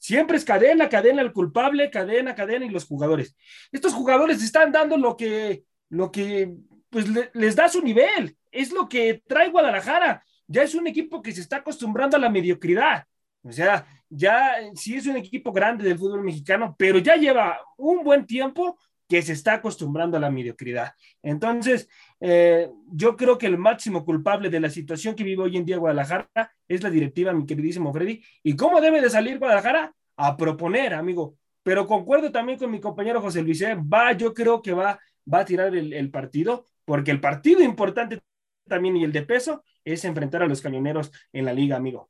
Siempre 0.05 0.37
es 0.37 0.45
cadena, 0.45 0.87
cadena 0.87 1.23
el 1.23 1.33
culpable, 1.33 1.89
cadena, 1.89 2.35
cadena 2.35 2.63
y 2.63 2.69
los 2.69 2.85
jugadores. 2.85 3.35
Estos 3.71 3.91
jugadores 3.91 4.43
están 4.43 4.71
dando 4.71 4.97
lo 4.97 5.17
que, 5.17 5.63
lo 5.89 6.11
que 6.11 6.53
pues 6.91 7.07
les 7.33 7.55
da 7.55 7.67
su 7.69 7.81
nivel. 7.81 8.37
Es 8.51 8.71
lo 8.71 8.87
que 8.87 9.23
trae 9.25 9.49
Guadalajara. 9.49 10.23
Ya 10.45 10.61
es 10.61 10.75
un 10.75 10.85
equipo 10.85 11.23
que 11.23 11.31
se 11.31 11.41
está 11.41 11.57
acostumbrando 11.57 12.17
a 12.17 12.19
la 12.19 12.29
mediocridad. 12.29 13.03
O 13.41 13.51
sea, 13.51 13.87
ya 14.07 14.53
sí 14.75 14.95
es 14.95 15.07
un 15.07 15.17
equipo 15.17 15.51
grande 15.51 15.83
del 15.83 15.97
fútbol 15.97 16.23
mexicano, 16.23 16.75
pero 16.77 16.99
ya 16.99 17.15
lleva 17.15 17.59
un 17.75 18.03
buen 18.03 18.27
tiempo 18.27 18.77
que 19.09 19.23
se 19.23 19.33
está 19.33 19.53
acostumbrando 19.53 20.17
a 20.17 20.19
la 20.19 20.29
mediocridad. 20.29 20.93
Entonces, 21.23 21.89
eh, 22.19 22.69
yo 22.91 23.15
creo 23.15 23.37
que 23.37 23.47
el 23.47 23.57
máximo 23.57 24.05
culpable 24.05 24.49
de 24.49 24.59
la 24.59 24.69
situación 24.69 25.15
que 25.15 25.23
vive 25.23 25.43
hoy 25.43 25.57
en 25.57 25.65
día 25.65 25.77
Guadalajara 25.77 26.29
es 26.67 26.81
la 26.81 26.89
directiva, 26.89 27.33
mi 27.33 27.45
queridísimo 27.45 27.91
Freddy. 27.93 28.23
¿Y 28.43 28.55
cómo 28.55 28.81
debe 28.81 29.01
de 29.01 29.09
salir 29.09 29.39
Guadalajara? 29.39 29.93
A 30.17 30.37
proponer, 30.37 30.93
amigo. 30.93 31.37
Pero 31.63 31.87
concuerdo 31.87 32.31
también 32.31 32.57
con 32.59 32.71
mi 32.71 32.79
compañero 32.79 33.21
José 33.21 33.41
Luis, 33.41 33.61
¿eh? 33.61 33.75
va, 33.75 34.13
yo 34.13 34.33
creo 34.33 34.61
que 34.61 34.71
va, 34.71 34.99
va 35.31 35.39
a 35.39 35.45
tirar 35.45 35.75
el, 35.75 35.93
el 35.93 36.11
partido, 36.11 36.65
porque 36.85 37.11
el 37.11 37.19
partido 37.19 37.61
importante 37.61 38.21
también 38.67 38.97
y 38.97 39.03
el 39.03 39.11
de 39.11 39.23
peso 39.23 39.63
es 39.83 40.05
enfrentar 40.05 40.43
a 40.43 40.47
los 40.47 40.61
camioneros 40.61 41.11
en 41.33 41.45
la 41.45 41.53
liga, 41.53 41.75
amigo. 41.75 42.09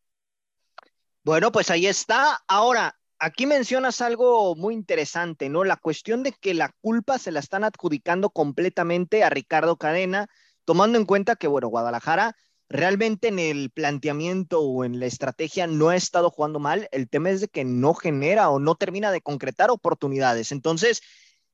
Bueno, 1.24 1.52
pues 1.52 1.72
ahí 1.72 1.88
está. 1.88 2.44
Ahora, 2.48 2.96
aquí 3.20 3.46
mencionas 3.46 4.02
algo 4.02 4.56
muy 4.56 4.74
interesante, 4.74 5.50
¿no? 5.50 5.64
La 5.64 5.78
cuestión 5.78 6.24
de 6.24 6.32
que 6.32 6.54
la 6.54 6.72
culpa 6.82 7.18
se 7.18 7.32
la 7.32 7.40
están 7.40 7.64
adjudicando 7.64 8.30
completamente 8.30 9.24
a 9.24 9.30
Ricardo 9.30 9.78
Cadena, 9.78 10.28
tomando 10.66 10.98
en 10.98 11.06
cuenta 11.06 11.36
que, 11.36 11.48
bueno, 11.48 11.68
Guadalajara 11.68 12.36
realmente 12.68 13.28
en 13.28 13.40
el 13.40 13.70
planteamiento 13.70 14.62
o 14.62 14.84
en 14.86 15.00
la 15.00 15.06
estrategia 15.06 15.68
no 15.68 15.90
ha 15.90 15.96
estado 15.96 16.30
jugando 16.30 16.60
mal. 16.60 16.88
El 16.92 17.10
tema 17.10 17.30
es 17.30 17.42
de 17.42 17.48
que 17.48 17.64
no 17.64 17.94
genera 17.94 18.50
o 18.50 18.60
no 18.60 18.76
termina 18.76 19.12
de 19.12 19.22
concretar 19.22 19.70
oportunidades. 19.70 20.52
Entonces, 20.52 21.02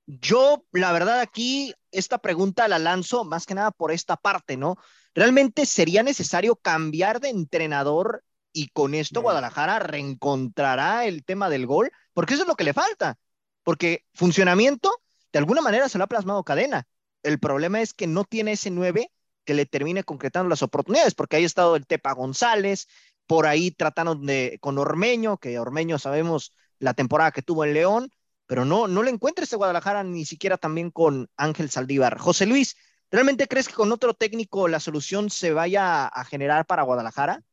yo, 0.05 0.65
la 0.71 0.91
verdad, 0.91 1.19
aquí 1.19 1.73
esta 1.91 2.17
pregunta 2.17 2.67
la 2.67 2.79
lanzo 2.79 3.23
más 3.23 3.45
que 3.45 3.55
nada 3.55 3.71
por 3.71 3.91
esta 3.91 4.17
parte, 4.17 4.57
¿no? 4.57 4.77
¿Realmente 5.13 5.65
sería 5.65 6.03
necesario 6.03 6.55
cambiar 6.55 7.19
de 7.19 7.29
entrenador 7.29 8.23
y 8.53 8.69
con 8.69 8.93
esto 8.93 9.21
Guadalajara 9.21 9.79
reencontrará 9.79 11.05
el 11.05 11.23
tema 11.23 11.49
del 11.49 11.65
gol, 11.65 11.91
porque 12.13 12.33
eso 12.33 12.43
es 12.43 12.49
lo 12.49 12.55
que 12.55 12.63
le 12.63 12.73
falta, 12.73 13.17
porque 13.63 14.05
funcionamiento 14.13 15.01
de 15.31 15.39
alguna 15.39 15.61
manera 15.61 15.89
se 15.89 15.97
lo 15.97 16.03
ha 16.03 16.07
plasmado 16.07 16.43
cadena. 16.43 16.87
El 17.23 17.39
problema 17.39 17.81
es 17.81 17.93
que 17.93 18.07
no 18.07 18.23
tiene 18.23 18.53
ese 18.53 18.71
9 18.71 19.11
que 19.45 19.53
le 19.53 19.65
termine 19.65 20.03
concretando 20.03 20.49
las 20.49 20.63
oportunidades, 20.63 21.15
porque 21.15 21.37
ahí 21.37 21.43
ha 21.43 21.47
estado 21.47 21.75
el 21.75 21.87
Tepa 21.87 22.13
González, 22.13 22.87
por 23.27 23.47
ahí 23.47 23.71
tratando 23.71 24.15
de, 24.15 24.57
con 24.61 24.77
Ormeño, 24.77 25.37
que 25.37 25.57
Ormeño 25.59 25.99
sabemos 25.99 26.53
la 26.79 26.93
temporada 26.93 27.31
que 27.31 27.41
tuvo 27.41 27.63
en 27.63 27.73
León, 27.73 28.11
pero 28.45 28.65
no, 28.65 28.87
no 28.87 29.03
le 29.03 29.11
encuentra 29.11 29.45
ese 29.45 29.55
Guadalajara 29.55 30.03
ni 30.03 30.25
siquiera 30.25 30.57
también 30.57 30.91
con 30.91 31.29
Ángel 31.37 31.69
Saldívar. 31.69 32.17
José 32.17 32.45
Luis, 32.45 32.75
¿realmente 33.09 33.47
crees 33.47 33.67
que 33.67 33.73
con 33.73 33.91
otro 33.91 34.13
técnico 34.13 34.67
la 34.67 34.79
solución 34.79 35.29
se 35.29 35.53
vaya 35.53 36.07
a 36.07 36.25
generar 36.25 36.65
para 36.65 36.83
Guadalajara? 36.83 37.43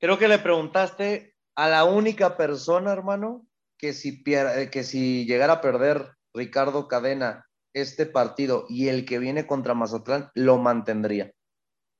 Creo 0.00 0.18
que 0.18 0.28
le 0.28 0.38
preguntaste 0.38 1.34
a 1.56 1.68
la 1.68 1.84
única 1.84 2.36
persona, 2.36 2.92
hermano, 2.92 3.44
que 3.78 3.92
si, 3.92 4.22
eh, 4.26 4.68
que 4.70 4.84
si 4.84 5.26
llegara 5.26 5.54
a 5.54 5.60
perder 5.60 6.12
Ricardo 6.32 6.86
Cadena 6.86 7.46
este 7.72 8.06
partido 8.06 8.64
y 8.68 8.88
el 8.88 9.04
que 9.04 9.18
viene 9.18 9.46
contra 9.46 9.74
Mazatlán, 9.74 10.30
lo 10.34 10.58
mantendría. 10.58 11.32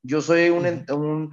Yo 0.03 0.23
soy 0.23 0.49
un, 0.51 1.33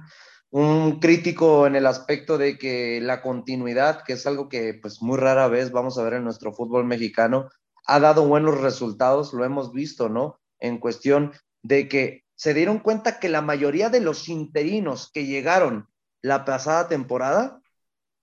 un 0.50 0.98
crítico 0.98 1.66
en 1.68 1.76
el 1.76 1.86
aspecto 1.86 2.36
de 2.36 2.58
que 2.58 3.00
la 3.00 3.22
continuidad, 3.22 4.02
que 4.02 4.14
es 4.14 4.26
algo 4.26 4.48
que 4.48 4.74
pues 4.74 5.00
muy 5.00 5.18
rara 5.18 5.46
vez 5.46 5.70
vamos 5.70 5.98
a 5.98 6.02
ver 6.02 6.14
en 6.14 6.24
nuestro 6.24 6.52
fútbol 6.52 6.84
mexicano, 6.84 7.48
ha 7.86 8.00
dado 8.00 8.26
buenos 8.26 8.60
resultados, 8.60 9.32
lo 9.32 9.44
hemos 9.44 9.72
visto, 9.72 10.08
¿no? 10.08 10.40
En 10.58 10.78
cuestión 10.78 11.32
de 11.62 11.88
que 11.88 12.24
se 12.34 12.54
dieron 12.54 12.80
cuenta 12.80 13.20
que 13.20 13.28
la 13.28 13.40
mayoría 13.40 13.88
de 13.88 14.00
los 14.00 14.28
interinos 14.28 15.10
que 15.12 15.26
llegaron 15.26 15.88
la 16.22 16.44
pasada 16.44 16.88
temporada 16.88 17.60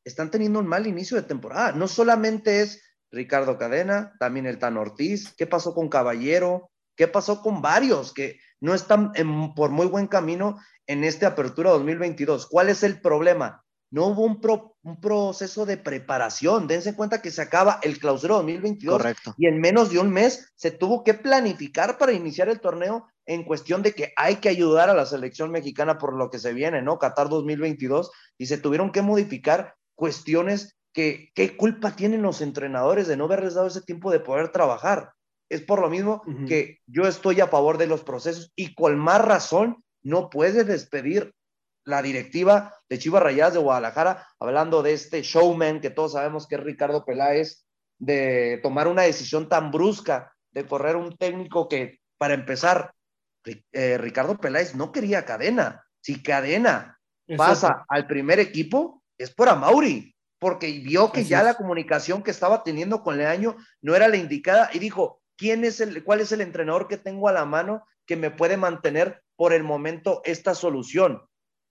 están 0.03 0.31
teniendo 0.31 0.59
un 0.59 0.67
mal 0.67 0.87
inicio 0.87 1.17
de 1.17 1.23
temporada. 1.23 1.71
No 1.71 1.87
solamente 1.87 2.61
es 2.61 2.81
Ricardo 3.11 3.57
Cadena, 3.57 4.13
también 4.19 4.45
el 4.45 4.59
Tan 4.59 4.77
Ortiz, 4.77 5.33
¿qué 5.37 5.47
pasó 5.47 5.73
con 5.73 5.89
Caballero? 5.89 6.71
¿Qué 6.95 7.07
pasó 7.07 7.41
con 7.41 7.61
varios 7.61 8.13
que 8.13 8.39
no 8.59 8.73
están 8.73 9.11
por 9.55 9.71
muy 9.71 9.87
buen 9.87 10.07
camino 10.07 10.59
en 10.87 11.03
esta 11.03 11.27
apertura 11.27 11.71
2022? 11.71 12.47
¿Cuál 12.47 12.69
es 12.69 12.83
el 12.83 13.01
problema? 13.01 13.63
No 13.91 14.07
hubo 14.07 14.23
un, 14.23 14.41
un 14.81 14.99
proceso 14.99 15.65
de 15.65 15.77
preparación. 15.77 16.67
Dense 16.67 16.95
cuenta 16.95 17.21
que 17.21 17.29
se 17.29 17.43
acaba 17.43 17.79
el 17.83 17.99
clausura 17.99 18.35
2022 18.35 18.97
Correcto. 18.97 19.35
y 19.37 19.47
en 19.47 19.59
menos 19.59 19.91
de 19.91 19.99
un 19.99 20.11
mes 20.11 20.51
se 20.55 20.71
tuvo 20.71 21.03
que 21.03 21.13
planificar 21.13 21.99
para 21.99 22.11
iniciar 22.11 22.49
el 22.49 22.59
torneo 22.59 23.07
en 23.25 23.43
cuestión 23.43 23.81
de 23.81 23.93
que 23.93 24.13
hay 24.15 24.37
que 24.37 24.49
ayudar 24.49 24.89
a 24.89 24.93
la 24.93 25.05
selección 25.05 25.51
mexicana 25.51 25.97
por 25.97 26.13
lo 26.13 26.29
que 26.29 26.39
se 26.39 26.53
viene, 26.53 26.81
¿no? 26.81 26.99
Qatar 26.99 27.29
2022 27.29 28.11
y 28.37 28.47
se 28.47 28.57
tuvieron 28.57 28.91
que 28.91 29.01
modificar 29.01 29.75
cuestiones 29.95 30.77
que 30.93 31.31
qué 31.33 31.57
culpa 31.57 31.95
tienen 31.95 32.21
los 32.21 32.41
entrenadores 32.41 33.07
de 33.07 33.17
no 33.17 33.25
haberles 33.25 33.55
dado 33.55 33.67
ese 33.67 33.81
tiempo 33.81 34.11
de 34.11 34.19
poder 34.19 34.49
trabajar. 34.49 35.13
Es 35.49 35.61
por 35.61 35.81
lo 35.81 35.89
mismo 35.89 36.23
que 36.47 36.79
yo 36.87 37.03
estoy 37.03 37.41
a 37.41 37.47
favor 37.47 37.77
de 37.77 37.87
los 37.87 38.03
procesos 38.03 38.51
y 38.55 38.73
con 38.73 38.97
más 38.97 39.23
razón 39.23 39.83
no 40.01 40.29
puede 40.29 40.63
despedir 40.63 41.33
la 41.85 42.01
directiva 42.01 42.73
de 42.89 42.97
Chivas 42.97 43.23
Rayadas 43.23 43.53
de 43.53 43.59
Guadalajara, 43.59 44.27
hablando 44.39 44.83
de 44.83 44.93
este 44.93 45.21
showman 45.21 45.81
que 45.81 45.89
todos 45.89 46.13
sabemos 46.13 46.47
que 46.47 46.55
es 46.55 46.63
Ricardo 46.63 47.03
Peláez, 47.05 47.65
de 47.99 48.59
tomar 48.63 48.87
una 48.87 49.03
decisión 49.03 49.49
tan 49.49 49.71
brusca, 49.71 50.33
de 50.51 50.65
correr 50.65 50.95
un 50.95 51.15
técnico 51.17 51.67
que, 51.67 51.99
para 52.17 52.33
empezar, 52.33 52.93
eh, 53.45 53.97
Ricardo 53.97 54.37
Peláez 54.37 54.75
no 54.75 54.91
quería 54.91 55.25
cadena. 55.25 55.85
Si 56.01 56.21
cadena 56.21 56.99
pasa 57.37 57.85
al 57.87 58.07
primer 58.07 58.39
equipo, 58.39 59.03
es 59.17 59.33
por 59.33 59.49
Amauri, 59.49 60.15
porque 60.39 60.67
vio 60.71 61.11
que 61.11 61.21
Así 61.21 61.29
ya 61.29 61.39
es. 61.39 61.45
la 61.45 61.53
comunicación 61.55 62.23
que 62.23 62.31
estaba 62.31 62.63
teniendo 62.63 63.01
con 63.01 63.17
Leaño 63.17 63.55
no 63.81 63.95
era 63.95 64.07
la 64.07 64.17
indicada 64.17 64.69
y 64.73 64.79
dijo, 64.79 65.21
¿quién 65.37 65.63
es 65.63 65.79
el, 65.79 66.03
cuál 66.03 66.19
es 66.19 66.31
el 66.31 66.41
entrenador 66.41 66.87
que 66.87 66.97
tengo 66.97 67.29
a 67.29 67.33
la 67.33 67.45
mano 67.45 67.85
que 68.05 68.17
me 68.17 68.31
puede 68.31 68.57
mantener 68.57 69.23
por 69.35 69.53
el 69.53 69.63
momento 69.63 70.21
esta 70.25 70.53
solución? 70.55 71.21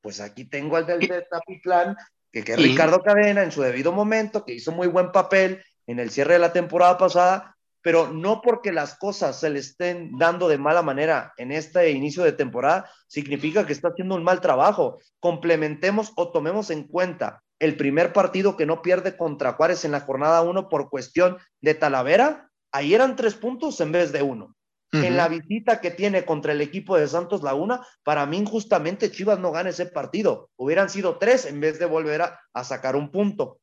Pues 0.00 0.20
aquí 0.20 0.44
tengo 0.44 0.76
al 0.76 0.86
del 0.86 1.00
de 1.00 1.26
Tapitlán, 1.30 1.96
que, 2.32 2.42
que 2.42 2.56
Ricardo 2.56 3.02
Cadena 3.02 3.42
en 3.42 3.52
su 3.52 3.62
debido 3.62 3.92
momento, 3.92 4.44
que 4.44 4.54
hizo 4.54 4.72
muy 4.72 4.88
buen 4.88 5.12
papel 5.12 5.62
en 5.86 6.00
el 6.00 6.10
cierre 6.10 6.34
de 6.34 6.38
la 6.40 6.52
temporada 6.52 6.96
pasada, 6.96 7.56
pero 7.82 8.08
no 8.12 8.40
porque 8.40 8.72
las 8.72 8.96
cosas 8.96 9.38
se 9.38 9.50
le 9.50 9.58
estén 9.58 10.16
dando 10.16 10.48
de 10.48 10.58
mala 10.58 10.82
manera 10.82 11.32
en 11.36 11.52
este 11.52 11.90
inicio 11.90 12.22
de 12.22 12.32
temporada, 12.32 12.88
significa 13.08 13.66
que 13.66 13.72
está 13.72 13.88
haciendo 13.88 14.14
un 14.14 14.24
mal 14.24 14.40
trabajo. 14.40 14.98
Complementemos 15.20 16.12
o 16.16 16.30
tomemos 16.30 16.70
en 16.70 16.84
cuenta 16.84 17.42
el 17.58 17.76
primer 17.76 18.12
partido 18.12 18.56
que 18.56 18.66
no 18.66 18.82
pierde 18.82 19.16
contra 19.16 19.52
Juárez 19.52 19.84
en 19.84 19.92
la 19.92 20.00
jornada 20.00 20.42
1 20.42 20.68
por 20.68 20.90
cuestión 20.90 21.38
de 21.60 21.74
Talavera, 21.74 22.50
ahí 22.72 22.92
eran 22.92 23.14
tres 23.14 23.34
puntos 23.34 23.80
en 23.80 23.92
vez 23.92 24.10
de 24.10 24.22
uno. 24.22 24.56
En 24.94 25.16
la 25.16 25.26
visita 25.26 25.80
que 25.80 25.90
tiene 25.90 26.26
contra 26.26 26.52
el 26.52 26.60
equipo 26.60 26.98
de 26.98 27.08
Santos 27.08 27.42
Laguna, 27.42 27.80
para 28.02 28.26
mí 28.26 28.36
injustamente 28.36 29.10
Chivas 29.10 29.38
no 29.38 29.50
gana 29.50 29.70
ese 29.70 29.86
partido. 29.86 30.50
Hubieran 30.56 30.90
sido 30.90 31.16
tres 31.16 31.46
en 31.46 31.60
vez 31.60 31.78
de 31.78 31.86
volver 31.86 32.20
a, 32.20 32.40
a 32.52 32.62
sacar 32.62 32.94
un 32.94 33.10
punto. 33.10 33.61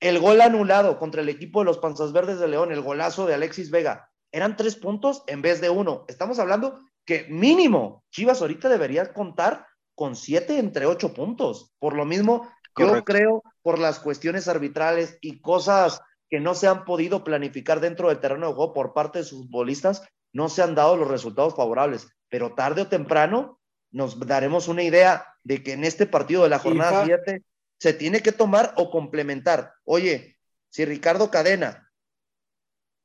El 0.00 0.20
gol 0.20 0.40
anulado 0.40 0.98
contra 0.98 1.22
el 1.22 1.28
equipo 1.28 1.60
de 1.60 1.66
los 1.66 1.78
Panzas 1.78 2.12
Verdes 2.12 2.38
de 2.38 2.48
León, 2.48 2.70
el 2.70 2.82
golazo 2.82 3.26
de 3.26 3.34
Alexis 3.34 3.70
Vega, 3.70 4.10
eran 4.30 4.56
tres 4.56 4.76
puntos 4.76 5.24
en 5.26 5.42
vez 5.42 5.60
de 5.60 5.70
uno. 5.70 6.04
Estamos 6.08 6.38
hablando 6.38 6.78
que 7.04 7.26
mínimo 7.28 8.04
Chivas 8.10 8.40
ahorita 8.40 8.68
debería 8.68 9.12
contar 9.12 9.66
con 9.94 10.14
siete 10.14 10.58
entre 10.58 10.86
ocho 10.86 11.14
puntos. 11.14 11.72
Por 11.78 11.96
lo 11.96 12.04
mismo, 12.04 12.48
yo 12.76 13.04
creo 13.04 13.42
por 13.62 13.78
las 13.78 13.98
cuestiones 13.98 14.46
arbitrales 14.46 15.18
y 15.20 15.40
cosas 15.40 16.00
que 16.30 16.38
no 16.38 16.54
se 16.54 16.68
han 16.68 16.84
podido 16.84 17.24
planificar 17.24 17.80
dentro 17.80 18.08
del 18.08 18.20
terreno 18.20 18.48
de 18.48 18.54
juego 18.54 18.74
por 18.74 18.92
parte 18.92 19.20
de 19.20 19.24
sus 19.24 19.46
futbolistas, 19.46 20.06
no 20.32 20.48
se 20.48 20.62
han 20.62 20.74
dado 20.74 20.96
los 20.96 21.08
resultados 21.08 21.56
favorables. 21.56 22.08
Pero 22.28 22.54
tarde 22.54 22.82
o 22.82 22.88
temprano 22.88 23.58
nos 23.90 24.20
daremos 24.20 24.68
una 24.68 24.82
idea 24.82 25.26
de 25.42 25.62
que 25.62 25.72
en 25.72 25.84
este 25.84 26.06
partido 26.06 26.44
de 26.44 26.50
la 26.50 26.58
jornada 26.58 27.04
FIFA. 27.04 27.20
7 27.24 27.42
se 27.78 27.92
tiene 27.92 28.22
que 28.22 28.32
tomar 28.32 28.74
o 28.76 28.90
complementar. 28.90 29.74
Oye, 29.84 30.38
si 30.68 30.84
Ricardo 30.84 31.30
Cadena 31.30 31.90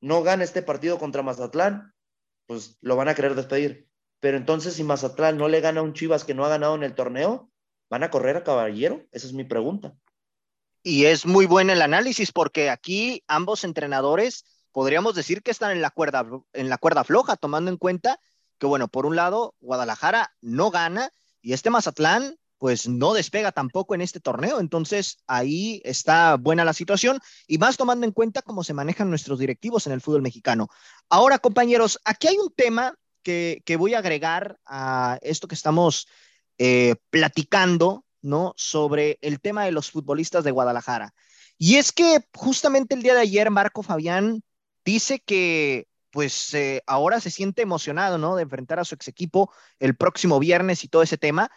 no 0.02 0.24
gana 0.24 0.44
este 0.44 0.62
partido 0.62 1.00
contra 1.00 1.24
Mazatlán, 1.24 1.94
pues 2.46 2.78
lo 2.82 2.96
van 2.96 3.08
a 3.08 3.16
querer 3.16 3.36
despedir. 3.36 3.88
Pero 4.20 4.38
entonces, 4.38 4.74
si 4.74 4.84
Mazatlán 4.84 5.38
no 5.38 5.48
le 5.48 5.62
gana 5.62 5.80
a 5.80 5.84
un 5.84 5.94
Chivas 5.94 6.24
que 6.24 6.34
no 6.34 6.46
ha 6.46 6.50
ganado 6.50 6.76
en 6.76 6.84
el 6.84 6.96
torneo, 6.96 7.52
¿van 7.90 8.04
a 8.04 8.10
correr 8.10 8.38
a 8.38 8.44
Caballero? 8.44 9.06
Esa 9.12 9.28
es 9.28 9.34
mi 9.34 9.44
pregunta. 9.44 9.96
Y 10.82 11.06
es 11.06 11.26
muy 11.26 11.46
buen 11.46 11.70
el 11.70 11.82
análisis 11.82 12.32
porque 12.32 12.70
aquí 12.70 13.24
ambos 13.28 13.64
entrenadores 13.64 14.46
podríamos 14.74 15.16
decir 15.16 15.42
que 15.42 15.52
están 15.52 15.72
en 15.72 15.82
la 15.82 15.92
cuerda, 15.92 16.28
en 16.52 16.70
la 16.70 16.78
cuerda 16.78 17.04
floja, 17.04 17.38
tomando 17.38 17.72
en 17.72 17.78
cuenta 17.78 18.20
que, 18.58 18.66
bueno, 18.66 18.88
por 18.88 19.06
un 19.06 19.16
lado, 19.16 19.56
Guadalajara 19.62 20.36
no 20.42 20.72
gana 20.72 21.10
y 21.42 21.54
este 21.54 21.70
Mazatlán, 21.70 22.38
pues 22.64 22.88
no 22.88 23.14
despega 23.14 23.52
tampoco 23.52 23.94
en 23.94 24.00
este 24.00 24.22
torneo. 24.22 24.62
Entonces 24.62 25.18
ahí 25.28 25.82
está 25.84 26.38
buena 26.38 26.64
la 26.64 26.72
situación 26.72 27.20
y 27.46 27.58
más 27.58 27.76
tomando 27.76 28.06
en 28.06 28.14
cuenta 28.14 28.42
cómo 28.42 28.64
se 28.64 28.74
manejan 28.74 29.10
nuestros 29.10 29.38
directivos 29.38 29.86
en 29.86 29.92
el 29.92 30.00
fútbol 30.00 30.22
mexicano. 30.22 30.70
Ahora, 31.10 31.40
compañeros, 31.40 32.00
aquí 32.06 32.30
hay 32.30 32.38
un 32.38 32.54
tema 32.56 32.96
que, 33.22 33.62
que 33.66 33.76
voy 33.76 33.96
a 33.96 33.98
agregar 33.98 34.60
a 34.66 35.20
esto 35.24 35.50
que 35.50 35.56
estamos 35.56 36.08
eh, 36.58 36.96
platicando, 37.10 38.06
¿no? 38.22 38.54
Sobre 38.56 39.18
el 39.20 39.42
tema 39.42 39.66
de 39.66 39.74
los 39.74 39.92
futbolistas 39.92 40.46
de 40.46 40.52
Guadalajara. 40.52 41.14
Y 41.58 41.76
es 41.76 41.92
que 41.92 42.26
justamente 42.34 42.96
el 42.96 43.04
día 43.04 43.16
de 43.16 43.20
ayer 43.20 43.52
Marco 43.52 43.84
Fabián 43.84 44.42
dice 44.86 45.20
que 45.20 45.90
pues 46.14 46.54
eh, 46.54 46.84
ahora 46.86 47.20
se 47.20 47.32
siente 47.32 47.64
emocionado, 47.64 48.20
¿no? 48.20 48.36
De 48.36 48.44
enfrentar 48.44 48.80
a 48.80 48.86
su 48.86 48.94
ex 48.94 49.08
equipo 49.08 49.52
el 49.80 49.98
próximo 49.98 50.40
viernes 50.40 50.84
y 50.84 50.88
todo 50.88 51.02
ese 51.02 51.18
tema. 51.18 51.50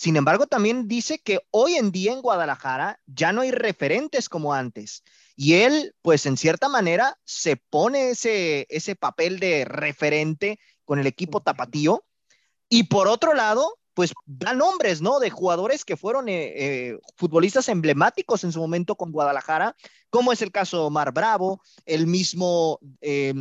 Sin 0.00 0.16
embargo, 0.16 0.46
también 0.46 0.88
dice 0.88 1.18
que 1.18 1.40
hoy 1.50 1.74
en 1.74 1.92
día 1.92 2.14
en 2.14 2.22
Guadalajara 2.22 3.02
ya 3.04 3.34
no 3.34 3.42
hay 3.42 3.50
referentes 3.50 4.30
como 4.30 4.54
antes. 4.54 5.04
Y 5.36 5.56
él, 5.56 5.94
pues 6.00 6.24
en 6.24 6.38
cierta 6.38 6.70
manera, 6.70 7.18
se 7.24 7.56
pone 7.56 8.08
ese, 8.08 8.66
ese 8.70 8.96
papel 8.96 9.38
de 9.38 9.66
referente 9.66 10.58
con 10.86 11.00
el 11.00 11.06
equipo 11.06 11.42
tapatío. 11.42 12.02
Y 12.70 12.84
por 12.84 13.08
otro 13.08 13.34
lado, 13.34 13.76
pues 13.92 14.14
da 14.24 14.54
nombres, 14.54 15.02
¿no? 15.02 15.20
De 15.20 15.28
jugadores 15.28 15.84
que 15.84 15.98
fueron 15.98 16.30
eh, 16.30 16.52
eh, 16.54 16.98
futbolistas 17.16 17.68
emblemáticos 17.68 18.42
en 18.42 18.52
su 18.52 18.60
momento 18.60 18.96
con 18.96 19.12
Guadalajara, 19.12 19.76
como 20.08 20.32
es 20.32 20.40
el 20.40 20.50
caso 20.50 20.78
de 20.78 20.84
Omar 20.84 21.12
Bravo, 21.12 21.60
el 21.84 22.06
mismo 22.06 22.78
eh, 23.02 23.34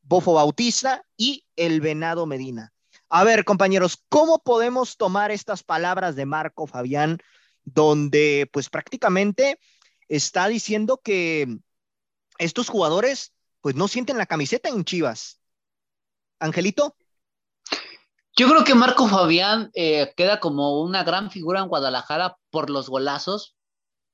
Bofo 0.00 0.34
Bautista 0.34 1.02
y 1.16 1.44
el 1.56 1.80
Venado 1.80 2.24
Medina. 2.24 2.73
A 3.16 3.22
ver, 3.22 3.44
compañeros, 3.44 4.02
¿cómo 4.08 4.40
podemos 4.40 4.96
tomar 4.96 5.30
estas 5.30 5.62
palabras 5.62 6.16
de 6.16 6.26
Marco 6.26 6.66
Fabián, 6.66 7.18
donde 7.62 8.50
pues 8.52 8.68
prácticamente 8.68 9.60
está 10.08 10.48
diciendo 10.48 11.00
que 11.00 11.46
estos 12.38 12.68
jugadores 12.68 13.32
pues 13.60 13.76
no 13.76 13.86
sienten 13.86 14.18
la 14.18 14.26
camiseta 14.26 14.68
en 14.68 14.84
Chivas? 14.84 15.40
Angelito. 16.40 16.96
Yo 18.36 18.48
creo 18.48 18.64
que 18.64 18.74
Marco 18.74 19.06
Fabián 19.06 19.70
eh, 19.74 20.12
queda 20.16 20.40
como 20.40 20.82
una 20.82 21.04
gran 21.04 21.30
figura 21.30 21.60
en 21.60 21.68
Guadalajara 21.68 22.36
por 22.50 22.68
los 22.68 22.88
golazos, 22.88 23.54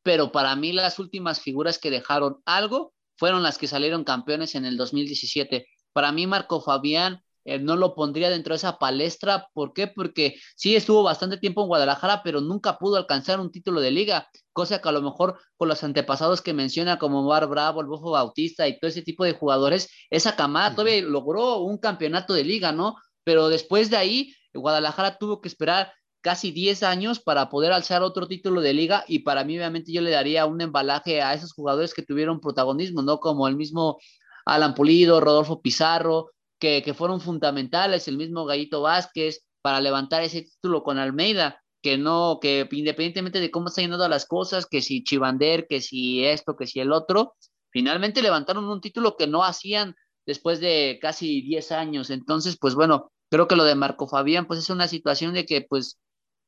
pero 0.03 0.31
para 0.31 0.55
mí 0.57 0.75
las 0.75 0.99
últimas 0.99 1.41
figuras 1.41 1.79
que 1.79 1.89
dejaron 1.89 2.43
algo 2.45 2.93
fueron 3.17 3.43
las 3.43 3.57
que 3.57 3.67
salieron 3.67 4.05
campeones 4.05 4.55
en 4.57 4.67
el 4.67 4.77
2017. 4.77 5.67
Para 5.95 6.13
mí 6.13 6.27
Marco 6.27 6.61
Fabián 6.61 7.25
eh, 7.45 7.59
no 7.59 7.77
lo 7.77 7.95
pondría 7.95 8.31
dentro 8.31 8.53
de 8.53 8.57
esa 8.57 8.79
palestra. 8.79 9.49
¿Por 9.53 9.73
qué? 9.73 9.87
Porque 9.87 10.37
sí 10.57 10.77
estuvo 10.77 11.03
bastante 11.03 11.39
tiempo 11.39 11.63
en 11.63 11.69
Guadalajara, 11.69 12.23
pero 12.23 12.41
nunca 12.41 12.79
pudo 12.79 12.97
alcanzar 12.97 13.41
un 13.41 13.51
título 13.51 13.81
de 13.81 13.91
liga, 13.91 14.29
cosa 14.53 14.81
que 14.81 14.89
a 14.89 14.93
lo 14.93 15.03
mejor 15.03 15.39
con 15.57 15.69
los 15.69 15.83
antepasados 15.85 16.43
que 16.43 16.53
menciona 16.53 16.99
como 16.99 17.23
Mar 17.23 17.47
Bravo, 17.49 17.81
el 17.81 17.87
Bofo 17.87 18.11
Bautista 18.11 18.69
y 18.69 18.79
todo 18.79 18.89
ese 18.89 19.03
tipo 19.03 19.25
de 19.25 19.33
jugadores, 19.33 19.89
esa 20.11 20.37
camada 20.37 20.75
todavía 20.75 21.03
logró 21.03 21.59
un 21.59 21.79
campeonato 21.79 22.35
de 22.35 22.45
liga, 22.45 22.73
¿no? 22.73 22.97
Pero 23.25 23.49
después 23.49 23.91
de 23.91 23.97
ahí, 23.97 24.35
Guadalajara 24.55 25.19
tuvo 25.19 25.41
que 25.41 25.49
esperar 25.49 25.93
casi 26.21 26.51
10 26.53 26.83
años 26.83 27.21
para 27.21 27.49
poder 27.49 27.73
alzar 27.73 28.03
otro 28.03 28.29
título 28.29 28.61
de 28.61 28.75
liga 28.75 29.05
y 29.09 29.21
para 29.21 29.45
mí 29.45 29.57
obviamente 29.57 29.93
yo 29.93 30.03
le 30.03 30.11
daría 30.11 30.47
un 30.47 30.61
embalaje 30.61 31.23
a 31.23 31.35
esos 31.35 31.53
jugadores 31.53 31.95
que 31.95 32.03
tuvieron 32.03 32.41
protagonismo, 32.41 33.03
¿no? 33.03 33.21
Como 33.21 33.49
el 33.49 33.57
mismo 33.57 33.99
Alan 34.45 34.75
Pulido, 34.75 35.21
Rodolfo 35.21 35.63
Pizarro, 35.63 36.31
que, 36.61 36.95
fueron 36.95 37.21
fundamentales, 37.21 38.07
el 38.09 38.17
mismo 38.17 38.45
Gallito 38.45 38.83
Vázquez 38.83 39.45
para 39.63 39.81
levantar 39.81 40.23
ese 40.23 40.43
título 40.43 40.83
con 40.83 40.99
Almeida. 40.99 41.61
que 41.83 41.97
no, 41.97 42.39
que 42.43 42.69
independientemente 42.73 43.41
de 43.41 43.51
cómo 43.51 43.69
están 43.69 43.85
yendo 43.85 44.09
las 44.09 44.27
cosas, 44.27 44.67
que 44.67 44.83
si 44.83 45.03
Chivander, 45.03 45.67
que 45.67 45.81
si 45.81 46.25
esto, 46.25 46.55
que 46.55 46.67
si 46.67 46.79
el 46.81 46.93
otro, 46.93 47.35
finalmente 47.71 48.23
levantaron 48.23 48.69
un 48.69 48.83
título 48.83 49.17
que 49.17 49.27
no 49.27 49.45
hacían 49.45 49.95
después 50.27 50.61
de 50.61 50.99
casi 51.01 51.41
10 51.43 51.73
años. 51.73 52.11
Entonces, 52.11 52.59
pues 52.61 52.75
bueno, 52.75 53.11
creo 53.31 53.49
que 53.49 53.57
lo 53.57 53.65
de 53.65 53.75
Marco 53.75 54.09
Fabián, 54.09 54.47
pues 54.47 54.59
es 54.61 54.71
una 54.71 54.89
situación 54.89 55.33
de 55.33 55.47
que 55.47 55.63
pues 55.63 55.99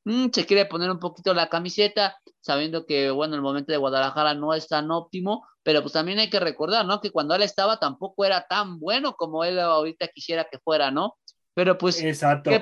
mm, 0.04 0.26
se 0.32 0.46
quiere 0.46 0.66
poner 0.66 0.90
un 0.90 0.98
poquito 0.98 1.32
la 1.34 1.48
camiseta, 1.48 2.16
sabiendo 2.40 2.86
que, 2.86 3.10
bueno, 3.10 3.34
el 3.36 3.42
momento 3.42 3.72
de 3.72 3.78
Guadalajara 3.78 4.34
no 4.34 4.54
es 4.54 4.68
tan 4.68 4.90
óptimo, 4.90 5.46
pero 5.62 5.80
pues 5.82 5.92
también 5.92 6.18
hay 6.18 6.28
que 6.30 6.40
recordar, 6.40 6.84
¿no? 6.86 7.00
Que 7.00 7.10
cuando 7.10 7.34
él 7.34 7.42
estaba 7.42 7.78
tampoco 7.78 8.24
era 8.24 8.46
tan 8.48 8.78
bueno 8.80 9.14
como 9.14 9.44
él 9.44 9.58
ahorita 9.60 10.08
quisiera 10.08 10.46
que 10.50 10.58
fuera, 10.58 10.90
¿no? 10.90 11.16
Pero 11.54 11.78
pues, 11.78 12.00
Exacto. 12.02 12.50
¿qué, 12.50 12.60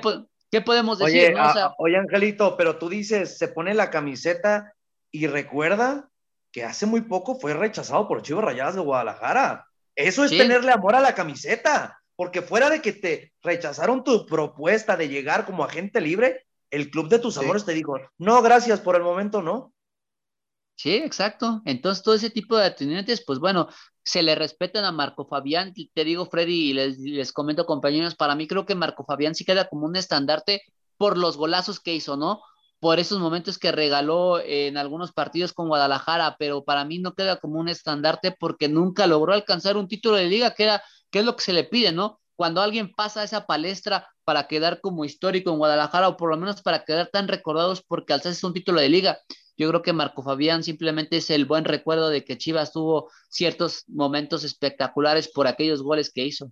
qué 0.51 0.61
podemos 0.61 0.99
decir? 0.99 1.21
Oye, 1.29 1.33
no? 1.33 1.49
O 1.49 1.53
sea, 1.53 1.65
a- 1.65 1.75
oye, 1.79 1.97
Angelito, 1.97 2.55
pero 2.57 2.77
tú 2.77 2.89
dices, 2.89 3.37
se 3.37 3.47
pone 3.47 3.73
la 3.73 3.89
camiseta 3.89 4.73
y 5.11 5.27
recuerda 5.27 6.09
que 6.51 6.63
hace 6.65 6.85
muy 6.85 7.01
poco 7.01 7.35
fue 7.39 7.53
rechazado 7.53 8.07
por 8.07 8.21
Chivas 8.21 8.43
Rayadas 8.43 8.75
de 8.75 8.81
Guadalajara. 8.81 9.65
Eso 9.95 10.23
es 10.23 10.29
Sí. 10.31 10.37
tenerle 10.37 10.71
amor 10.71 10.95
a 10.95 10.99
la 11.01 11.15
camiseta, 11.15 11.97
porque 12.15 12.41
fuera 12.41 12.69
de 12.69 12.81
que 12.81 12.93
te 12.93 13.33
rechazaron 13.41 14.03
tu 14.03 14.25
propuesta 14.25 14.95
de 14.97 15.07
llegar 15.09 15.45
como 15.45 15.63
agente 15.63 16.01
libre, 16.01 16.45
el 16.71 16.89
club 16.89 17.09
de 17.09 17.19
tus 17.19 17.35
Sí. 17.35 17.41
amores 17.41 17.65
te 17.65 17.73
dijo, 17.73 17.97
no, 18.17 18.41
gracias, 18.41 18.79
por 18.81 18.95
el 18.95 19.03
momento 19.03 19.41
no. 19.41 19.73
Sí, 20.75 20.95
exacto. 20.95 21.61
Entonces, 21.65 22.03
todo 22.03 22.15
ese 22.15 22.31
tipo 22.31 22.57
de 22.57 22.65
atendientes, 22.65 23.23
pues 23.25 23.37
bueno, 23.39 23.67
se 24.03 24.23
le 24.23 24.33
respetan 24.33 24.83
a 24.83 24.91
Marco 24.91 25.27
Fabián. 25.27 25.71
Y 25.75 25.89
Te 25.91 26.03
digo, 26.03 26.25
Freddy, 26.25 26.71
y 26.71 26.73
les, 26.73 26.97
les 26.97 27.31
comento, 27.31 27.65
compañeros, 27.67 28.15
para 28.15 28.35
mí 28.35 28.47
creo 28.47 28.65
que 28.65 28.73
Marco 28.73 29.05
Fabián 29.05 29.35
sí 29.35 29.45
queda 29.45 29.67
como 29.69 29.85
un 29.85 29.95
estandarte 29.95 30.63
por 30.97 31.17
los 31.17 31.37
golazos 31.37 31.79
que 31.79 31.93
hizo, 31.93 32.17
¿no? 32.17 32.41
Por 32.79 32.97
esos 32.99 33.19
momentos 33.19 33.59
que 33.59 33.71
regaló 33.71 34.39
en 34.39 34.75
algunos 34.77 35.11
partidos 35.11 35.53
con 35.53 35.67
Guadalajara, 35.67 36.35
pero 36.39 36.63
para 36.63 36.83
mí 36.83 36.97
no 36.97 37.13
queda 37.13 37.37
como 37.39 37.59
un 37.59 37.69
estandarte 37.69 38.31
porque 38.31 38.67
nunca 38.67 39.05
logró 39.05 39.33
alcanzar 39.33 39.77
un 39.77 39.87
título 39.87 40.15
de 40.15 40.25
liga, 40.29 40.55
que 40.55 40.63
era, 40.63 40.81
que 41.11 41.19
es 41.19 41.25
lo 41.25 41.35
que 41.35 41.43
se 41.43 41.53
le 41.53 41.63
pide, 41.63 41.91
¿no? 41.91 42.19
Cuando 42.35 42.61
alguien 42.61 42.91
pasa 42.93 43.23
esa 43.23 43.45
palestra 43.45 44.07
para 44.23 44.47
quedar 44.47 44.81
como 44.81 45.05
histórico 45.05 45.51
en 45.51 45.57
Guadalajara, 45.57 46.07
o 46.07 46.17
por 46.17 46.29
lo 46.29 46.37
menos 46.37 46.61
para 46.61 46.83
quedar 46.85 47.07
tan 47.07 47.27
recordados 47.27 47.83
porque 47.83 48.13
alzas 48.13 48.43
un 48.43 48.53
título 48.53 48.81
de 48.81 48.89
liga, 48.89 49.19
yo 49.57 49.69
creo 49.69 49.81
que 49.81 49.93
Marco 49.93 50.23
Fabián 50.23 50.63
simplemente 50.63 51.17
es 51.17 51.29
el 51.29 51.45
buen 51.45 51.65
recuerdo 51.65 52.09
de 52.09 52.25
que 52.25 52.37
Chivas 52.37 52.71
tuvo 52.71 53.11
ciertos 53.29 53.83
momentos 53.87 54.43
espectaculares 54.43 55.31
por 55.31 55.47
aquellos 55.47 55.83
goles 55.83 56.11
que 56.11 56.25
hizo. 56.25 56.51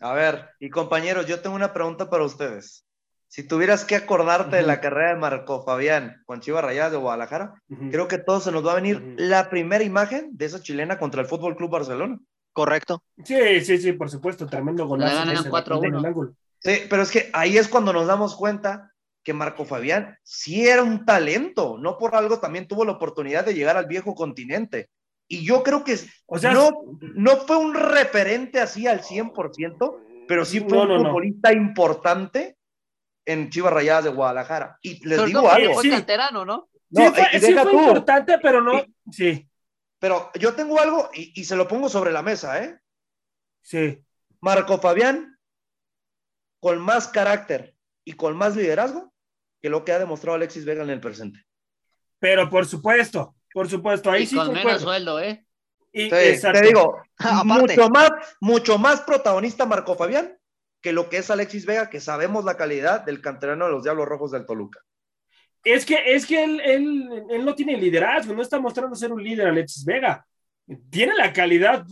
A 0.00 0.12
ver, 0.12 0.50
y 0.60 0.68
compañeros, 0.68 1.26
yo 1.26 1.40
tengo 1.40 1.56
una 1.56 1.72
pregunta 1.72 2.10
para 2.10 2.24
ustedes. 2.24 2.84
Si 3.28 3.42
tuvieras 3.42 3.84
que 3.84 3.96
acordarte 3.96 4.56
de 4.56 4.62
la 4.62 4.80
carrera 4.80 5.14
de 5.14 5.20
Marco 5.20 5.64
Fabián 5.64 6.22
con 6.26 6.40
Chivas 6.40 6.62
Rayadas 6.62 6.92
de 6.92 6.98
Guadalajara, 6.98 7.54
creo 7.90 8.06
que 8.06 8.18
todos 8.18 8.44
se 8.44 8.52
nos 8.52 8.64
va 8.64 8.72
a 8.72 8.76
venir 8.76 9.14
la 9.16 9.50
primera 9.50 9.82
imagen 9.82 10.28
de 10.36 10.44
esa 10.44 10.62
chilena 10.62 10.98
contra 10.98 11.22
el 11.22 11.26
Fútbol 11.26 11.56
Club 11.56 11.70
Barcelona. 11.70 12.20
Correcto. 12.54 13.02
Sí, 13.24 13.60
sí, 13.62 13.76
sí, 13.78 13.92
por 13.92 14.08
supuesto, 14.08 14.46
tremendo 14.46 14.86
golazo. 14.86 15.14
ganan 15.16 15.34
ese 15.34 15.44
de- 15.44 15.50
4-1. 15.50 15.88
en 15.88 15.94
el 15.96 16.06
ángulo. 16.06 16.34
Sí, 16.60 16.78
pero 16.88 17.02
es 17.02 17.10
que 17.10 17.28
ahí 17.34 17.58
es 17.58 17.68
cuando 17.68 17.92
nos 17.92 18.06
damos 18.06 18.34
cuenta 18.36 18.92
que 19.22 19.34
Marco 19.34 19.64
Fabián 19.66 20.16
sí 20.22 20.66
era 20.66 20.82
un 20.82 21.04
talento, 21.04 21.76
no 21.78 21.98
por 21.98 22.14
algo 22.14 22.38
también 22.38 22.66
tuvo 22.68 22.84
la 22.86 22.92
oportunidad 22.92 23.44
de 23.44 23.54
llegar 23.54 23.76
al 23.76 23.86
viejo 23.86 24.14
continente. 24.14 24.88
Y 25.26 25.44
yo 25.44 25.62
creo 25.62 25.82
que 25.84 25.98
O 26.26 26.38
sea, 26.38 26.52
no, 26.52 26.70
no 27.00 27.36
fue 27.38 27.56
un 27.56 27.74
referente 27.74 28.60
así 28.60 28.86
al 28.86 29.00
100%, 29.02 29.96
pero 30.28 30.44
sí 30.44 30.60
fue 30.60 30.78
No, 30.78 30.82
un 30.84 30.88
no. 31.02 31.08
futbolista 31.08 31.52
importante 31.52 32.56
en 33.26 33.50
Chivas 33.50 33.72
Rayadas 33.72 34.04
de 34.04 34.10
Guadalajara. 34.10 34.78
Y 34.82 35.04
les 35.06 35.24
digo 35.24 35.50
algo, 35.50 35.74
fue 35.74 35.82
sí. 35.82 35.90
canterano, 35.90 36.44
¿no? 36.44 36.68
no, 36.90 37.06
sí 37.06 37.12
fue, 37.14 37.40
sí 37.40 37.52
importante, 37.52 38.38
pero 38.40 38.60
no. 38.60 38.84
Sí, 39.10 39.48
pero 40.04 40.30
yo 40.38 40.54
tengo 40.54 40.78
algo 40.78 41.08
y, 41.14 41.32
y 41.40 41.44
se 41.46 41.56
lo 41.56 41.66
pongo 41.66 41.88
sobre 41.88 42.12
la 42.12 42.20
mesa, 42.20 42.62
¿eh? 42.62 42.78
sí. 43.62 44.04
Marco 44.38 44.76
Fabián 44.76 45.38
con 46.60 46.78
más 46.78 47.08
carácter 47.08 47.74
y 48.04 48.12
con 48.12 48.36
más 48.36 48.54
liderazgo 48.54 49.14
que 49.62 49.70
lo 49.70 49.82
que 49.82 49.92
ha 49.92 49.98
demostrado 49.98 50.36
Alexis 50.36 50.66
Vega 50.66 50.82
en 50.82 50.90
el 50.90 51.00
presente. 51.00 51.46
Pero 52.18 52.50
por 52.50 52.66
supuesto, 52.66 53.34
por 53.50 53.66
supuesto, 53.66 54.10
ahí 54.10 54.24
y 54.24 54.26
sí 54.26 54.36
con 54.36 54.52
menos 54.52 54.82
sueldo, 54.82 55.18
¿eh? 55.20 55.46
Y- 55.90 56.10
Sí, 56.10 56.38
te 56.52 56.60
digo, 56.60 57.00
mucho 57.46 57.88
más, 57.88 58.10
mucho 58.42 58.76
más 58.76 59.00
protagonista 59.00 59.64
Marco 59.64 59.96
Fabián 59.96 60.38
que 60.82 60.92
lo 60.92 61.08
que 61.08 61.16
es 61.16 61.30
Alexis 61.30 61.64
Vega, 61.64 61.88
que 61.88 61.98
sabemos 62.00 62.44
la 62.44 62.58
calidad 62.58 63.06
del 63.06 63.22
canterano 63.22 63.64
de 63.64 63.70
los 63.72 63.84
Diablos 63.84 64.06
Rojos 64.06 64.32
del 64.32 64.44
Toluca. 64.44 64.80
Es 65.64 65.86
que, 65.86 66.14
es 66.14 66.26
que 66.26 66.44
él, 66.44 66.60
él, 66.62 67.24
él 67.30 67.44
no 67.44 67.54
tiene 67.54 67.76
liderazgo, 67.76 68.34
no 68.34 68.42
está 68.42 68.60
mostrando 68.60 68.94
ser 68.94 69.12
un 69.12 69.24
líder 69.24 69.48
Alexis 69.48 69.84
Vega. 69.84 70.26
Tiene 70.90 71.14
la 71.14 71.32
calidad, 71.32 71.84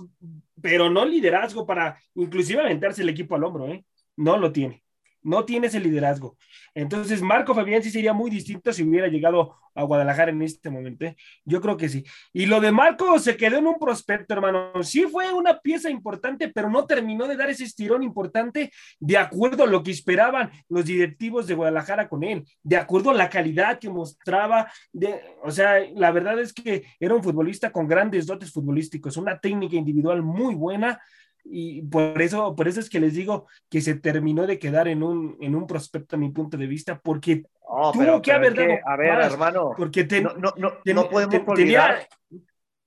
pero 0.61 0.91
no 0.91 1.05
liderazgo 1.05 1.67
para 1.67 1.99
inclusive 2.15 2.61
aventarse 2.61 3.03
el 3.03 3.09
equipo 3.09 3.35
al 3.35 3.45
hombro, 3.45 3.69
¿eh? 3.69 3.85
No 4.17 4.37
lo 4.37 4.53
tiene. 4.53 4.82
No 5.23 5.45
tiene 5.45 5.69
ese 5.69 5.81
liderazgo. 5.81 6.37
Entonces, 6.75 7.23
Marco 7.23 7.55
Fabián 7.55 7.83
sí 7.83 7.91
sería 7.91 8.13
muy 8.13 8.31
distinto 8.31 8.73
si 8.73 8.83
hubiera 8.83 9.09
llegado 9.09 9.57
a 9.75 9.83
Guadalajara 9.85 10.31
en 10.31 10.43
este 10.43 10.71
momento. 10.71 11.05
¿eh? 11.05 11.17
Yo 11.45 11.61
creo 11.61 11.77
que 11.77 11.89
sí. 11.89 12.05
Y 12.33 12.47
lo 12.47 12.61
de 12.61 12.73
Marco 12.73 13.19
se 13.19 13.37
quedó 13.37 13.59
en 13.59 13.67
un 13.67 13.79
prospecto, 13.79 14.35
hermano. 14.35 14.83
Sí 14.83 15.03
fue 15.05 15.33
una 15.33 15.59
pieza 15.61 15.91
importante, 15.91 16.49
pero 16.49 16.71
no 16.71 16.87
terminó 16.87 17.27
de 17.27 17.37
dar 17.37 17.51
ese 17.51 17.65
estirón 17.65 18.03
importante 18.03 18.71
de 19.01 19.17
acuerdo 19.17 19.65
a 19.65 19.67
lo 19.67 19.83
que 19.83 19.91
esperaban 19.91 20.51
los 20.69 20.85
directivos 20.85 21.47
de 21.47 21.55
Guadalajara 21.55 22.09
con 22.09 22.23
él, 22.25 22.45
de 22.63 22.77
acuerdo 22.77 23.11
a 23.11 23.15
la 23.15 23.31
calidad 23.31 23.79
que 23.79 23.89
mostraba. 23.89 24.71
De, 24.93 25.21
o 25.43 25.51
sea, 25.51 25.79
la 25.95 26.11
verdad 26.11 26.39
es 26.41 26.53
que 26.53 26.85
era 26.99 27.15
un 27.15 27.23
futbolista 27.23 27.71
con 27.71 27.87
grandes 27.87 28.27
dotes 28.27 28.53
futbolísticos, 28.53 29.17
una 29.17 29.39
técnica 29.39 29.77
individual 29.77 30.23
muy 30.23 30.55
buena. 30.55 31.01
Y 31.45 31.83
por 31.83 32.21
eso, 32.23 32.55
por 32.55 32.69
eso 32.69 32.81
es 32.81 32.89
que 32.89 33.01
les 33.01 33.15
digo 33.15 33.47
que 33.69 33.81
se 33.81 33.95
terminó 33.97 34.47
de 34.47 34.59
quedar 34.59 34.87
en 34.89 35.03
un, 35.03 35.37
en 35.41 35.55
un 35.55 35.67
prospecto 35.67 36.17
a 36.17 36.19
mi 36.19 36.31
punto 36.31 36.57
de 36.57 36.67
vista, 36.67 37.01
porque 37.03 37.45
No, 37.69 37.91
Tuvo 37.93 38.23
que 38.23 38.33
haber 38.33 38.55
que, 38.55 38.81
a 38.85 38.97
ver, 38.97 39.15
más, 39.15 39.33
hermano, 39.33 39.73
porque 39.77 40.05
no, 40.21 40.35
no, 40.35 40.53
no, 40.57 40.73
no 40.85 41.09
podemos 41.11 41.35
ten- 41.35 41.45
olvidar. 41.49 42.07
tenía- 42.29 42.47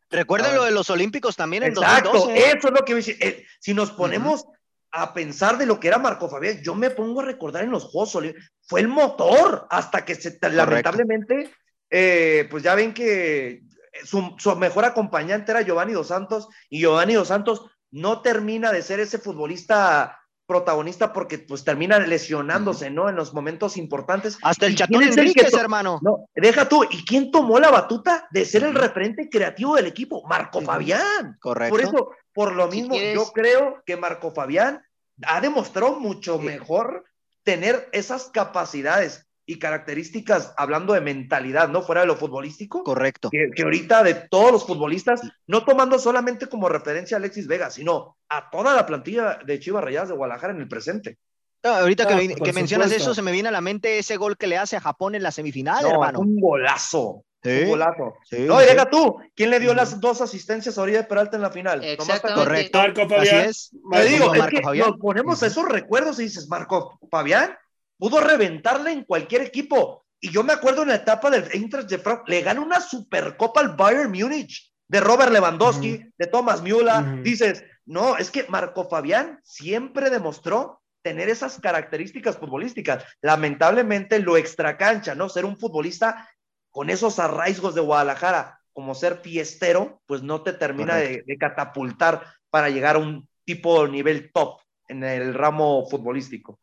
Recuerden 0.10 0.56
lo 0.56 0.64
de 0.64 0.72
los 0.72 0.90
Olímpicos 0.90 1.36
también 1.36 1.64
en 1.64 1.70
Exacto, 1.72 2.12
2012. 2.14 2.48
eso 2.58 2.68
es 2.68 2.74
lo 2.74 2.86
que. 2.86 3.18
Eh, 3.28 3.46
si 3.60 3.74
nos 3.74 3.92
ponemos 3.92 4.46
a 4.92 5.14
pensar 5.14 5.58
de 5.58 5.66
lo 5.66 5.80
que 5.80 5.88
era 5.90 5.98
Marco 5.98 6.30
Fabián, 6.30 6.62
yo 6.64 6.76
me 6.76 6.92
pongo 6.92 7.22
a 7.22 7.26
recordar 7.26 7.64
en 7.64 7.72
los 7.72 7.86
Juegos 7.86 8.16
Olímpicos, 8.16 8.52
fue 8.62 8.82
el 8.82 8.88
motor 8.88 9.68
hasta 9.70 10.06
que 10.06 10.16
se, 10.16 10.38
lamentablemente, 10.50 11.50
eh, 11.90 12.48
pues 12.50 12.64
ya 12.64 12.76
ven 12.76 12.94
que 12.94 13.64
su, 14.04 14.36
su 14.38 14.56
mejor 14.56 14.86
acompañante 14.86 15.52
era 15.52 15.62
Giovanni 15.64 15.94
Dos 15.94 16.08
Santos 16.08 16.48
y 16.70 16.80
Giovanni 16.80 17.16
Dos 17.16 17.28
Santos 17.30 17.66
no 17.96 18.22
termina 18.22 18.74
de 18.74 18.82
ser 18.82 19.00
ese 19.00 19.20
futbolista 19.20 20.20
protagonista 20.46 21.14
porque 21.14 21.40
pues 21.40 21.64
termina 21.64 21.98
lesionándose, 21.98 22.90
¿no? 22.90 23.08
En 23.10 23.16
los 23.16 23.34
momentos 23.34 23.78
importantes. 23.78 24.38
Hasta 24.44 24.66
el 24.66 24.74
¿Y 24.74 24.76
Chatón 24.76 25.02
el 25.02 25.10
Enríquez, 25.10 25.50
to- 25.50 25.60
hermano. 25.60 26.00
No, 26.04 26.28
deja 26.36 26.68
tú, 26.68 26.84
¿y 26.84 27.06
quién 27.06 27.32
tomó 27.32 27.58
la 27.58 27.72
batuta 27.72 28.28
de 28.32 28.44
ser 28.44 28.64
el 28.64 28.76
referente 28.76 29.30
creativo 29.30 29.76
del 29.78 29.88
equipo? 29.88 30.28
Marco. 30.28 30.62
Fabián. 30.62 31.38
Correcto. 31.40 31.72
Por 31.74 31.82
eso, 31.82 32.10
por 32.34 32.54
lo 32.54 32.68
mismo, 32.68 32.96
yo 32.96 33.32
creo 33.32 33.82
que 33.86 33.96
Marco 33.96 34.32
Fabián 34.32 34.84
ha 35.26 35.40
demostrado 35.40 35.98
mucho 35.98 36.38
mejor 36.38 37.06
tener 37.44 37.88
esas 37.94 38.26
capacidades 38.26 39.25
y 39.48 39.60
características, 39.60 40.54
hablando 40.58 40.94
de 40.94 41.02
mentalidad, 41.02 41.70
¿no? 41.70 41.82
Fuera 41.84 42.02
de 42.02 42.08
lo 42.08 42.16
futbolístico, 42.16 42.84
Correcto. 42.84 43.30
que, 43.30 43.50
que 43.56 43.64
ahorita 43.64 44.02
de 44.04 44.16
todos 44.30 44.52
los 44.52 44.66
futbolistas, 44.66 45.22
no 45.48 45.64
tomando 45.64 46.00
solamente 46.00 46.48
como 46.48 46.68
referencia 46.68 47.18
a 47.18 47.20
Alexis 47.20 47.48
Vega, 47.48 47.70
sino 47.70 48.18
a 48.30 48.50
toda 48.50 48.74
la 48.76 48.86
plantilla 48.86 49.38
de 49.46 49.60
Chivas 49.60 49.84
Rayadas 49.84 50.10
de 50.10 50.16
Guadalajara 50.16 50.54
en 50.54 50.62
el 50.62 50.68
presente. 50.68 51.18
No, 51.64 51.72
ahorita 51.72 52.08
que, 52.08 52.14
Ah, 52.14 52.44
que 52.44 52.54
mencionas 52.54 52.92
eso, 52.92 53.14
se 53.14 53.22
me 53.22 53.32
viene 53.32 53.50
a 53.50 53.52
la 53.52 53.62
mente 53.62 53.98
ese 54.00 54.18
gol 54.18 54.38
que 54.38 54.48
le 54.48 54.58
hace 54.58 54.78
a 54.78 54.82
Japón 54.82 55.16
en 55.16 55.24
la 55.24 55.32
semifinal, 55.32 55.84
No, 55.84 55.90
hermano. 55.92 56.20
un 56.20 56.40
golazo. 56.40 57.24
Sí, 57.44 57.62
Un 57.64 57.70
golazo. 57.70 58.16
sí, 58.28 58.38
No, 58.48 58.60
y 58.60 58.66
sí. 58.66 58.72
deja 58.72 58.90
tú, 58.90 59.18
¿quién 59.36 59.52
le 59.52 59.60
dio 59.60 59.76
las 59.76 60.00
dos 60.02 60.20
asistencias 60.22 60.78
a 60.78 60.82
Orilla 60.82 61.00
de 61.00 61.04
Peralta 61.04 61.36
en 61.36 61.44
la 61.44 61.52
final? 61.52 61.84
Exactamente. 61.84 62.44
Correcto. 62.44 62.78
Marco 62.80 63.02
Así 63.02 63.10
Fabián. 63.14 63.50
es. 63.50 63.72
Te 63.92 64.06
digo, 64.06 64.28
Marco 64.30 64.44
es 64.46 64.50
que 64.52 64.62
Fabián. 64.64 64.90
nos 64.90 64.98
ponemos 65.00 65.44
esos 65.44 65.66
recuerdos 65.70 66.20
y 66.20 66.24
dices, 66.24 66.48
Marco 66.50 66.98
Fabián 67.12 67.56
pudo 67.98 68.20
reventarle 68.20 68.92
en 68.92 69.04
cualquier 69.04 69.42
equipo. 69.42 70.06
Y 70.20 70.32
yo 70.32 70.44
me 70.44 70.54
acuerdo 70.54 70.84
en 70.84 70.90
la 70.90 70.96
etapa 70.96 71.30
del 71.30 71.50
Eintracht 71.52 71.90
de 71.90 71.98
Frankfurt, 71.98 72.30
le 72.30 72.42
gana 72.42 72.62
una 72.62 72.82
supercopa 72.82 73.60
al 73.62 73.76
Bayern 73.76 74.12
Múnich 74.12 74.72
de 74.88 75.00
Robert 75.00 75.32
Lewandowski, 75.32 76.12
de 76.18 76.28
Thomas 76.28 76.62
Müller. 76.62 77.22
Dices, 77.24 77.64
no, 77.86 78.18
es 78.18 78.32
que 78.32 78.46
Marco 78.50 78.88
Fabián 78.88 79.40
siempre 79.44 80.10
demostró 80.10 80.82
tener 81.04 81.30
esas 81.30 81.60
características 81.60 82.38
futbolísticas. 82.38 83.04
Lamentablemente 83.22 84.20
lo 84.20 84.38
extracancha, 84.38 85.14
¿no? 85.14 85.30
Ser 85.30 85.46
un 85.46 85.58
futbolista 85.58 86.30
con 86.72 86.90
esos 86.90 87.20
arraigos 87.20 87.76
de 87.76 87.82
Guadalajara, 87.82 88.60
como 88.74 88.96
ser 88.96 89.18
fiestero, 89.18 90.02
pues 90.08 90.24
no 90.24 90.42
te 90.42 90.54
termina 90.54 90.96
de, 90.96 91.24
de 91.26 91.38
catapultar 91.38 92.26
para 92.50 92.70
llegar 92.70 92.96
a 92.96 93.00
un 93.00 93.28
tipo 93.46 93.88
nivel 93.88 94.32
top 94.34 94.60
en 94.88 95.04
el 95.04 95.34
ramo 95.34 95.88
futbolístico. 95.90 96.60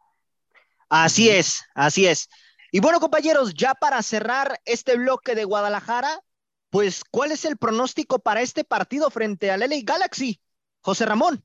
Así 0.94 1.30
es, 1.30 1.64
así 1.74 2.06
es. 2.06 2.28
Y 2.70 2.80
bueno, 2.80 3.00
compañeros, 3.00 3.54
ya 3.54 3.72
para 3.72 4.02
cerrar 4.02 4.60
este 4.66 4.98
bloque 4.98 5.34
de 5.34 5.44
Guadalajara, 5.44 6.20
pues, 6.68 7.02
¿cuál 7.10 7.32
es 7.32 7.46
el 7.46 7.56
pronóstico 7.56 8.18
para 8.18 8.42
este 8.42 8.62
partido 8.62 9.10
frente 9.10 9.50
al 9.50 9.62
LA 9.62 9.76
Galaxy? 9.84 10.38
José 10.82 11.06
Ramón. 11.06 11.42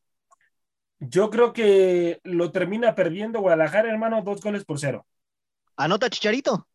Yo 0.99 1.29
creo 1.29 1.53
que 1.53 2.19
lo 2.25 2.51
termina 2.51 2.93
perdiendo 2.93 3.39
Guadalajara, 3.39 3.89
hermano, 3.89 4.21
dos 4.21 4.41
goles 4.41 4.65
por 4.65 4.79
cero. 4.79 5.07
Anota 5.77 6.09
Chicharito. 6.09 6.67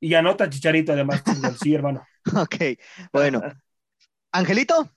Y 0.00 0.14
anota 0.14 0.48
Chicharito, 0.48 0.92
además. 0.92 1.22
sí, 1.62 1.74
hermano. 1.74 2.06
Ok, 2.34 2.56
bueno. 3.12 3.42
Angelito. 4.32 4.90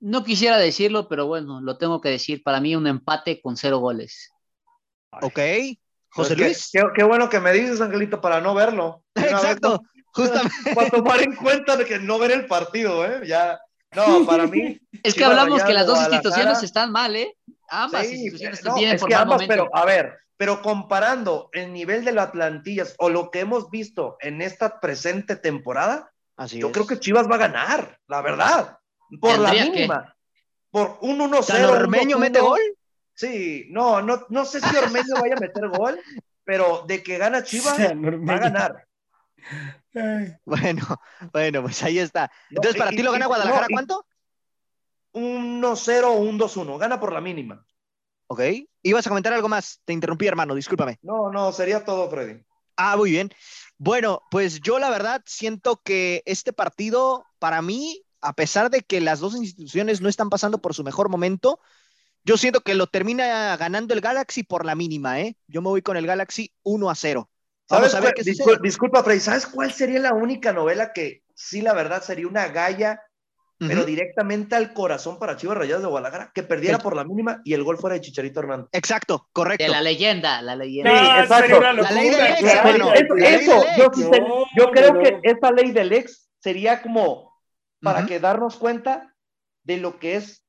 No 0.00 0.22
quisiera 0.22 0.58
decirlo, 0.58 1.08
pero 1.08 1.26
bueno, 1.26 1.62
lo 1.62 1.78
tengo 1.78 2.02
que 2.02 2.10
decir. 2.10 2.42
Para 2.42 2.60
mí, 2.60 2.76
un 2.76 2.86
empate 2.86 3.40
con 3.40 3.56
cero 3.56 3.78
goles. 3.78 4.30
Ok. 5.22 5.38
José 6.12 6.36
Luis. 6.36 6.70
Qué, 6.72 6.82
qué 6.94 7.02
bueno 7.04 7.28
que 7.28 7.40
me 7.40 7.52
dices, 7.52 7.80
Angelito, 7.80 8.20
para 8.20 8.40
no 8.40 8.54
verlo. 8.54 9.02
Vez, 9.14 9.30
Exacto. 9.32 9.82
Justamente. 10.12 10.74
Para 10.74 10.90
tomar 10.90 11.22
en 11.22 11.36
cuenta 11.36 11.76
de 11.76 11.84
que 11.84 11.98
no 12.00 12.18
ver 12.18 12.32
el 12.32 12.46
partido, 12.46 13.04
¿eh? 13.06 13.22
Ya. 13.26 13.60
No, 13.94 14.24
para 14.26 14.46
mí. 14.46 14.78
Es 15.02 15.14
que 15.14 15.24
hablamos 15.24 15.62
que 15.62 15.72
las 15.72 15.86
dos 15.86 15.98
instituciones 16.00 16.62
están 16.62 16.92
mal, 16.92 17.14
¿eh? 17.16 17.36
Ambas 17.68 18.06
Sí, 18.06 18.14
instituciones 18.14 18.64
no, 18.64 18.76
es 18.76 19.00
por 19.00 19.08
que 19.08 19.14
mal 19.14 19.22
ambas, 19.22 19.42
momento. 19.42 19.54
pero 19.70 19.76
a 19.76 19.84
ver, 19.86 20.18
pero 20.36 20.60
comparando 20.62 21.48
el 21.52 21.72
nivel 21.72 22.04
de 22.04 22.12
las 22.12 22.30
plantillas 22.32 22.94
o 22.98 23.08
lo 23.08 23.30
que 23.30 23.40
hemos 23.40 23.70
visto 23.70 24.16
en 24.20 24.42
esta 24.42 24.80
presente 24.80 25.36
temporada, 25.36 26.10
Así 26.36 26.58
yo 26.60 26.66
es. 26.68 26.72
creo 26.72 26.86
que 26.86 26.98
Chivas 26.98 27.28
va 27.30 27.36
a 27.36 27.38
ganar, 27.38 27.98
la 28.08 28.20
verdad. 28.22 28.78
Por 29.20 29.38
la 29.38 29.52
que. 29.52 29.62
mínima. 29.70 30.14
Por 30.70 30.98
un 31.00 31.18
1-0. 31.20 31.42
¿San 31.44 31.64
Ormeño 31.64 32.16
1-1. 32.16 32.20
mete 32.20 32.40
gol? 32.40 32.60
Sí, 33.20 33.66
no, 33.68 34.00
no, 34.00 34.24
no 34.30 34.46
sé 34.46 34.62
si 34.62 34.76
Ormeño 34.76 35.14
vaya 35.20 35.34
a 35.34 35.40
meter 35.40 35.68
gol, 35.68 36.00
pero 36.42 36.84
de 36.86 37.02
que 37.02 37.18
gana 37.18 37.44
Chivas, 37.44 37.78
va 37.78 38.34
a 38.34 38.38
ganar. 38.38 38.88
Ay, 39.94 40.38
Bueno, 40.46 40.82
bueno, 41.30 41.60
pues 41.60 41.82
ahí 41.82 41.98
está. 41.98 42.32
Entonces, 42.48 42.76
¿para 42.78 42.92
ti 42.92 43.02
lo 43.02 43.12
gana 43.12 43.26
Guadalajara 43.26 43.66
no, 43.68 43.74
cuánto? 43.74 44.06
Un 45.12 45.60
1-0 45.60 46.04
o 46.04 46.12
un 46.12 46.38
2-1, 46.38 46.78
gana 46.78 46.98
por 46.98 47.12
la 47.12 47.20
mínima. 47.20 47.62
Ok. 48.28 48.40
Ibas 48.82 49.06
a 49.06 49.10
comentar 49.10 49.34
algo 49.34 49.50
más. 49.50 49.82
Te 49.84 49.92
interrumpí, 49.92 50.26
hermano, 50.26 50.54
discúlpame. 50.54 50.98
No, 51.02 51.30
no, 51.30 51.52
sería 51.52 51.84
todo, 51.84 52.08
Freddy. 52.08 52.42
Ah, 52.78 52.96
muy 52.96 53.10
bien. 53.10 53.30
Bueno, 53.76 54.22
pues 54.30 54.60
yo 54.62 54.78
la 54.78 54.88
verdad 54.88 55.20
siento 55.26 55.82
que 55.84 56.22
este 56.24 56.54
partido, 56.54 57.26
para 57.38 57.60
mí, 57.60 58.02
a 58.22 58.32
pesar 58.32 58.70
de 58.70 58.80
que 58.80 59.02
las 59.02 59.20
dos 59.20 59.34
instituciones 59.34 60.00
no 60.00 60.08
están 60.08 60.30
pasando 60.30 60.62
por 60.62 60.72
su 60.74 60.84
mejor 60.84 61.10
momento, 61.10 61.60
yo 62.24 62.36
siento 62.36 62.60
que 62.60 62.74
lo 62.74 62.86
termina 62.86 63.56
ganando 63.56 63.94
el 63.94 64.00
Galaxy 64.00 64.42
por 64.42 64.64
la 64.64 64.74
mínima, 64.74 65.20
¿eh? 65.20 65.36
Yo 65.46 65.62
me 65.62 65.68
voy 65.68 65.82
con 65.82 65.96
el 65.96 66.06
Galaxy 66.06 66.52
1 66.62 66.90
a 66.90 66.94
0. 66.94 67.30
Vamos 67.68 67.90
¿Sabes 67.92 67.94
a 67.94 68.00
ver 68.06 68.14
qué 68.14 68.22
discul- 68.22 68.44
sucede. 68.44 68.58
disculpa, 68.62 69.02
Freddy, 69.04 69.20
¿sabes 69.20 69.46
cuál 69.46 69.72
sería 69.72 70.00
la 70.00 70.12
única 70.12 70.52
novela 70.52 70.92
que 70.92 71.22
sí, 71.34 71.62
la 71.62 71.72
verdad, 71.72 72.02
sería 72.02 72.26
una 72.26 72.48
galla, 72.48 73.00
pero 73.58 73.84
directamente 73.84 74.56
al 74.56 74.72
corazón 74.72 75.18
para 75.18 75.36
Chivas 75.36 75.56
Rayadas 75.58 75.82
de 75.82 75.88
Guadalajara? 75.88 76.32
Que 76.34 76.42
perdiera 76.42 76.78
El- 76.78 76.82
por 76.82 76.96
la 76.96 77.04
mínima 77.04 77.42
y 77.44 77.52
el 77.54 77.62
gol 77.62 77.76
fuera 77.78 77.94
de 77.94 78.00
Chicharito 78.00 78.40
Hernández. 78.40 78.68
Exacto, 78.72 79.28
correcto. 79.32 79.62
De 79.62 79.70
la 79.70 79.82
leyenda, 79.82 80.40
la 80.42 80.56
leyenda. 80.56 80.90
Sí, 80.90 80.96
No, 81.04 81.20
exacto. 81.20 81.42
sería 81.44 81.58
una 81.58 81.72
La 81.82 81.90
ley 81.92 82.08
del 82.08 82.18
locura, 82.18 82.30
ex, 82.30 82.40
claro. 82.40 82.68
hermano. 82.70 82.94
Eso, 83.26 83.64
yo, 83.76 83.84
ex. 83.84 83.96
sí 83.96 84.02
sé- 84.02 84.20
No, 84.20 84.44
yo 84.56 84.70
creo 84.72 84.94
no, 84.94 85.02
que 85.02 85.12
no. 85.12 85.18
esta 85.22 85.50
ley 85.52 85.70
del 85.72 85.92
ex 85.92 86.28
sería 86.40 86.82
como 86.82 87.30
para 87.82 88.04
que 88.06 88.18
darnos 88.18 88.56
cuenta 88.56 89.14
de 89.62 89.76
lo 89.76 89.98
que 89.98 90.16
es 90.16 90.42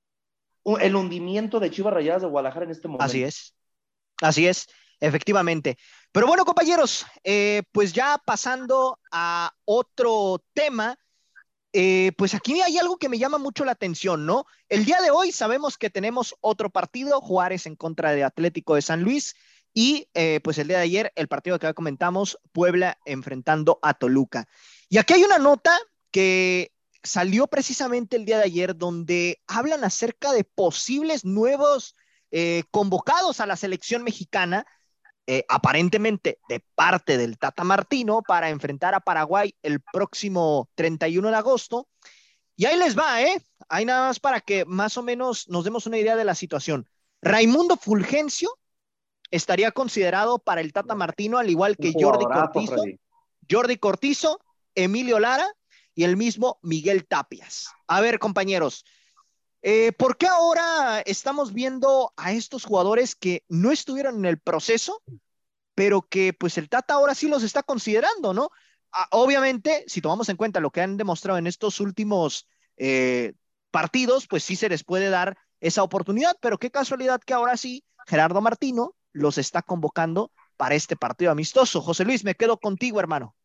el 0.79 0.95
hundimiento 0.95 1.59
de 1.59 1.71
Chivas 1.71 1.93
Rayadas 1.93 2.21
de 2.21 2.27
Guadalajara 2.27 2.65
en 2.65 2.71
este 2.71 2.87
momento. 2.87 3.05
Así 3.05 3.23
es. 3.23 3.55
Así 4.21 4.47
es, 4.47 4.67
efectivamente. 4.99 5.77
Pero 6.11 6.27
bueno, 6.27 6.45
compañeros, 6.45 7.05
eh, 7.23 7.63
pues 7.71 7.93
ya 7.93 8.21
pasando 8.23 8.99
a 9.11 9.53
otro 9.65 10.43
tema, 10.53 10.97
eh, 11.73 12.11
pues 12.17 12.33
aquí 12.33 12.61
hay 12.61 12.77
algo 12.77 12.97
que 12.97 13.09
me 13.09 13.17
llama 13.17 13.37
mucho 13.37 13.65
la 13.65 13.71
atención, 13.71 14.25
¿no? 14.25 14.45
El 14.67 14.85
día 14.85 15.01
de 15.01 15.09
hoy 15.09 15.31
sabemos 15.31 15.77
que 15.77 15.89
tenemos 15.89 16.35
otro 16.41 16.69
partido, 16.69 17.21
Juárez 17.21 17.65
en 17.65 17.75
contra 17.75 18.11
de 18.11 18.23
Atlético 18.23 18.75
de 18.75 18.81
San 18.81 19.01
Luis, 19.01 19.35
y 19.73 20.09
eh, 20.13 20.41
pues 20.43 20.57
el 20.57 20.67
día 20.67 20.77
de 20.77 20.83
ayer 20.83 21.13
el 21.15 21.29
partido 21.29 21.57
que 21.57 21.67
ya 21.67 21.73
comentamos, 21.73 22.37
Puebla 22.51 22.97
enfrentando 23.05 23.79
a 23.81 23.93
Toluca. 23.93 24.47
Y 24.89 24.97
aquí 24.97 25.13
hay 25.13 25.23
una 25.23 25.39
nota 25.39 25.77
que 26.11 26.73
salió 27.03 27.47
precisamente 27.47 28.15
el 28.15 28.25
día 28.25 28.37
de 28.37 28.45
ayer 28.45 28.75
donde 28.75 29.41
hablan 29.47 29.83
acerca 29.83 30.33
de 30.33 30.43
posibles 30.43 31.25
nuevos 31.25 31.95
eh, 32.31 32.63
convocados 32.71 33.39
a 33.39 33.45
la 33.45 33.55
selección 33.55 34.03
mexicana, 34.03 34.65
eh, 35.27 35.45
aparentemente 35.49 36.39
de 36.47 36.63
parte 36.75 37.17
del 37.17 37.37
Tata 37.37 37.63
Martino, 37.63 38.21
para 38.21 38.49
enfrentar 38.49 38.93
a 38.95 38.99
Paraguay 38.99 39.55
el 39.63 39.81
próximo 39.81 40.69
31 40.75 41.29
de 41.29 41.35
agosto. 41.35 41.87
Y 42.55 42.65
ahí 42.65 42.77
les 42.77 42.97
va, 42.97 43.21
¿eh? 43.21 43.41
Ahí 43.69 43.85
nada 43.85 44.07
más 44.07 44.19
para 44.19 44.41
que 44.41 44.65
más 44.65 44.97
o 44.97 45.03
menos 45.03 45.47
nos 45.49 45.63
demos 45.63 45.87
una 45.87 45.97
idea 45.97 46.15
de 46.15 46.25
la 46.25 46.35
situación. 46.35 46.87
Raimundo 47.21 47.77
Fulgencio 47.77 48.49
estaría 49.31 49.71
considerado 49.71 50.39
para 50.39 50.61
el 50.61 50.73
Tata 50.73 50.95
Martino, 50.95 51.37
al 51.37 51.49
igual 51.49 51.77
que 51.77 51.93
Jordi 51.97 52.25
Cortizo. 52.25 52.83
Jordi 53.49 53.77
Cortizo, 53.77 54.39
Emilio 54.75 55.19
Lara 55.19 55.47
y 55.95 56.03
el 56.03 56.17
mismo 56.17 56.59
Miguel 56.61 57.05
Tapias. 57.07 57.69
A 57.87 58.01
ver, 58.01 58.19
compañeros, 58.19 58.85
eh, 59.61 59.91
¿por 59.91 60.17
qué 60.17 60.27
ahora 60.27 61.01
estamos 61.01 61.53
viendo 61.53 62.13
a 62.17 62.31
estos 62.31 62.65
jugadores 62.65 63.15
que 63.15 63.43
no 63.47 63.71
estuvieron 63.71 64.17
en 64.17 64.25
el 64.25 64.39
proceso, 64.39 65.01
pero 65.75 66.01
que 66.01 66.33
pues 66.33 66.57
el 66.57 66.69
Tata 66.69 66.95
ahora 66.95 67.15
sí 67.15 67.27
los 67.27 67.43
está 67.43 67.63
considerando, 67.63 68.33
¿no? 68.33 68.49
Ah, 68.91 69.07
obviamente, 69.11 69.85
si 69.87 70.01
tomamos 70.01 70.29
en 70.29 70.37
cuenta 70.37 70.59
lo 70.59 70.71
que 70.71 70.81
han 70.81 70.97
demostrado 70.97 71.37
en 71.37 71.47
estos 71.47 71.79
últimos 71.79 72.47
eh, 72.77 73.33
partidos, 73.71 74.27
pues 74.27 74.43
sí 74.43 74.55
se 74.55 74.69
les 74.69 74.83
puede 74.83 75.09
dar 75.09 75.37
esa 75.59 75.83
oportunidad, 75.83 76.35
pero 76.41 76.57
qué 76.57 76.71
casualidad 76.71 77.21
que 77.21 77.33
ahora 77.33 77.55
sí 77.55 77.85
Gerardo 78.07 78.41
Martino 78.41 78.95
los 79.13 79.37
está 79.37 79.61
convocando 79.61 80.31
para 80.57 80.75
este 80.75 80.95
partido 80.95 81.31
amistoso. 81.31 81.81
José 81.81 82.03
Luis, 82.03 82.23
me 82.23 82.35
quedo 82.35 82.57
contigo, 82.57 82.99
hermano. 82.99 83.35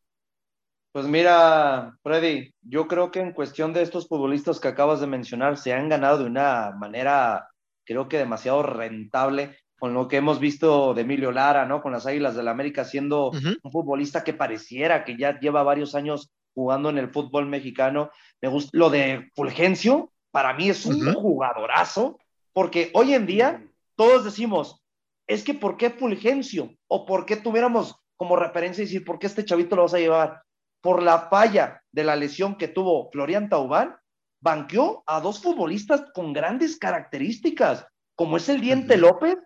Pues 0.91 1.05
mira, 1.05 1.95
Freddy, 2.01 2.53
yo 2.61 2.87
creo 2.87 3.11
que 3.11 3.19
en 3.19 3.33
cuestión 3.33 3.73
de 3.73 3.81
estos 3.81 4.07
futbolistas 4.07 4.59
que 4.59 4.67
acabas 4.67 4.99
de 4.99 5.07
mencionar, 5.07 5.57
se 5.57 5.73
han 5.73 5.89
ganado 5.89 6.19
de 6.19 6.25
una 6.25 6.71
manera, 6.71 7.47
creo 7.85 8.07
que 8.07 8.17
demasiado 8.17 8.63
rentable, 8.63 9.57
con 9.77 9.93
lo 9.93 10.07
que 10.07 10.17
hemos 10.17 10.39
visto 10.39 10.93
de 10.93 11.01
Emilio 11.01 11.31
Lara, 11.31 11.65
¿no? 11.65 11.81
Con 11.81 11.91
las 11.91 12.07
Águilas 12.07 12.35
del 12.35 12.45
la 12.45 12.51
América, 12.51 12.83
siendo 12.83 13.29
un 13.29 13.71
futbolista 13.71 14.23
que 14.23 14.33
pareciera 14.33 15.05
que 15.05 15.17
ya 15.17 15.39
lleva 15.39 15.61
varios 15.61 15.93
años 15.93 16.31
jugando 16.55 16.89
en 16.89 16.97
el 16.97 17.11
fútbol 17.11 17.45
mexicano. 17.45 18.09
Me 18.41 18.49
gusta 18.49 18.71
lo 18.73 18.89
de 18.89 19.29
Fulgencio, 19.35 20.11
para 20.31 20.53
mí 20.53 20.69
es 20.69 20.85
un 20.87 21.13
jugadorazo, 21.13 22.17
porque 22.53 22.89
hoy 22.93 23.13
en 23.13 23.27
día 23.27 23.63
todos 23.95 24.25
decimos, 24.25 24.83
es 25.27 25.43
que 25.43 25.53
¿por 25.53 25.77
qué 25.77 25.91
Fulgencio? 25.91 26.73
¿O 26.87 27.05
por 27.05 27.25
qué 27.27 27.37
tuviéramos 27.37 27.95
como 28.15 28.35
referencia 28.35 28.83
decir, 28.83 29.05
¿por 29.05 29.19
qué 29.19 29.27
este 29.27 29.45
chavito 29.45 29.75
lo 29.75 29.83
vas 29.83 29.93
a 29.93 29.99
llevar? 29.99 30.41
Por 30.81 31.03
la 31.03 31.27
falla 31.29 31.81
de 31.91 32.03
la 32.03 32.15
lesión 32.15 32.55
que 32.55 32.67
tuvo 32.67 33.09
Florian 33.11 33.49
Taubán, 33.49 33.95
banqueó 34.39 35.03
a 35.07 35.19
dos 35.19 35.41
futbolistas 35.41 36.03
con 36.13 36.33
grandes 36.33 36.77
características, 36.77 37.85
como 38.15 38.37
es 38.37 38.49
el 38.49 38.61
Diente. 38.61 38.97
López 38.97 39.37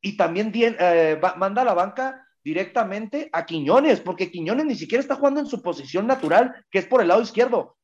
y 0.00 0.16
también 0.16 0.52
eh, 0.54 1.20
manda 1.36 1.62
a 1.62 1.64
la 1.64 1.74
banca 1.74 2.26
directamente 2.42 3.28
a 3.32 3.46
Quiñones, 3.46 4.00
porque 4.00 4.30
Quiñones 4.30 4.66
ni 4.66 4.74
siquiera 4.74 5.00
está 5.00 5.14
jugando 5.14 5.40
en 5.40 5.46
su 5.46 5.62
posición 5.62 6.06
natural, 6.06 6.64
que 6.70 6.80
es 6.80 6.86
por 6.86 7.00
el 7.00 7.08
lado 7.08 7.22
izquierdo. 7.22 7.76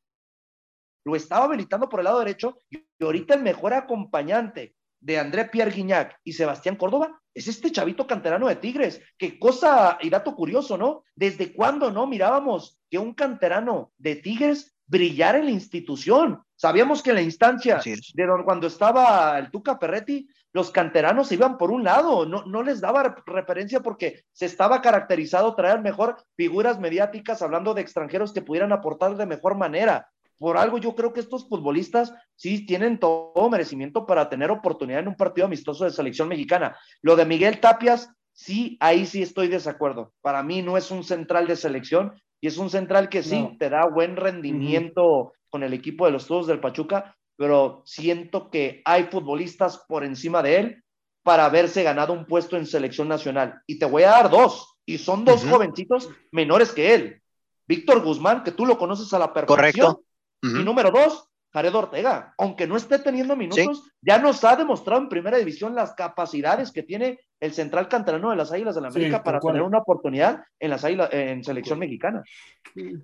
Lo 1.05 1.15
estaba 1.15 1.45
habilitando 1.45 1.89
por 1.89 2.01
el 2.01 2.05
lado 2.05 2.19
derecho 2.19 2.59
y 2.69 2.85
ahorita 3.01 3.35
el 3.35 3.43
mejor 3.43 3.73
acompañante 3.73 4.75
de 5.01 5.19
André 5.19 5.47
Pierre 5.47 5.71
Guignac 5.71 6.19
y 6.25 6.33
Sebastián 6.33 6.77
Córdoba 6.77 7.21
es 7.35 7.47
este 7.49 7.71
chavito 7.71 8.07
canterano 8.07 8.49
de 8.49 8.57
Tigres. 8.57 9.01
Qué 9.17 9.39
cosa 9.39 9.99
y 10.01 10.11
dato 10.11 10.35
curioso, 10.35 10.77
¿no? 10.77 11.05
¿Desde 11.15 11.53
cuándo 11.53 11.91
no 11.93 12.07
mirábamos 12.07 12.79
que 12.91 12.99
un 12.99 13.15
canterano 13.15 13.93
de 13.99 14.17
Tigres 14.17 14.75
brillara 14.87 15.39
en 15.39 15.45
la 15.45 15.51
institución? 15.53 16.43
Sabíamos 16.57 17.03
que 17.03 17.11
en 17.11 17.17
la 17.17 17.23
instancia 17.23 17.79
de 18.15 18.27
don- 18.27 18.43
cuando 18.43 18.67
estaba 18.67 19.39
el 19.39 19.51
Tuca 19.51 19.79
Perretti, 19.79 20.29
los 20.53 20.73
canteranos 20.73 21.29
se 21.29 21.35
iban 21.35 21.59
por 21.59 21.71
un 21.71 21.85
lado, 21.85 22.27
no, 22.27 22.45
no 22.47 22.63
les 22.65 22.81
daba 22.81 23.03
re- 23.05 23.15
referencia 23.27 23.81
porque 23.81 24.25
se 24.33 24.47
estaba 24.47 24.81
caracterizado 24.83 25.55
traer 25.55 25.81
mejor 25.81 26.17
figuras 26.37 26.81
mediáticas 26.81 27.43
hablando 27.43 27.75
de 27.75 27.83
extranjeros 27.83 28.33
que 28.33 28.43
pudieran 28.43 28.73
aportar 28.73 29.17
de 29.17 29.27
mejor 29.27 29.57
manera. 29.57 30.09
Por 30.39 30.57
algo 30.57 30.79
yo 30.79 30.95
creo 30.95 31.13
que 31.13 31.21
estos 31.21 31.49
futbolistas 31.49 32.15
sí 32.37 32.65
tienen 32.65 32.99
todo 32.99 33.51
merecimiento 33.51 34.07
para 34.07 34.29
tener 34.29 34.51
oportunidad 34.51 35.01
en 35.01 35.09
un 35.09 35.17
partido 35.17 35.47
amistoso 35.47 35.85
de 35.85 35.91
selección 35.91 36.29
mexicana. 36.29 36.77
Lo 37.03 37.17
de 37.17 37.25
Miguel 37.25 37.61
Tapias, 37.61 38.11
sí, 38.33 38.77
ahí 38.81 39.05
sí 39.05 39.23
estoy 39.23 39.49
desacuerdo. 39.49 40.13
Para 40.21 40.43
mí 40.43 40.63
no 40.63 40.77
es 40.77 40.91
un 40.91 41.03
central 41.03 41.49
de 41.49 41.57
selección 41.57 42.13
y 42.41 42.47
es 42.47 42.57
un 42.57 42.71
central 42.71 43.09
que 43.09 43.23
sí 43.23 43.41
No. 43.43 43.57
te 43.59 43.69
da 43.69 43.87
buen 43.87 44.17
rendimiento 44.17 45.33
con 45.51 45.63
el 45.65 45.73
equipo 45.73 46.07
de 46.07 46.13
los 46.13 46.27
Todos 46.27 46.47
del 46.47 46.61
Pachuca, 46.61 47.17
pero 47.37 47.83
siento 47.85 48.51
que 48.51 48.83
hay 48.85 49.05
futbolistas 49.05 49.85
por 49.89 50.05
encima 50.05 50.43
de 50.43 50.57
él 50.59 50.85
para 51.23 51.47
haberse 51.47 51.83
ganado 51.83 52.13
un 52.13 52.27
puesto 52.27 52.57
en 52.57 52.67
selección 52.67 53.09
nacional. 53.09 53.61
Y 53.67 53.79
te 53.79 53.87
voy 53.87 54.05
a 54.05 54.11
dar 54.11 54.31
dos, 54.31 54.77
y 54.87 54.99
son 54.99 55.25
dos 55.25 55.45
jovencitos 55.45 56.09
menores 56.33 56.73
que 56.73 56.95
él. 56.95 57.23
Víctor 57.67 58.03
Guzmán, 58.03 58.43
que 58.45 58.53
tú 58.53 58.65
lo 58.65 58.79
conoces 58.79 59.13
a 59.13 59.19
la 59.19 59.33
perfección. 59.33 59.57
Correcto. 59.57 60.08
Y 60.43 60.65
número 60.65 60.91
dos, 60.91 61.29
Jared 61.53 61.75
Ortega. 61.75 62.35
Aunque 62.39 62.67
no 62.67 62.77
esté 62.77 62.99
teniendo 62.99 63.37
minutos, 63.37 63.91
ya 64.01 64.19
nos 64.19 64.45
ha 64.45 64.57
demostrado 64.57 65.01
en 65.03 65.09
primera 65.09 65.39
división 65.39 65.75
las 65.75 65.95
capacidades 65.95 66.71
que 66.73 66.83
tiene 66.83 67.19
el 67.41 67.53
central 67.55 67.89
canterano 67.89 68.31
de 68.31 68.37
las 68.37 68.53
Águilas 68.53 68.75
de 68.75 68.81
la 68.81 68.91
Sí, 68.91 68.99
América 68.99 69.23
para 69.23 69.41
tener 69.41 69.63
una 69.63 69.79
oportunidad 69.79 70.43
en 70.59 70.71
las 70.71 70.85
Águilas, 70.85 71.09
en 71.13 71.43
selección 71.45 71.79
mexicana. 71.79 72.23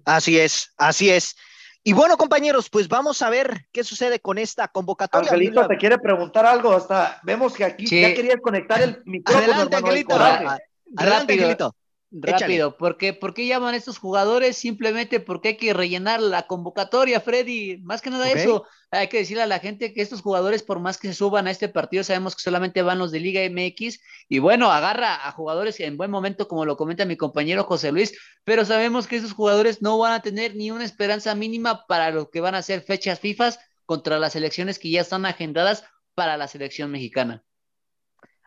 Así 0.05 0.39
es, 0.39 0.73
así 0.77 1.11
es. 1.11 1.37
Y 1.87 1.93
bueno, 1.93 2.17
compañeros, 2.17 2.71
pues 2.71 2.89
vamos 2.89 3.21
a 3.21 3.29
ver 3.29 3.67
qué 3.71 3.85
sucede 3.85 4.19
con 4.19 4.39
esta 4.39 4.69
convocatoria. 4.69 5.31
Angelito 5.31 5.67
te 5.69 5.77
quiere 5.77 5.99
preguntar 5.99 6.47
algo, 6.47 6.73
hasta 6.73 7.21
vemos 7.25 7.53
que 7.55 7.65
aquí 7.65 7.87
Sí. 7.87 8.01
ya 8.01 8.15
querías 8.15 8.41
conectar 8.43 8.81
el 8.81 9.03
micrófono. 9.05 9.45
Adelante, 9.45 9.77
hermano, 9.77 9.87
Angelito. 9.93 10.15
Adelante, 10.15 10.63
Rápido. 10.97 11.43
Angelito. 11.43 11.77
Rápido, 12.17 12.77
porque 12.77 13.13
¿por 13.13 13.35
qué 13.35 13.45
llaman 13.45 13.75
a 13.75 13.77
estos 13.77 13.99
jugadores? 13.99 14.57
Simplemente 14.57 15.19
porque 15.19 15.49
hay 15.49 15.57
que 15.57 15.75
rellenar 15.75 16.23
la 16.23 16.47
convocatoria, 16.47 17.21
Freddy. 17.21 17.79
Más 17.79 18.03
que 18.03 18.11
nada 18.11 18.31
eso, 18.31 18.67
hay 18.93 19.09
que 19.09 19.17
decirle 19.17 19.43
a 19.43 19.49
la 19.49 19.59
gente 19.59 19.93
que 19.93 20.01
estos 20.01 20.23
jugadores, 20.23 20.63
por 20.63 20.79
más 20.79 20.97
que 20.97 21.09
se 21.09 21.15
suban 21.15 21.49
a 21.49 21.51
este 21.51 21.69
partido, 21.69 22.05
sabemos 22.05 22.37
que 22.37 22.43
solamente 22.43 22.83
van 22.83 23.01
los 23.01 23.11
de 23.11 23.19
Liga 23.19 23.41
MX. 23.51 23.99
Y 24.29 24.39
bueno, 24.39 24.71
agarra 24.71 25.27
a 25.27 25.33
jugadores 25.33 25.81
en 25.81 25.97
buen 25.97 26.13
momento, 26.13 26.47
como 26.47 26.65
lo 26.65 26.77
comenta 26.77 27.05
mi 27.05 27.17
compañero 27.17 27.65
José 27.65 27.91
Luis, 27.91 28.17
pero 28.45 28.65
sabemos 28.65 29.09
que 29.09 29.17
estos 29.17 29.33
jugadores 29.33 29.83
no 29.83 29.99
van 29.99 30.13
a 30.13 30.23
tener 30.23 30.55
ni 30.55 30.71
una 30.71 30.85
esperanza 30.85 31.35
mínima 31.35 31.85
para 31.89 32.13
lo 32.13 32.31
que 32.31 32.41
van 32.41 32.55
a 32.55 32.63
ser 32.63 32.83
fechas 32.83 33.19
FIFA 33.19 33.55
contra 33.87 34.21
las 34.21 34.37
elecciones 34.37 34.79
que 34.79 34.91
ya 34.91 35.01
están 35.01 35.27
agendadas 35.27 35.83
para 36.15 36.37
la 36.37 36.47
selección 36.47 36.93
mexicana. 36.93 37.43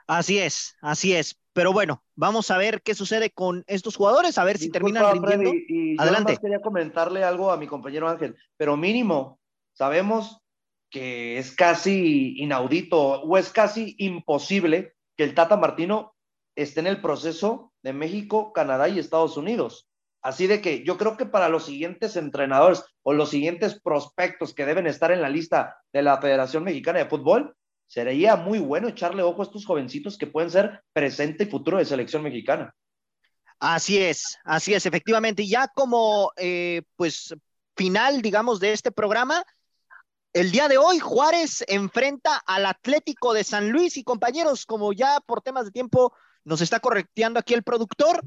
Así 0.08 0.40
es, 0.40 0.78
así 0.82 1.14
es. 1.14 1.38
Pero 1.58 1.74
bueno, 1.74 2.04
vamos 2.16 2.52
a 2.52 2.58
ver 2.60 2.84
qué 2.84 2.94
sucede 2.94 3.32
con 3.32 3.64
estos 3.66 3.96
jugadores, 3.96 4.38
a 4.38 4.44
ver 4.44 4.60
si 4.60 4.66
Disculpa, 4.66 5.00
terminan 5.00 5.12
rindiendo. 5.12 5.50
Freddy, 5.50 5.66
y 5.68 5.98
yo 5.98 6.04
Adelante. 6.04 6.38
quería 6.38 6.62
comentarle 6.62 7.24
algo 7.24 7.52
a 7.52 7.58
mi 7.58 7.66
compañero 7.66 8.08
Ángel, 8.08 8.36
pero 8.58 8.78
mínimo, 8.78 9.40
sabemos 9.74 10.40
que 10.92 11.40
es 11.40 11.56
casi 11.56 12.36
inaudito 12.38 13.00
o 13.00 13.38
es 13.40 13.50
casi 13.50 13.96
imposible 13.98 14.94
que 15.18 15.24
el 15.24 15.34
Tata 15.34 15.58
Martino 15.58 16.14
esté 16.56 16.82
en 16.82 16.86
el 16.86 17.02
proceso 17.02 17.74
de 17.82 17.92
México, 17.92 18.54
Canadá 18.54 18.88
y 18.88 19.00
Estados 19.00 19.36
Unidos. 19.36 19.90
Así 20.22 20.46
de 20.46 20.62
que 20.62 20.84
yo 20.84 20.96
creo 21.00 21.18
que 21.18 21.26
para 21.26 21.50
los 21.50 21.66
siguientes 21.66 22.18
entrenadores 22.18 22.84
o 23.02 23.14
los 23.14 23.32
siguientes 23.32 23.82
prospectos 23.82 24.54
que 24.54 24.68
deben 24.68 24.86
estar 24.86 25.12
en 25.12 25.24
la 25.24 25.30
lista 25.30 25.80
de 25.92 26.04
la 26.04 26.22
Federación 26.22 26.66
Mexicana 26.66 27.00
de 27.00 27.10
Fútbol, 27.10 27.57
sería 27.88 28.36
muy 28.36 28.60
bueno 28.60 28.88
echarle 28.88 29.24
ojo 29.24 29.42
a 29.42 29.46
estos 29.46 29.66
jovencitos 29.66 30.18
que 30.18 30.28
pueden 30.28 30.52
ser 30.52 30.84
presente 30.94 31.46
y 31.46 31.48
futuro 31.48 31.78
de 31.78 31.86
selección 31.86 32.22
mexicana. 32.22 32.74
Así 33.60 33.98
es, 33.98 34.38
así 34.44 34.74
es, 34.74 34.86
efectivamente. 34.86 35.44
Y 35.44 35.50
Ya 35.50 35.68
como 35.68 36.32
eh, 36.38 36.84
pues 36.96 37.34
final, 37.76 38.22
digamos, 38.22 38.60
de 38.60 38.74
este 38.74 38.92
programa, 38.92 39.44
el 40.34 40.52
día 40.52 40.68
de 40.68 40.78
hoy 40.78 41.00
Juárez 41.00 41.64
enfrenta 41.68 42.38
al 42.46 42.66
Atlético 42.66 43.34
de 43.34 43.44
San 43.44 43.72
Luis 43.72 43.98
y 43.98 44.04
compañeros, 44.04 44.66
como 44.66 44.94
ya 44.94 45.20
por 45.26 45.42
temas 45.42 45.66
de 45.66 45.72
tiempo 45.72 46.14
nos 46.44 46.62
está 46.62 46.80
correcteando 46.80 47.40
aquí 47.40 47.54
el 47.54 47.64
productor, 47.64 48.22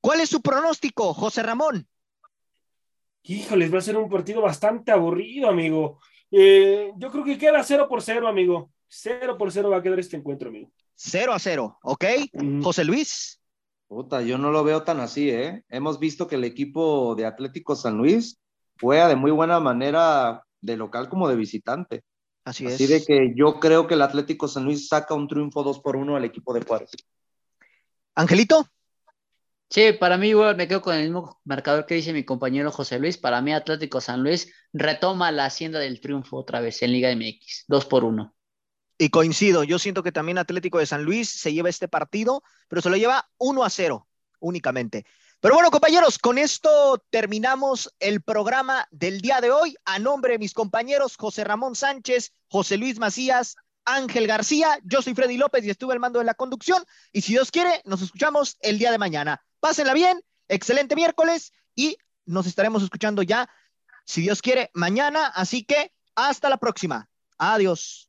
¿cuál 0.00 0.20
es 0.20 0.30
su 0.30 0.40
pronóstico, 0.40 1.12
José 1.12 1.42
Ramón? 1.42 1.86
Híjoles, 3.22 3.72
va 3.72 3.78
a 3.78 3.82
ser 3.82 3.96
un 3.96 4.10
partido 4.10 4.42
bastante 4.42 4.92
aburrido, 4.92 5.48
amigo. 5.48 5.98
Eh, 6.30 6.92
yo 6.96 7.10
creo 7.10 7.24
que 7.24 7.38
queda 7.38 7.62
0 7.62 7.86
por 7.88 8.02
0, 8.02 8.26
amigo. 8.26 8.70
0 8.96 9.36
por 9.38 9.50
0 9.50 9.70
va 9.70 9.78
a 9.78 9.82
quedar 9.82 9.98
este 9.98 10.16
encuentro, 10.16 10.48
amigo. 10.48 10.70
0 10.94 11.32
a 11.32 11.38
0, 11.38 11.78
¿ok? 11.82 12.04
Mm. 12.32 12.62
José 12.62 12.84
Luis, 12.84 13.40
Puta, 13.86 14.22
yo 14.22 14.38
no 14.38 14.50
lo 14.50 14.64
veo 14.64 14.82
tan 14.82 15.00
así, 15.00 15.30
¿eh? 15.30 15.62
Hemos 15.68 15.98
visto 15.98 16.26
que 16.26 16.36
el 16.36 16.44
equipo 16.44 17.14
de 17.14 17.26
Atlético 17.26 17.76
San 17.76 17.96
Luis 17.96 18.40
juega 18.80 19.08
de 19.08 19.14
muy 19.14 19.30
buena 19.30 19.60
manera 19.60 20.42
de 20.60 20.76
local 20.76 21.08
como 21.08 21.28
de 21.28 21.36
visitante. 21.36 22.02
así, 22.44 22.66
Así 22.66 22.84
es. 22.84 22.90
de 22.90 23.04
que 23.04 23.34
yo 23.36 23.60
creo 23.60 23.86
que 23.86 23.94
el 23.94 24.02
Atlético 24.02 24.48
San 24.48 24.64
Luis 24.64 24.88
saca 24.88 25.14
un 25.14 25.28
triunfo 25.28 25.62
2 25.62 25.80
por 25.80 25.96
1 25.96 26.16
al 26.16 26.24
equipo 26.24 26.54
de 26.54 26.64
Juárez. 26.64 26.90
Angelito, 28.14 28.66
Sí, 29.70 29.92
para 29.98 30.16
mí 30.18 30.28
igual 30.28 30.56
me 30.56 30.68
quedo 30.68 30.82
con 30.82 30.94
el 30.94 31.02
mismo 31.04 31.40
marcador 31.44 31.84
que 31.86 31.96
dice 31.96 32.12
mi 32.12 32.24
compañero 32.24 32.70
José 32.70 32.98
Luis. 32.98 33.18
Para 33.18 33.40
mí 33.42 33.52
Atlético 33.52 34.00
San 34.00 34.22
Luis 34.22 34.52
retoma 34.72 35.32
la 35.32 35.46
hacienda 35.46 35.80
del 35.80 36.00
triunfo 36.00 36.36
otra 36.36 36.60
vez 36.60 36.80
en 36.82 36.92
Liga 36.92 37.10
MX, 37.14 37.64
2 37.66 37.86
por 37.86 38.04
1. 38.04 38.34
Y 38.98 39.08
coincido, 39.10 39.64
yo 39.64 39.78
siento 39.78 40.02
que 40.02 40.12
también 40.12 40.38
Atlético 40.38 40.78
de 40.78 40.86
San 40.86 41.04
Luis 41.04 41.28
se 41.28 41.52
lleva 41.52 41.68
este 41.68 41.88
partido, 41.88 42.42
pero 42.68 42.80
se 42.80 42.90
lo 42.90 42.96
lleva 42.96 43.28
1 43.38 43.64
a 43.64 43.70
0 43.70 44.06
únicamente. 44.40 45.04
Pero 45.40 45.54
bueno, 45.56 45.70
compañeros, 45.70 46.18
con 46.18 46.38
esto 46.38 47.02
terminamos 47.10 47.92
el 47.98 48.22
programa 48.22 48.86
del 48.90 49.20
día 49.20 49.40
de 49.40 49.50
hoy. 49.50 49.76
A 49.84 49.98
nombre 49.98 50.32
de 50.32 50.38
mis 50.38 50.54
compañeros 50.54 51.16
José 51.16 51.44
Ramón 51.44 51.74
Sánchez, 51.74 52.32
José 52.48 52.78
Luis 52.78 52.98
Macías, 52.98 53.56
Ángel 53.84 54.26
García, 54.26 54.78
yo 54.84 55.02
soy 55.02 55.14
Freddy 55.14 55.36
López 55.36 55.64
y 55.64 55.70
estuve 55.70 55.92
al 55.92 56.00
mando 56.00 56.18
de 56.18 56.24
la 56.24 56.34
conducción. 56.34 56.82
Y 57.12 57.20
si 57.20 57.32
Dios 57.32 57.50
quiere, 57.50 57.82
nos 57.84 58.00
escuchamos 58.00 58.56
el 58.60 58.78
día 58.78 58.90
de 58.90 58.98
mañana. 58.98 59.44
Pásenla 59.60 59.92
bien, 59.92 60.22
excelente 60.48 60.96
miércoles 60.96 61.52
y 61.74 61.98
nos 62.24 62.46
estaremos 62.46 62.82
escuchando 62.82 63.22
ya, 63.22 63.50
si 64.06 64.22
Dios 64.22 64.40
quiere, 64.40 64.70
mañana. 64.72 65.26
Así 65.26 65.64
que 65.64 65.92
hasta 66.14 66.48
la 66.48 66.56
próxima. 66.56 67.08
Adiós. 67.36 68.08